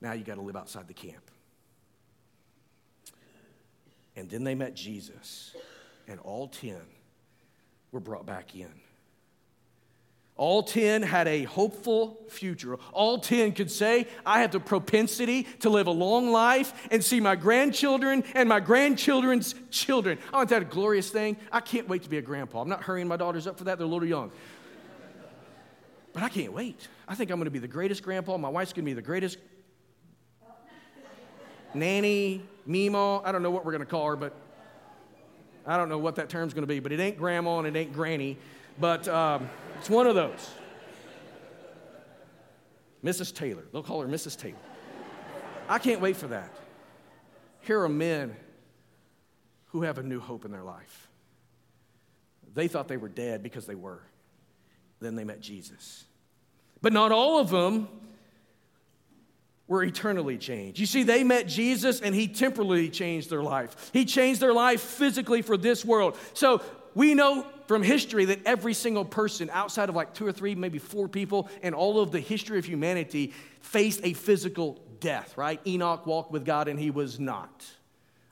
Now 0.00 0.12
you 0.12 0.24
got 0.24 0.36
to 0.36 0.40
live 0.40 0.56
outside 0.56 0.88
the 0.88 0.94
camp. 0.94 1.30
And 4.16 4.28
then 4.28 4.42
they 4.42 4.56
met 4.56 4.74
Jesus, 4.74 5.54
and 6.08 6.18
all 6.20 6.48
10 6.48 6.76
were 7.92 8.00
brought 8.00 8.26
back 8.26 8.56
in. 8.56 8.72
All 10.38 10.62
10 10.62 11.02
had 11.02 11.26
a 11.26 11.42
hopeful 11.42 12.16
future. 12.28 12.76
All 12.92 13.18
10 13.18 13.52
could 13.52 13.72
say, 13.72 14.06
I 14.24 14.40
have 14.40 14.52
the 14.52 14.60
propensity 14.60 15.42
to 15.60 15.68
live 15.68 15.88
a 15.88 15.92
long 15.92 16.30
life 16.30 16.72
and 16.92 17.02
see 17.02 17.18
my 17.18 17.34
grandchildren 17.34 18.22
and 18.34 18.48
my 18.48 18.60
grandchildren's 18.60 19.56
children. 19.70 20.16
Oh, 20.32 20.38
isn't 20.38 20.50
that 20.50 20.62
a 20.62 20.64
glorious 20.64 21.10
thing? 21.10 21.36
I 21.50 21.58
can't 21.58 21.88
wait 21.88 22.04
to 22.04 22.08
be 22.08 22.18
a 22.18 22.22
grandpa. 22.22 22.60
I'm 22.60 22.68
not 22.68 22.84
hurrying 22.84 23.08
my 23.08 23.16
daughters 23.16 23.48
up 23.48 23.58
for 23.58 23.64
that, 23.64 23.78
they're 23.78 23.86
a 23.86 23.90
little 23.90 24.06
young. 24.06 24.30
But 26.12 26.22
I 26.22 26.28
can't 26.28 26.52
wait. 26.52 26.86
I 27.08 27.16
think 27.16 27.32
I'm 27.32 27.38
going 27.38 27.46
to 27.46 27.50
be 27.50 27.58
the 27.58 27.66
greatest 27.66 28.04
grandpa. 28.04 28.36
My 28.38 28.48
wife's 28.48 28.72
going 28.72 28.84
to 28.84 28.90
be 28.90 28.94
the 28.94 29.02
greatest 29.02 29.38
nanny, 31.74 32.42
Mimo. 32.66 33.22
I 33.24 33.32
don't 33.32 33.42
know 33.42 33.50
what 33.50 33.64
we're 33.64 33.72
going 33.72 33.84
to 33.84 33.90
call 33.90 34.06
her, 34.06 34.16
but 34.16 34.34
I 35.66 35.76
don't 35.76 35.88
know 35.88 35.98
what 35.98 36.14
that 36.14 36.28
term's 36.28 36.54
going 36.54 36.62
to 36.62 36.68
be, 36.68 36.78
but 36.78 36.92
it 36.92 37.00
ain't 37.00 37.18
grandma 37.18 37.58
and 37.58 37.66
it 37.66 37.76
ain't 37.76 37.92
granny. 37.92 38.38
But. 38.78 39.08
Um, 39.08 39.50
it's 39.78 39.90
one 39.90 40.06
of 40.06 40.14
those. 40.14 40.50
Mrs. 43.04 43.34
Taylor. 43.34 43.64
They'll 43.72 43.82
call 43.82 44.00
her 44.00 44.08
Mrs. 44.08 44.38
Taylor. 44.38 44.56
I 45.68 45.78
can't 45.78 46.00
wait 46.00 46.16
for 46.16 46.28
that. 46.28 46.52
Here 47.60 47.80
are 47.80 47.88
men 47.88 48.34
who 49.66 49.82
have 49.82 49.98
a 49.98 50.02
new 50.02 50.20
hope 50.20 50.44
in 50.44 50.50
their 50.50 50.62
life. 50.62 51.08
They 52.54 52.68
thought 52.68 52.88
they 52.88 52.96
were 52.96 53.08
dead 53.08 53.42
because 53.42 53.66
they 53.66 53.74
were. 53.74 54.02
Then 55.00 55.14
they 55.14 55.24
met 55.24 55.40
Jesus. 55.40 56.04
But 56.80 56.92
not 56.92 57.12
all 57.12 57.38
of 57.38 57.50
them 57.50 57.88
were 59.66 59.84
eternally 59.84 60.38
changed. 60.38 60.80
You 60.80 60.86
see, 60.86 61.02
they 61.02 61.22
met 61.22 61.46
Jesus 61.46 62.00
and 62.00 62.14
he 62.14 62.26
temporarily 62.26 62.88
changed 62.88 63.28
their 63.28 63.42
life. 63.42 63.90
He 63.92 64.06
changed 64.06 64.40
their 64.40 64.54
life 64.54 64.80
physically 64.80 65.42
for 65.42 65.56
this 65.56 65.84
world. 65.84 66.16
So 66.32 66.62
we 66.94 67.14
know 67.14 67.46
from 67.68 67.82
history 67.82 68.24
that 68.24 68.40
every 68.46 68.72
single 68.72 69.04
person 69.04 69.50
outside 69.52 69.90
of 69.90 69.94
like 69.94 70.14
two 70.14 70.26
or 70.26 70.32
three, 70.32 70.54
maybe 70.54 70.78
four 70.78 71.06
people 71.06 71.50
in 71.62 71.74
all 71.74 72.00
of 72.00 72.10
the 72.10 72.18
history 72.18 72.58
of 72.58 72.64
humanity 72.64 73.34
faced 73.60 74.00
a 74.02 74.14
physical 74.14 74.80
death, 75.00 75.36
right? 75.36 75.60
Enoch 75.66 76.06
walked 76.06 76.32
with 76.32 76.46
God 76.46 76.66
and 76.66 76.80
he 76.80 76.90
was 76.90 77.20
not. 77.20 77.66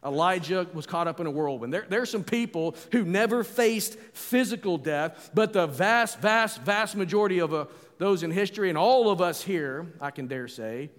Elijah 0.05 0.67
was 0.73 0.87
caught 0.87 1.07
up 1.07 1.21
in 1.21 1.27
a 1.27 1.31
whirlwind. 1.31 1.73
There, 1.73 1.85
there 1.87 2.01
are 2.01 2.07
some 2.07 2.25
people 2.25 2.77
who 2.93 3.05
never 3.05 3.45
faced 3.45 3.99
physical 4.15 4.79
death, 4.79 5.31
but 5.35 5.53
the 5.53 5.67
vast, 5.67 6.19
vast, 6.21 6.63
vast 6.63 6.97
majority 6.97 7.41
of 7.41 7.53
uh, 7.53 7.67
those 7.99 8.23
in 8.23 8.31
history, 8.31 8.71
and 8.71 8.79
all 8.79 9.11
of 9.11 9.21
us 9.21 9.43
here, 9.43 9.87
I 10.01 10.13
can 10.13 10.29
dare 10.29 10.49
say, 10.49 10.91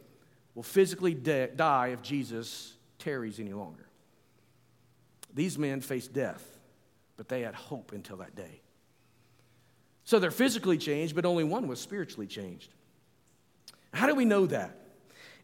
will 0.54 0.64
physically 0.64 1.16
de- 1.16 1.48
die 1.48 1.88
if 1.88 2.04
Jesus 2.04 2.74
tarries 3.00 3.40
any 3.40 3.54
longer. 3.54 3.88
These 5.34 5.58
men 5.58 5.82
faced 5.82 6.14
death 6.14 6.57
but 7.18 7.28
they 7.28 7.42
had 7.42 7.56
hope 7.56 7.92
until 7.92 8.18
that 8.18 8.36
day. 8.36 8.62
So 10.04 10.20
they're 10.20 10.32
physically 10.32 10.78
changed, 10.78 11.16
but 11.16 11.26
only 11.26 11.44
one 11.44 11.68
was 11.68 11.82
spiritually 11.82 12.28
changed. 12.28 12.74
How 13.94 14.08
do 14.08 14.16
we 14.16 14.24
know 14.24 14.46
that? 14.46 14.87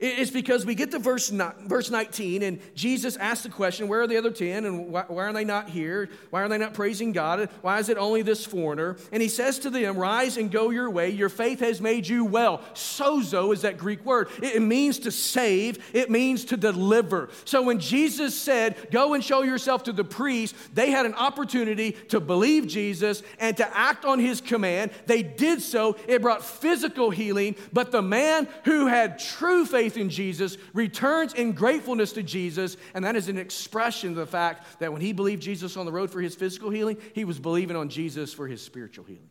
It's 0.05 0.31
because 0.31 0.65
we 0.65 0.75
get 0.75 0.91
to 0.91 0.99
verse, 0.99 1.29
verse 1.29 1.89
19, 1.89 2.43
and 2.43 2.59
Jesus 2.75 3.15
asks 3.15 3.43
the 3.43 3.49
question, 3.49 3.87
Where 3.87 4.01
are 4.01 4.07
the 4.07 4.17
other 4.17 4.31
10? 4.31 4.65
And 4.65 4.89
why, 4.89 5.05
why, 5.07 5.23
are 5.23 5.31
they 5.31 5.45
not 5.45 5.69
here? 5.69 6.09
Why 6.29 6.41
are 6.41 6.49
they 6.49 6.57
not 6.57 6.73
praising 6.73 7.13
God? 7.13 7.49
Why 7.61 7.79
is 7.79 7.87
it 7.87 7.97
only 7.97 8.21
this 8.21 8.45
foreigner? 8.45 8.97
And 9.13 9.21
he 9.21 9.29
says 9.29 9.59
to 9.59 9.69
them, 9.69 9.95
Rise 9.95 10.35
and 10.35 10.51
go 10.51 10.71
your 10.71 10.89
way. 10.89 11.11
Your 11.11 11.29
faith 11.29 11.61
has 11.61 11.79
made 11.79 12.05
you 12.05 12.25
well. 12.25 12.57
Sozo 12.73 13.53
is 13.53 13.61
that 13.61 13.77
Greek 13.77 14.03
word. 14.03 14.27
It 14.41 14.61
means 14.61 14.99
to 14.99 15.11
save, 15.11 15.81
it 15.93 16.11
means 16.11 16.43
to 16.45 16.57
deliver. 16.57 17.29
So 17.45 17.61
when 17.61 17.79
Jesus 17.79 18.37
said, 18.37 18.89
Go 18.91 19.13
and 19.13 19.23
show 19.23 19.43
yourself 19.43 19.83
to 19.83 19.93
the 19.93 20.03
priest, 20.03 20.53
they 20.73 20.91
had 20.91 21.05
an 21.05 21.13
opportunity 21.13 21.93
to 22.09 22.19
believe 22.19 22.67
Jesus 22.67 23.23
and 23.39 23.55
to 23.55 23.77
act 23.77 24.03
on 24.03 24.19
his 24.19 24.41
command. 24.41 24.91
They 25.05 25.23
did 25.23 25.61
so. 25.61 25.95
It 26.09 26.21
brought 26.21 26.43
physical 26.43 27.09
healing, 27.09 27.55
but 27.71 27.93
the 27.93 28.01
man 28.01 28.49
who 28.65 28.87
had 28.87 29.17
true 29.17 29.65
faith, 29.65 29.92
faith 29.93 30.01
in 30.01 30.09
Jesus, 30.09 30.57
returns 30.73 31.33
in 31.33 31.53
gratefulness 31.53 32.13
to 32.13 32.23
Jesus, 32.23 32.77
and 32.93 33.05
that 33.05 33.15
is 33.15 33.29
an 33.29 33.37
expression 33.37 34.11
of 34.11 34.15
the 34.15 34.25
fact 34.25 34.79
that 34.79 34.91
when 34.91 35.01
he 35.01 35.13
believed 35.13 35.41
Jesus 35.41 35.77
on 35.77 35.85
the 35.85 35.91
road 35.91 36.09
for 36.09 36.21
his 36.21 36.35
physical 36.35 36.69
healing, 36.69 36.97
he 37.13 37.25
was 37.25 37.39
believing 37.39 37.75
on 37.75 37.89
Jesus 37.89 38.33
for 38.33 38.47
his 38.47 38.61
spiritual 38.61 39.05
healing. 39.05 39.29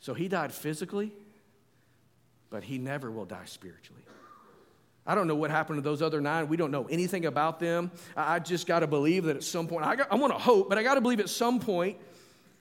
So 0.00 0.14
he 0.14 0.28
died 0.28 0.52
physically, 0.52 1.12
but 2.48 2.64
he 2.64 2.78
never 2.78 3.10
will 3.10 3.26
die 3.26 3.44
spiritually. 3.44 4.02
I 5.06 5.14
don't 5.14 5.26
know 5.26 5.34
what 5.34 5.50
happened 5.50 5.78
to 5.78 5.82
those 5.82 6.02
other 6.02 6.20
nine. 6.20 6.48
We 6.48 6.56
don't 6.56 6.70
know 6.70 6.86
anything 6.86 7.26
about 7.26 7.58
them. 7.58 7.90
I 8.16 8.38
just 8.38 8.66
got 8.66 8.80
to 8.80 8.86
believe 8.86 9.24
that 9.24 9.36
at 9.36 9.44
some 9.44 9.66
point, 9.66 9.84
I, 9.84 9.96
I 10.10 10.14
want 10.16 10.32
to 10.32 10.38
hope, 10.38 10.68
but 10.68 10.78
I 10.78 10.82
got 10.82 10.94
to 10.94 11.00
believe 11.00 11.20
at 11.20 11.28
some 11.28 11.58
point, 11.58 11.96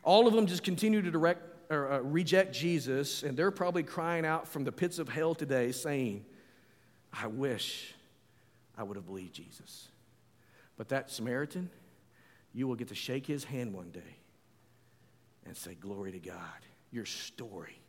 all 0.03 0.27
of 0.27 0.34
them 0.34 0.47
just 0.47 0.63
continue 0.63 1.01
to 1.01 1.11
direct 1.11 1.49
or, 1.70 1.91
uh, 1.91 1.99
reject 1.99 2.53
Jesus, 2.53 3.24
and 3.24 3.38
they're 3.38 3.51
probably 3.51 3.84
crying 3.84 4.26
out 4.26 4.47
from 4.47 4.63
the 4.63 4.72
pits 4.72 4.99
of 4.99 5.07
hell 5.07 5.36
today 5.36 5.72
saying, 5.72 6.26
I 7.13 7.28
wish 7.28 7.93
I 8.78 8.84
would 8.84 8.95
have 8.95 9.05
believed 9.05 9.34
Jesus. 9.34 9.88
But 10.78 10.89
that 10.89 11.11
Samaritan, 11.11 11.70
you 12.53 12.67
will 12.67 12.76
get 12.76 12.88
to 12.88 12.95
shake 12.95 13.26
his 13.26 13.43
hand 13.43 13.74
one 13.74 13.91
day 13.91 14.17
and 15.45 15.55
say, 15.55 15.76
Glory 15.76 16.11
to 16.11 16.20
God. 16.20 16.38
Your 16.91 17.05
story 17.05 17.80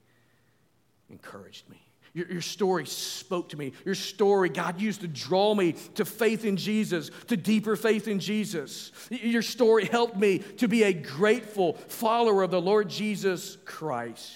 encouraged 1.09 1.69
me. 1.71 1.81
Your, 2.13 2.27
your, 2.27 2.41
story 2.41 2.87
spoke 2.87 3.51
to 3.51 3.57
me. 3.57 3.73
Your 3.85 3.95
story, 3.95 4.49
God 4.49 4.81
used 4.81 5.03
to 5.03 5.09
draw 5.09 5.55
me 5.55 5.73
to 5.95 6.05
faith 6.05 6.45
in 6.45 6.57
Jesus, 6.57 7.11
to 7.29 7.37
deeper 7.37 7.77
faith 7.77 8.09
in 8.09 8.19
Jesus. 8.19 8.91
Your 9.11 9.43
story 9.43 9.85
helped 9.85 10.17
me 10.17 10.39
to 10.39 10.67
be 10.67 10.83
a 10.83 10.93
grateful 10.93 11.75
follower 11.75 12.43
of 12.43 12.51
the 12.51 12.61
Lord 12.61 12.89
Jesus 12.89 13.59
Christ 13.65 14.33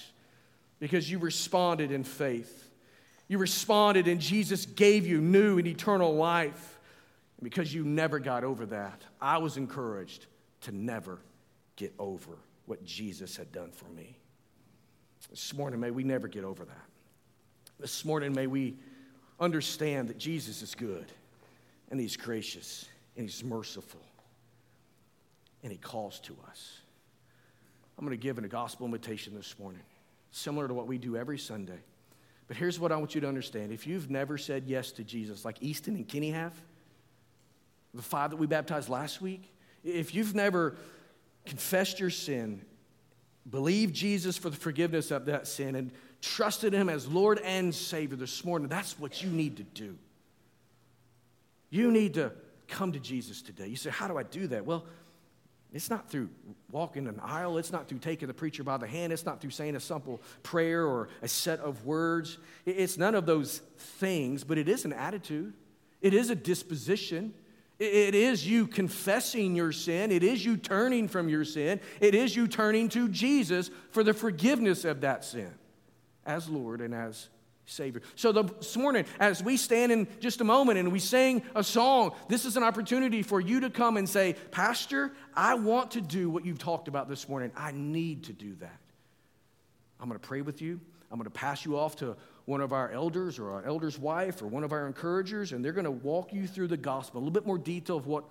because 0.79 1.11
you 1.11 1.19
responded 1.19 1.91
in 1.91 2.05
faith. 2.05 2.71
You 3.27 3.39
responded, 3.39 4.07
and 4.07 4.21
Jesus 4.21 4.67
gave 4.67 5.07
you 5.07 5.21
new 5.21 5.59
and 5.59 5.67
eternal 5.67 6.15
life. 6.15 6.79
And 7.39 7.45
because 7.45 7.75
you 7.75 7.85
never 7.85 8.19
got 8.19 8.45
over 8.45 8.67
that, 8.67 9.03
I 9.21 9.39
was 9.39 9.57
encouraged 9.57 10.27
to 10.63 10.73
never 10.73 11.21
get 11.77 11.93
over 11.99 12.39
what 12.67 12.85
Jesus 12.85 13.37
had 13.37 13.51
done 13.51 13.73
for 13.73 13.89
me. 13.89 14.19
This 15.31 15.55
morning, 15.55 15.81
may 15.81 15.91
we 15.91 16.05
never 16.05 16.29
get 16.29 16.45
over 16.45 16.65
that. 16.65 16.94
This 17.81 18.05
morning, 18.05 18.33
may 18.33 18.47
we 18.47 18.77
understand 19.41 20.09
that 20.09 20.19
Jesus 20.19 20.63
is 20.63 20.75
good 20.75 21.07
and 21.91 21.99
He's 21.99 22.17
gracious 22.17 22.87
and 23.17 23.27
He's 23.29 23.43
merciful 23.43 24.01
and 25.63 25.73
He 25.73 25.79
calls 25.79 26.21
to 26.21 26.37
us. 26.49 26.79
I'm 27.99 28.05
going 28.05 28.17
to 28.17 28.23
give 28.23 28.39
in 28.39 28.45
a 28.45 28.49
gospel 28.49 28.87
invitation 28.87 29.35
this 29.35 29.57
morning, 29.59 29.83
similar 30.31 30.69
to 30.69 30.75
what 30.75 30.87
we 30.87 30.99
do 30.99 31.17
every 31.17 31.39
Sunday. 31.39 31.79
But 32.47 32.57
here's 32.57 32.79
what 32.79 32.93
I 32.93 32.97
want 32.97 33.15
you 33.15 33.21
to 33.23 33.29
understand. 33.29 33.73
If 33.73 33.87
you've 33.87 34.11
never 34.11 34.37
said 34.37 34.65
yes 34.67 34.93
to 34.93 35.05
Jesus, 35.05 35.45
like 35.45 35.63
Easton 35.63 35.97
and 35.97 36.07
Kenny 36.07 36.31
have, 36.31 36.53
the 37.95 38.03
five 38.03 38.31
that 38.31 38.37
we 38.37 38.47
baptized 38.47 38.89
last 38.89 39.21
week, 39.21 39.53
if 39.85 40.15
you've 40.15 40.35
never 40.35 40.77
confessed 41.47 42.01
your 42.01 42.11
sin, 42.11 42.61
believed 43.49 43.95
Jesus 43.95 44.37
for 44.37 44.51
the 44.51 44.57
forgiveness 44.57 45.11
of 45.11 45.27
that 45.27 45.47
sin, 45.47 45.75
and 45.75 45.93
trusted 46.25 46.73
Him 46.73 46.89
as 46.89 47.07
Lord 47.07 47.39
and 47.45 47.75
Savior 47.75 48.17
this 48.17 48.45
morning, 48.45 48.69
that's 48.69 48.99
what 48.99 49.23
you 49.23 49.31
need 49.31 49.59
to 49.59 49.63
do. 49.63 49.97
You 51.71 51.91
need 51.91 52.15
to 52.15 52.33
come 52.69 52.93
to 52.93 52.99
Jesus 52.99 53.43
today. 53.43 53.67
You 53.67 53.77
say, 53.77 53.91
How 53.91 54.09
do 54.09 54.17
I 54.17 54.23
do 54.23 54.47
that? 54.49 54.65
Well, 54.65 54.85
it's 55.73 55.91
not 55.91 56.09
through 56.09 56.31
walking 56.71 57.09
an 57.09 57.21
aisle. 57.21 57.59
It's 57.59 57.73
not 57.73 57.89
through 57.89 57.99
taking 57.99 58.29
the 58.29 58.35
preacher 58.35 58.63
by 58.63 58.77
the 58.77 58.87
hand. 58.87 59.13
It's 59.13 59.27
not 59.27 59.41
through 59.41 59.51
saying 59.51 59.75
a 59.75 59.81
simple 59.81 60.23
prayer 60.45 60.87
or 60.87 61.09
a 61.21 61.29
set 61.29 61.59
of 61.59 61.85
words. 61.85 62.39
It's 62.65 62.97
none 62.97 63.17
of 63.17 63.27
those 63.27 63.59
things, 63.77 64.45
but 64.45 64.57
it 64.57 64.69
is 64.69 64.85
an 64.85 64.93
attitude. 64.93 65.53
It 66.01 66.15
is 66.15 66.31
a 66.31 66.37
disposition. 66.37 67.35
It 67.81 68.15
is 68.15 68.47
you 68.47 68.69
confessing 68.69 69.57
your 69.57 69.73
sin. 69.73 70.13
It 70.13 70.23
is 70.23 70.45
you 70.45 70.57
turning 70.57 71.09
from 71.09 71.29
your 71.29 71.45
sin. 71.45 71.81
It 72.01 72.15
is 72.15 72.37
you 72.37 72.47
turning 72.47 72.89
to 72.91 73.09
Jesus 73.09 73.69
for 73.91 74.05
the 74.05 74.15
forgiveness 74.15 74.85
of 74.85 75.01
that 75.01 75.25
sin 75.25 75.51
as 76.27 76.49
Lord 76.49 76.81
and 76.81 76.95
as 76.95 77.29
Savior. 77.67 78.03
So 78.15 78.33
this 78.33 78.77
morning, 78.77 79.07
as 79.19 79.43
we 79.43 79.57
stand 79.57 79.91
in 79.91 80.07
just 80.21 80.41
a 80.41 80.45
moment 80.45 80.79
and 80.79 80.93
we 80.93 80.99
sing 80.99 81.43
a 81.55 81.65
song, 81.65 82.13
this 82.29 82.45
is 82.45 82.57
an 82.57 82.63
opportunity 82.63 83.23
for 83.23 83.41
you 83.41 83.61
to 83.61 83.71
come 83.71 83.97
and 83.97 84.09
say, 84.09 84.37
Pastor, 84.51 85.13
I 85.35 85.55
want 85.55 85.93
to 85.93 86.01
do 86.01 86.29
what 86.29 86.45
you've 86.45 86.59
talked 86.59 86.89
about 86.89 87.09
this 87.09 87.29
morning. 87.29 87.53
I 87.57 87.73
need 87.73 88.25
to 88.25 88.33
do 88.33 88.55
that. 88.57 88.79
I'm 89.99 90.09
going 90.09 90.21
to 90.21 90.27
pray 90.27 90.43
with 90.43 90.61
you. 90.61 90.81
I'm 91.11 91.19
going 91.19 91.25
to 91.25 91.31
pass 91.31 91.65
you 91.65 91.79
off 91.79 91.97
to 91.97 92.17
one 92.45 92.61
of 92.61 92.73
our 92.75 92.91
elders 92.91 93.39
or 93.39 93.53
our 93.53 93.65
elder's 93.65 93.99
wife 93.99 94.43
or 94.43 94.47
one 94.47 94.65
of 94.65 94.73
our 94.73 94.87
encouragers, 94.87 95.53
and 95.53 95.65
they're 95.65 95.73
going 95.73 95.85
to 95.85 95.91
walk 95.91 96.33
you 96.33 96.47
through 96.47 96.67
the 96.67 96.77
gospel, 96.77 97.19
a 97.19 97.21
little 97.21 97.33
bit 97.33 97.47
more 97.47 97.57
detail 97.57 97.97
of 97.97 98.07
what, 98.07 98.25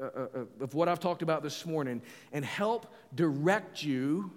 uh, 0.00 0.04
uh, 0.04 0.26
uh 0.34 0.64
of 0.64 0.74
what 0.74 0.88
I've 0.88 1.00
talked 1.00 1.20
about 1.20 1.42
this 1.42 1.66
morning, 1.66 2.00
and 2.32 2.44
help 2.44 2.94
direct 3.14 3.82
you 3.82 4.30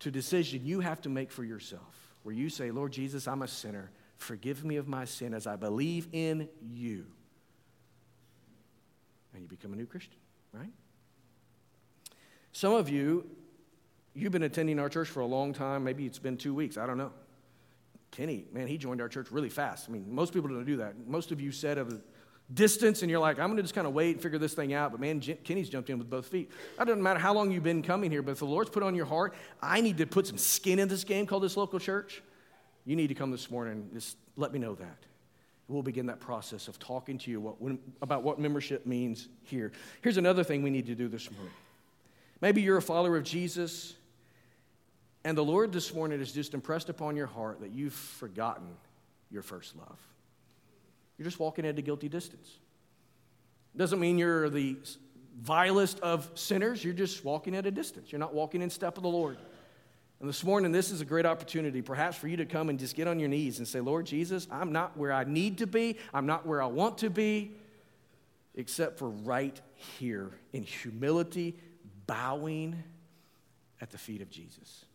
to 0.00 0.10
decision 0.10 0.66
you 0.66 0.80
have 0.80 1.00
to 1.02 1.08
make 1.08 1.30
for 1.30 1.44
yourself 1.44 1.99
where 2.22 2.34
you 2.34 2.48
say, 2.48 2.70
Lord 2.70 2.92
Jesus, 2.92 3.26
I'm 3.26 3.42
a 3.42 3.48
sinner. 3.48 3.90
Forgive 4.16 4.64
me 4.64 4.76
of 4.76 4.86
my 4.86 5.04
sin 5.04 5.32
as 5.32 5.46
I 5.46 5.56
believe 5.56 6.08
in 6.12 6.48
you. 6.60 7.06
And 9.32 9.42
you 9.42 9.48
become 9.48 9.72
a 9.72 9.76
new 9.76 9.86
Christian, 9.86 10.18
right? 10.52 10.72
Some 12.52 12.74
of 12.74 12.88
you, 12.88 13.26
you've 14.14 14.32
been 14.32 14.42
attending 14.42 14.78
our 14.78 14.88
church 14.88 15.08
for 15.08 15.20
a 15.20 15.26
long 15.26 15.52
time. 15.52 15.84
Maybe 15.84 16.04
it's 16.04 16.18
been 16.18 16.36
two 16.36 16.54
weeks. 16.54 16.76
I 16.76 16.86
don't 16.86 16.98
know. 16.98 17.12
Kenny, 18.10 18.44
man, 18.52 18.66
he 18.66 18.76
joined 18.76 19.00
our 19.00 19.08
church 19.08 19.30
really 19.30 19.48
fast. 19.48 19.88
I 19.88 19.92
mean, 19.92 20.04
most 20.08 20.34
people 20.34 20.48
don't 20.48 20.64
do 20.64 20.78
that. 20.78 21.06
Most 21.06 21.30
of 21.30 21.40
you 21.40 21.52
said 21.52 21.78
of 21.78 22.02
distance 22.52 23.02
and 23.02 23.10
you're 23.10 23.20
like, 23.20 23.38
I'm 23.38 23.46
going 23.46 23.56
to 23.56 23.62
just 23.62 23.74
kind 23.74 23.86
of 23.86 23.92
wait 23.92 24.12
and 24.16 24.22
figure 24.22 24.38
this 24.38 24.54
thing 24.54 24.74
out. 24.74 24.90
But 24.90 25.00
man, 25.00 25.20
Kenny's 25.20 25.68
jumped 25.68 25.90
in 25.90 25.98
with 25.98 26.10
both 26.10 26.26
feet. 26.26 26.50
It 26.80 26.84
doesn't 26.84 27.02
matter 27.02 27.20
how 27.20 27.32
long 27.32 27.50
you've 27.50 27.62
been 27.62 27.82
coming 27.82 28.10
here, 28.10 28.22
but 28.22 28.32
if 28.32 28.38
the 28.38 28.46
Lord's 28.46 28.70
put 28.70 28.82
on 28.82 28.94
your 28.94 29.06
heart, 29.06 29.34
I 29.62 29.80
need 29.80 29.98
to 29.98 30.06
put 30.06 30.26
some 30.26 30.38
skin 30.38 30.78
in 30.78 30.88
this 30.88 31.04
game 31.04 31.26
called 31.26 31.42
this 31.42 31.56
local 31.56 31.78
church. 31.78 32.22
You 32.84 32.96
need 32.96 33.08
to 33.08 33.14
come 33.14 33.30
this 33.30 33.50
morning. 33.50 33.74
And 33.74 33.92
just 33.92 34.16
let 34.36 34.52
me 34.52 34.58
know 34.58 34.74
that. 34.74 34.98
We'll 35.68 35.82
begin 35.82 36.06
that 36.06 36.18
process 36.18 36.66
of 36.66 36.80
talking 36.80 37.16
to 37.18 37.30
you 37.30 37.40
what, 37.40 37.78
about 38.02 38.24
what 38.24 38.40
membership 38.40 38.86
means 38.86 39.28
here. 39.44 39.70
Here's 40.02 40.16
another 40.16 40.42
thing 40.42 40.62
we 40.62 40.70
need 40.70 40.86
to 40.86 40.96
do 40.96 41.06
this 41.06 41.30
morning. 41.30 41.52
Maybe 42.40 42.62
you're 42.62 42.78
a 42.78 42.82
follower 42.82 43.16
of 43.16 43.22
Jesus, 43.22 43.94
and 45.24 45.38
the 45.38 45.44
Lord 45.44 45.72
this 45.72 45.94
morning 45.94 46.18
has 46.18 46.32
just 46.32 46.54
impressed 46.54 46.88
upon 46.88 47.14
your 47.14 47.26
heart 47.26 47.60
that 47.60 47.70
you've 47.70 47.92
forgotten 47.92 48.66
your 49.30 49.42
first 49.42 49.76
love. 49.76 49.98
You're 51.20 51.26
just 51.26 51.38
walking 51.38 51.66
at 51.66 51.78
a 51.78 51.82
guilty 51.82 52.08
distance. 52.08 52.48
Doesn't 53.76 54.00
mean 54.00 54.16
you're 54.16 54.48
the 54.48 54.78
vilest 55.38 56.00
of 56.00 56.30
sinners, 56.34 56.82
you're 56.82 56.94
just 56.94 57.26
walking 57.26 57.54
at 57.54 57.66
a 57.66 57.70
distance. 57.70 58.10
You're 58.10 58.20
not 58.20 58.32
walking 58.32 58.62
in 58.62 58.70
step 58.70 58.94
with 58.94 59.02
the 59.02 59.10
Lord. 59.10 59.36
And 60.20 60.26
this 60.26 60.42
morning, 60.42 60.72
this 60.72 60.90
is 60.90 61.02
a 61.02 61.04
great 61.04 61.26
opportunity, 61.26 61.82
perhaps, 61.82 62.16
for 62.16 62.26
you 62.26 62.38
to 62.38 62.46
come 62.46 62.70
and 62.70 62.78
just 62.78 62.96
get 62.96 63.06
on 63.06 63.20
your 63.20 63.28
knees 63.28 63.58
and 63.58 63.68
say, 63.68 63.80
Lord 63.80 64.06
Jesus, 64.06 64.48
I'm 64.50 64.72
not 64.72 64.96
where 64.96 65.12
I 65.12 65.24
need 65.24 65.58
to 65.58 65.66
be, 65.66 65.98
I'm 66.14 66.24
not 66.24 66.46
where 66.46 66.62
I 66.62 66.66
want 66.66 66.96
to 66.98 67.10
be, 67.10 67.50
except 68.54 68.98
for 68.98 69.10
right 69.10 69.60
here 69.98 70.30
in 70.54 70.62
humility, 70.62 71.54
bowing 72.06 72.82
at 73.82 73.90
the 73.90 73.98
feet 73.98 74.22
of 74.22 74.30
Jesus. 74.30 74.86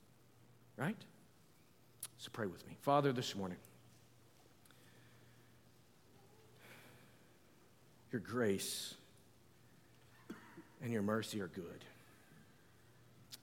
Right? 0.75 0.97
So 2.17 2.31
pray 2.33 2.47
with 2.47 2.65
me. 2.67 2.77
Father, 2.81 3.13
this 3.13 3.35
morning, 3.35 3.57
Your 8.15 8.21
grace 8.21 8.93
and 10.81 10.89
your 10.89 11.01
mercy 11.01 11.41
are 11.41 11.49
good. 11.49 11.83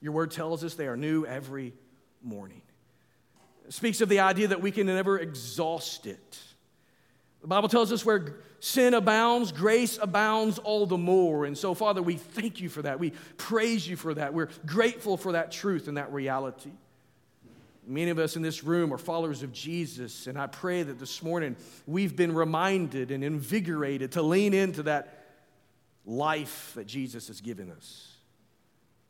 Your 0.01 0.13
word 0.13 0.31
tells 0.31 0.63
us 0.63 0.73
they 0.73 0.87
are 0.87 0.97
new 0.97 1.27
every 1.27 1.75
morning. 2.23 2.63
It 3.67 3.73
speaks 3.73 4.01
of 4.01 4.09
the 4.09 4.21
idea 4.21 4.47
that 4.47 4.63
we 4.63 4.71
can 4.71 4.87
never 4.87 5.19
exhaust 5.19 6.07
it. 6.07 6.39
The 7.41 7.47
Bible 7.47 7.69
tells 7.69 7.91
us 7.91 8.03
where 8.03 8.37
sin 8.61 8.95
abounds, 8.95 9.51
grace 9.51 9.99
abounds 10.01 10.57
all 10.57 10.87
the 10.87 10.97
more. 10.97 11.45
And 11.45 11.55
so, 11.55 11.75
Father, 11.75 12.01
we 12.01 12.15
thank 12.15 12.59
you 12.59 12.67
for 12.67 12.81
that. 12.81 12.99
We 12.99 13.11
praise 13.37 13.87
you 13.87 13.95
for 13.95 14.15
that. 14.15 14.33
We're 14.33 14.49
grateful 14.65 15.17
for 15.17 15.33
that 15.33 15.51
truth 15.51 15.87
and 15.87 15.97
that 15.97 16.11
reality. 16.11 16.71
Many 17.85 18.11
of 18.11 18.19
us 18.19 18.35
in 18.35 18.41
this 18.41 18.63
room 18.63 18.93
are 18.93 18.97
followers 18.97 19.43
of 19.43 19.51
Jesus, 19.51 20.27
and 20.27 20.37
I 20.37 20.47
pray 20.47 20.83
that 20.83 20.99
this 20.99 21.21
morning 21.21 21.55
we've 21.85 22.15
been 22.15 22.33
reminded 22.33 23.11
and 23.11 23.23
invigorated 23.23 24.13
to 24.13 24.21
lean 24.21 24.53
into 24.53 24.83
that 24.83 25.25
life 26.05 26.71
that 26.75 26.87
Jesus 26.87 27.27
has 27.27 27.41
given 27.41 27.71
us. 27.71 28.09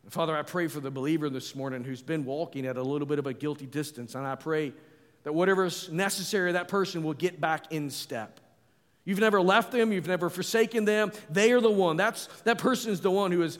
Father, 0.10 0.36
I 0.36 0.42
pray 0.42 0.68
for 0.68 0.80
the 0.80 0.92
believer 0.92 1.30
this 1.30 1.56
morning 1.56 1.84
who's 1.84 2.02
been 2.02 2.26
walking 2.26 2.66
at 2.66 2.78
a 2.78 2.84
little 2.84 3.08
bit 3.08 3.20
of 3.20 3.28
a 3.28 3.34
guilty 3.34 3.66
distance, 3.66 4.16
and 4.16 4.26
I 4.26 4.36
pray 4.36 4.74
that 5.24 5.34
whatever's 5.34 5.90
necessary, 5.92 6.52
that 6.54 6.68
person 6.68 7.04
will 7.04 7.14
get 7.14 7.40
back 7.40 7.72
in 7.72 7.90
step. 7.90 8.40
You've 9.06 9.20
never 9.20 9.42
left 9.42 9.72
them, 9.72 9.92
you've 9.92 10.08
never 10.08 10.30
forsaken 10.30 10.86
them. 10.86 11.12
They 11.30 11.52
are 11.52 11.62
the 11.62 11.72
one. 11.72 11.96
That's, 11.98 12.28
that 12.44 12.58
person 12.58 12.92
is 12.92 13.02
the 13.02 13.12
one 13.12 13.32
who 13.32 13.42
has 13.42 13.60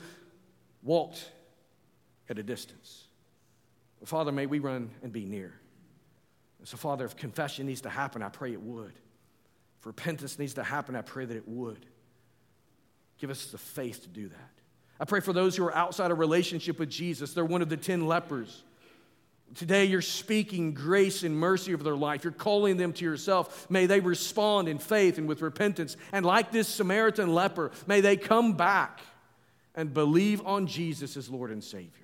walked 0.82 1.30
at 2.28 2.38
a 2.38 2.42
distance. 2.42 3.03
Father, 4.04 4.32
may 4.32 4.46
we 4.46 4.58
run 4.58 4.90
and 5.02 5.12
be 5.12 5.24
near. 5.24 5.54
So, 6.64 6.76
Father, 6.76 7.04
if 7.04 7.16
confession 7.16 7.66
needs 7.66 7.82
to 7.82 7.90
happen, 7.90 8.22
I 8.22 8.28
pray 8.30 8.52
it 8.52 8.60
would. 8.60 8.92
If 9.80 9.86
repentance 9.86 10.38
needs 10.38 10.54
to 10.54 10.64
happen, 10.64 10.96
I 10.96 11.02
pray 11.02 11.26
that 11.26 11.36
it 11.36 11.46
would. 11.46 11.84
Give 13.18 13.30
us 13.30 13.46
the 13.46 13.58
faith 13.58 14.02
to 14.02 14.08
do 14.08 14.28
that. 14.28 14.50
I 14.98 15.04
pray 15.04 15.20
for 15.20 15.32
those 15.32 15.56
who 15.56 15.64
are 15.64 15.74
outside 15.74 16.10
a 16.10 16.14
relationship 16.14 16.78
with 16.78 16.88
Jesus. 16.88 17.34
They're 17.34 17.44
one 17.44 17.62
of 17.62 17.68
the 17.68 17.76
10 17.76 18.06
lepers. 18.06 18.62
Today, 19.54 19.84
you're 19.84 20.00
speaking 20.00 20.72
grace 20.72 21.22
and 21.22 21.36
mercy 21.36 21.74
over 21.74 21.84
their 21.84 21.96
life. 21.96 22.24
You're 22.24 22.32
calling 22.32 22.76
them 22.76 22.92
to 22.94 23.04
yourself. 23.04 23.70
May 23.70 23.86
they 23.86 24.00
respond 24.00 24.68
in 24.68 24.78
faith 24.78 25.18
and 25.18 25.28
with 25.28 25.42
repentance. 25.42 25.96
And 26.12 26.24
like 26.24 26.50
this 26.50 26.66
Samaritan 26.66 27.34
leper, 27.34 27.70
may 27.86 28.00
they 28.00 28.16
come 28.16 28.54
back 28.54 29.00
and 29.74 29.92
believe 29.92 30.44
on 30.46 30.66
Jesus 30.66 31.16
as 31.16 31.28
Lord 31.28 31.50
and 31.50 31.62
Savior. 31.62 32.03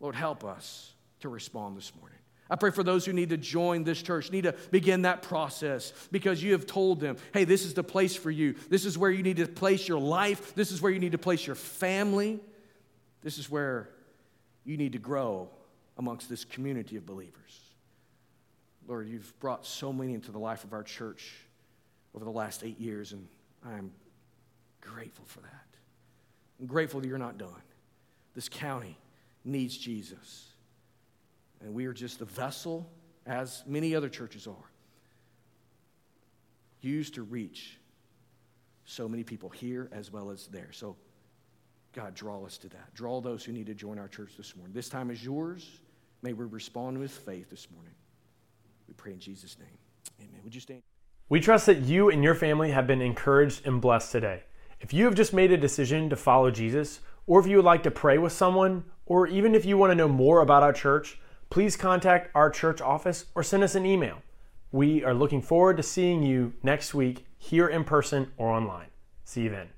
Lord, 0.00 0.14
help 0.14 0.44
us 0.44 0.94
to 1.20 1.28
respond 1.28 1.76
this 1.76 1.92
morning. 2.00 2.18
I 2.48 2.56
pray 2.56 2.72
for 2.72 2.82
those 2.82 3.06
who 3.06 3.12
need 3.12 3.28
to 3.28 3.36
join 3.36 3.84
this 3.84 4.02
church, 4.02 4.32
need 4.32 4.42
to 4.42 4.54
begin 4.72 5.02
that 5.02 5.22
process 5.22 5.92
because 6.10 6.42
you 6.42 6.52
have 6.52 6.66
told 6.66 6.98
them, 6.98 7.16
hey, 7.32 7.44
this 7.44 7.64
is 7.64 7.74
the 7.74 7.84
place 7.84 8.16
for 8.16 8.30
you. 8.30 8.56
This 8.68 8.84
is 8.84 8.98
where 8.98 9.10
you 9.10 9.22
need 9.22 9.36
to 9.36 9.46
place 9.46 9.86
your 9.86 10.00
life. 10.00 10.54
This 10.56 10.72
is 10.72 10.82
where 10.82 10.90
you 10.90 10.98
need 10.98 11.12
to 11.12 11.18
place 11.18 11.46
your 11.46 11.54
family. 11.54 12.40
This 13.22 13.38
is 13.38 13.48
where 13.48 13.90
you 14.64 14.76
need 14.76 14.92
to 14.92 14.98
grow 14.98 15.48
amongst 15.96 16.28
this 16.28 16.44
community 16.44 16.96
of 16.96 17.06
believers. 17.06 17.60
Lord, 18.88 19.06
you've 19.08 19.38
brought 19.38 19.64
so 19.64 19.92
many 19.92 20.14
into 20.14 20.32
the 20.32 20.38
life 20.38 20.64
of 20.64 20.72
our 20.72 20.82
church 20.82 21.32
over 22.16 22.24
the 22.24 22.32
last 22.32 22.64
eight 22.64 22.80
years, 22.80 23.12
and 23.12 23.28
I 23.64 23.74
am 23.74 23.92
grateful 24.80 25.24
for 25.26 25.40
that. 25.40 25.66
I'm 26.58 26.66
grateful 26.66 27.00
that 27.00 27.06
you're 27.06 27.18
not 27.18 27.38
done. 27.38 27.62
This 28.34 28.48
county 28.48 28.96
needs 29.44 29.76
Jesus. 29.76 30.48
And 31.60 31.74
we 31.74 31.86
are 31.86 31.92
just 31.92 32.20
a 32.20 32.24
vessel, 32.24 32.90
as 33.26 33.62
many 33.66 33.94
other 33.94 34.08
churches 34.08 34.46
are, 34.46 34.70
used 36.80 37.14
to 37.14 37.22
reach 37.22 37.78
so 38.84 39.08
many 39.08 39.22
people 39.22 39.50
here 39.50 39.88
as 39.92 40.10
well 40.10 40.30
as 40.30 40.46
there. 40.48 40.72
So, 40.72 40.96
God, 41.92 42.14
draw 42.14 42.44
us 42.44 42.56
to 42.58 42.68
that. 42.70 42.94
Draw 42.94 43.20
those 43.20 43.44
who 43.44 43.52
need 43.52 43.66
to 43.66 43.74
join 43.74 43.98
our 43.98 44.08
church 44.08 44.32
this 44.36 44.56
morning. 44.56 44.72
This 44.74 44.88
time 44.88 45.10
is 45.10 45.24
yours. 45.24 45.80
May 46.22 46.32
we 46.32 46.44
respond 46.46 46.98
with 46.98 47.10
faith 47.10 47.50
this 47.50 47.68
morning. 47.70 47.94
We 48.88 48.94
pray 48.94 49.12
in 49.12 49.20
Jesus' 49.20 49.58
name. 49.58 49.78
Amen. 50.20 50.40
Would 50.44 50.54
you 50.54 50.60
stand? 50.60 50.82
We 51.28 51.40
trust 51.40 51.66
that 51.66 51.78
you 51.78 52.10
and 52.10 52.24
your 52.24 52.34
family 52.34 52.72
have 52.72 52.86
been 52.86 53.00
encouraged 53.00 53.66
and 53.66 53.80
blessed 53.80 54.10
today. 54.10 54.42
If 54.80 54.92
you 54.92 55.04
have 55.04 55.14
just 55.14 55.32
made 55.32 55.52
a 55.52 55.56
decision 55.56 56.10
to 56.10 56.16
follow 56.16 56.50
Jesus, 56.50 57.00
or 57.26 57.38
if 57.38 57.46
you 57.46 57.56
would 57.56 57.64
like 57.64 57.84
to 57.84 57.90
pray 57.90 58.18
with 58.18 58.32
someone, 58.32 58.84
or 59.10 59.26
even 59.26 59.56
if 59.56 59.64
you 59.64 59.76
want 59.76 59.90
to 59.90 59.96
know 59.96 60.06
more 60.06 60.40
about 60.40 60.62
our 60.62 60.72
church, 60.72 61.18
please 61.50 61.76
contact 61.76 62.30
our 62.32 62.48
church 62.48 62.80
office 62.80 63.24
or 63.34 63.42
send 63.42 63.64
us 63.64 63.74
an 63.74 63.84
email. 63.84 64.22
We 64.70 65.02
are 65.02 65.12
looking 65.12 65.42
forward 65.42 65.78
to 65.78 65.82
seeing 65.82 66.22
you 66.22 66.52
next 66.62 66.94
week 66.94 67.26
here 67.36 67.66
in 67.66 67.82
person 67.82 68.30
or 68.36 68.50
online. 68.50 68.86
See 69.24 69.42
you 69.42 69.50
then. 69.50 69.70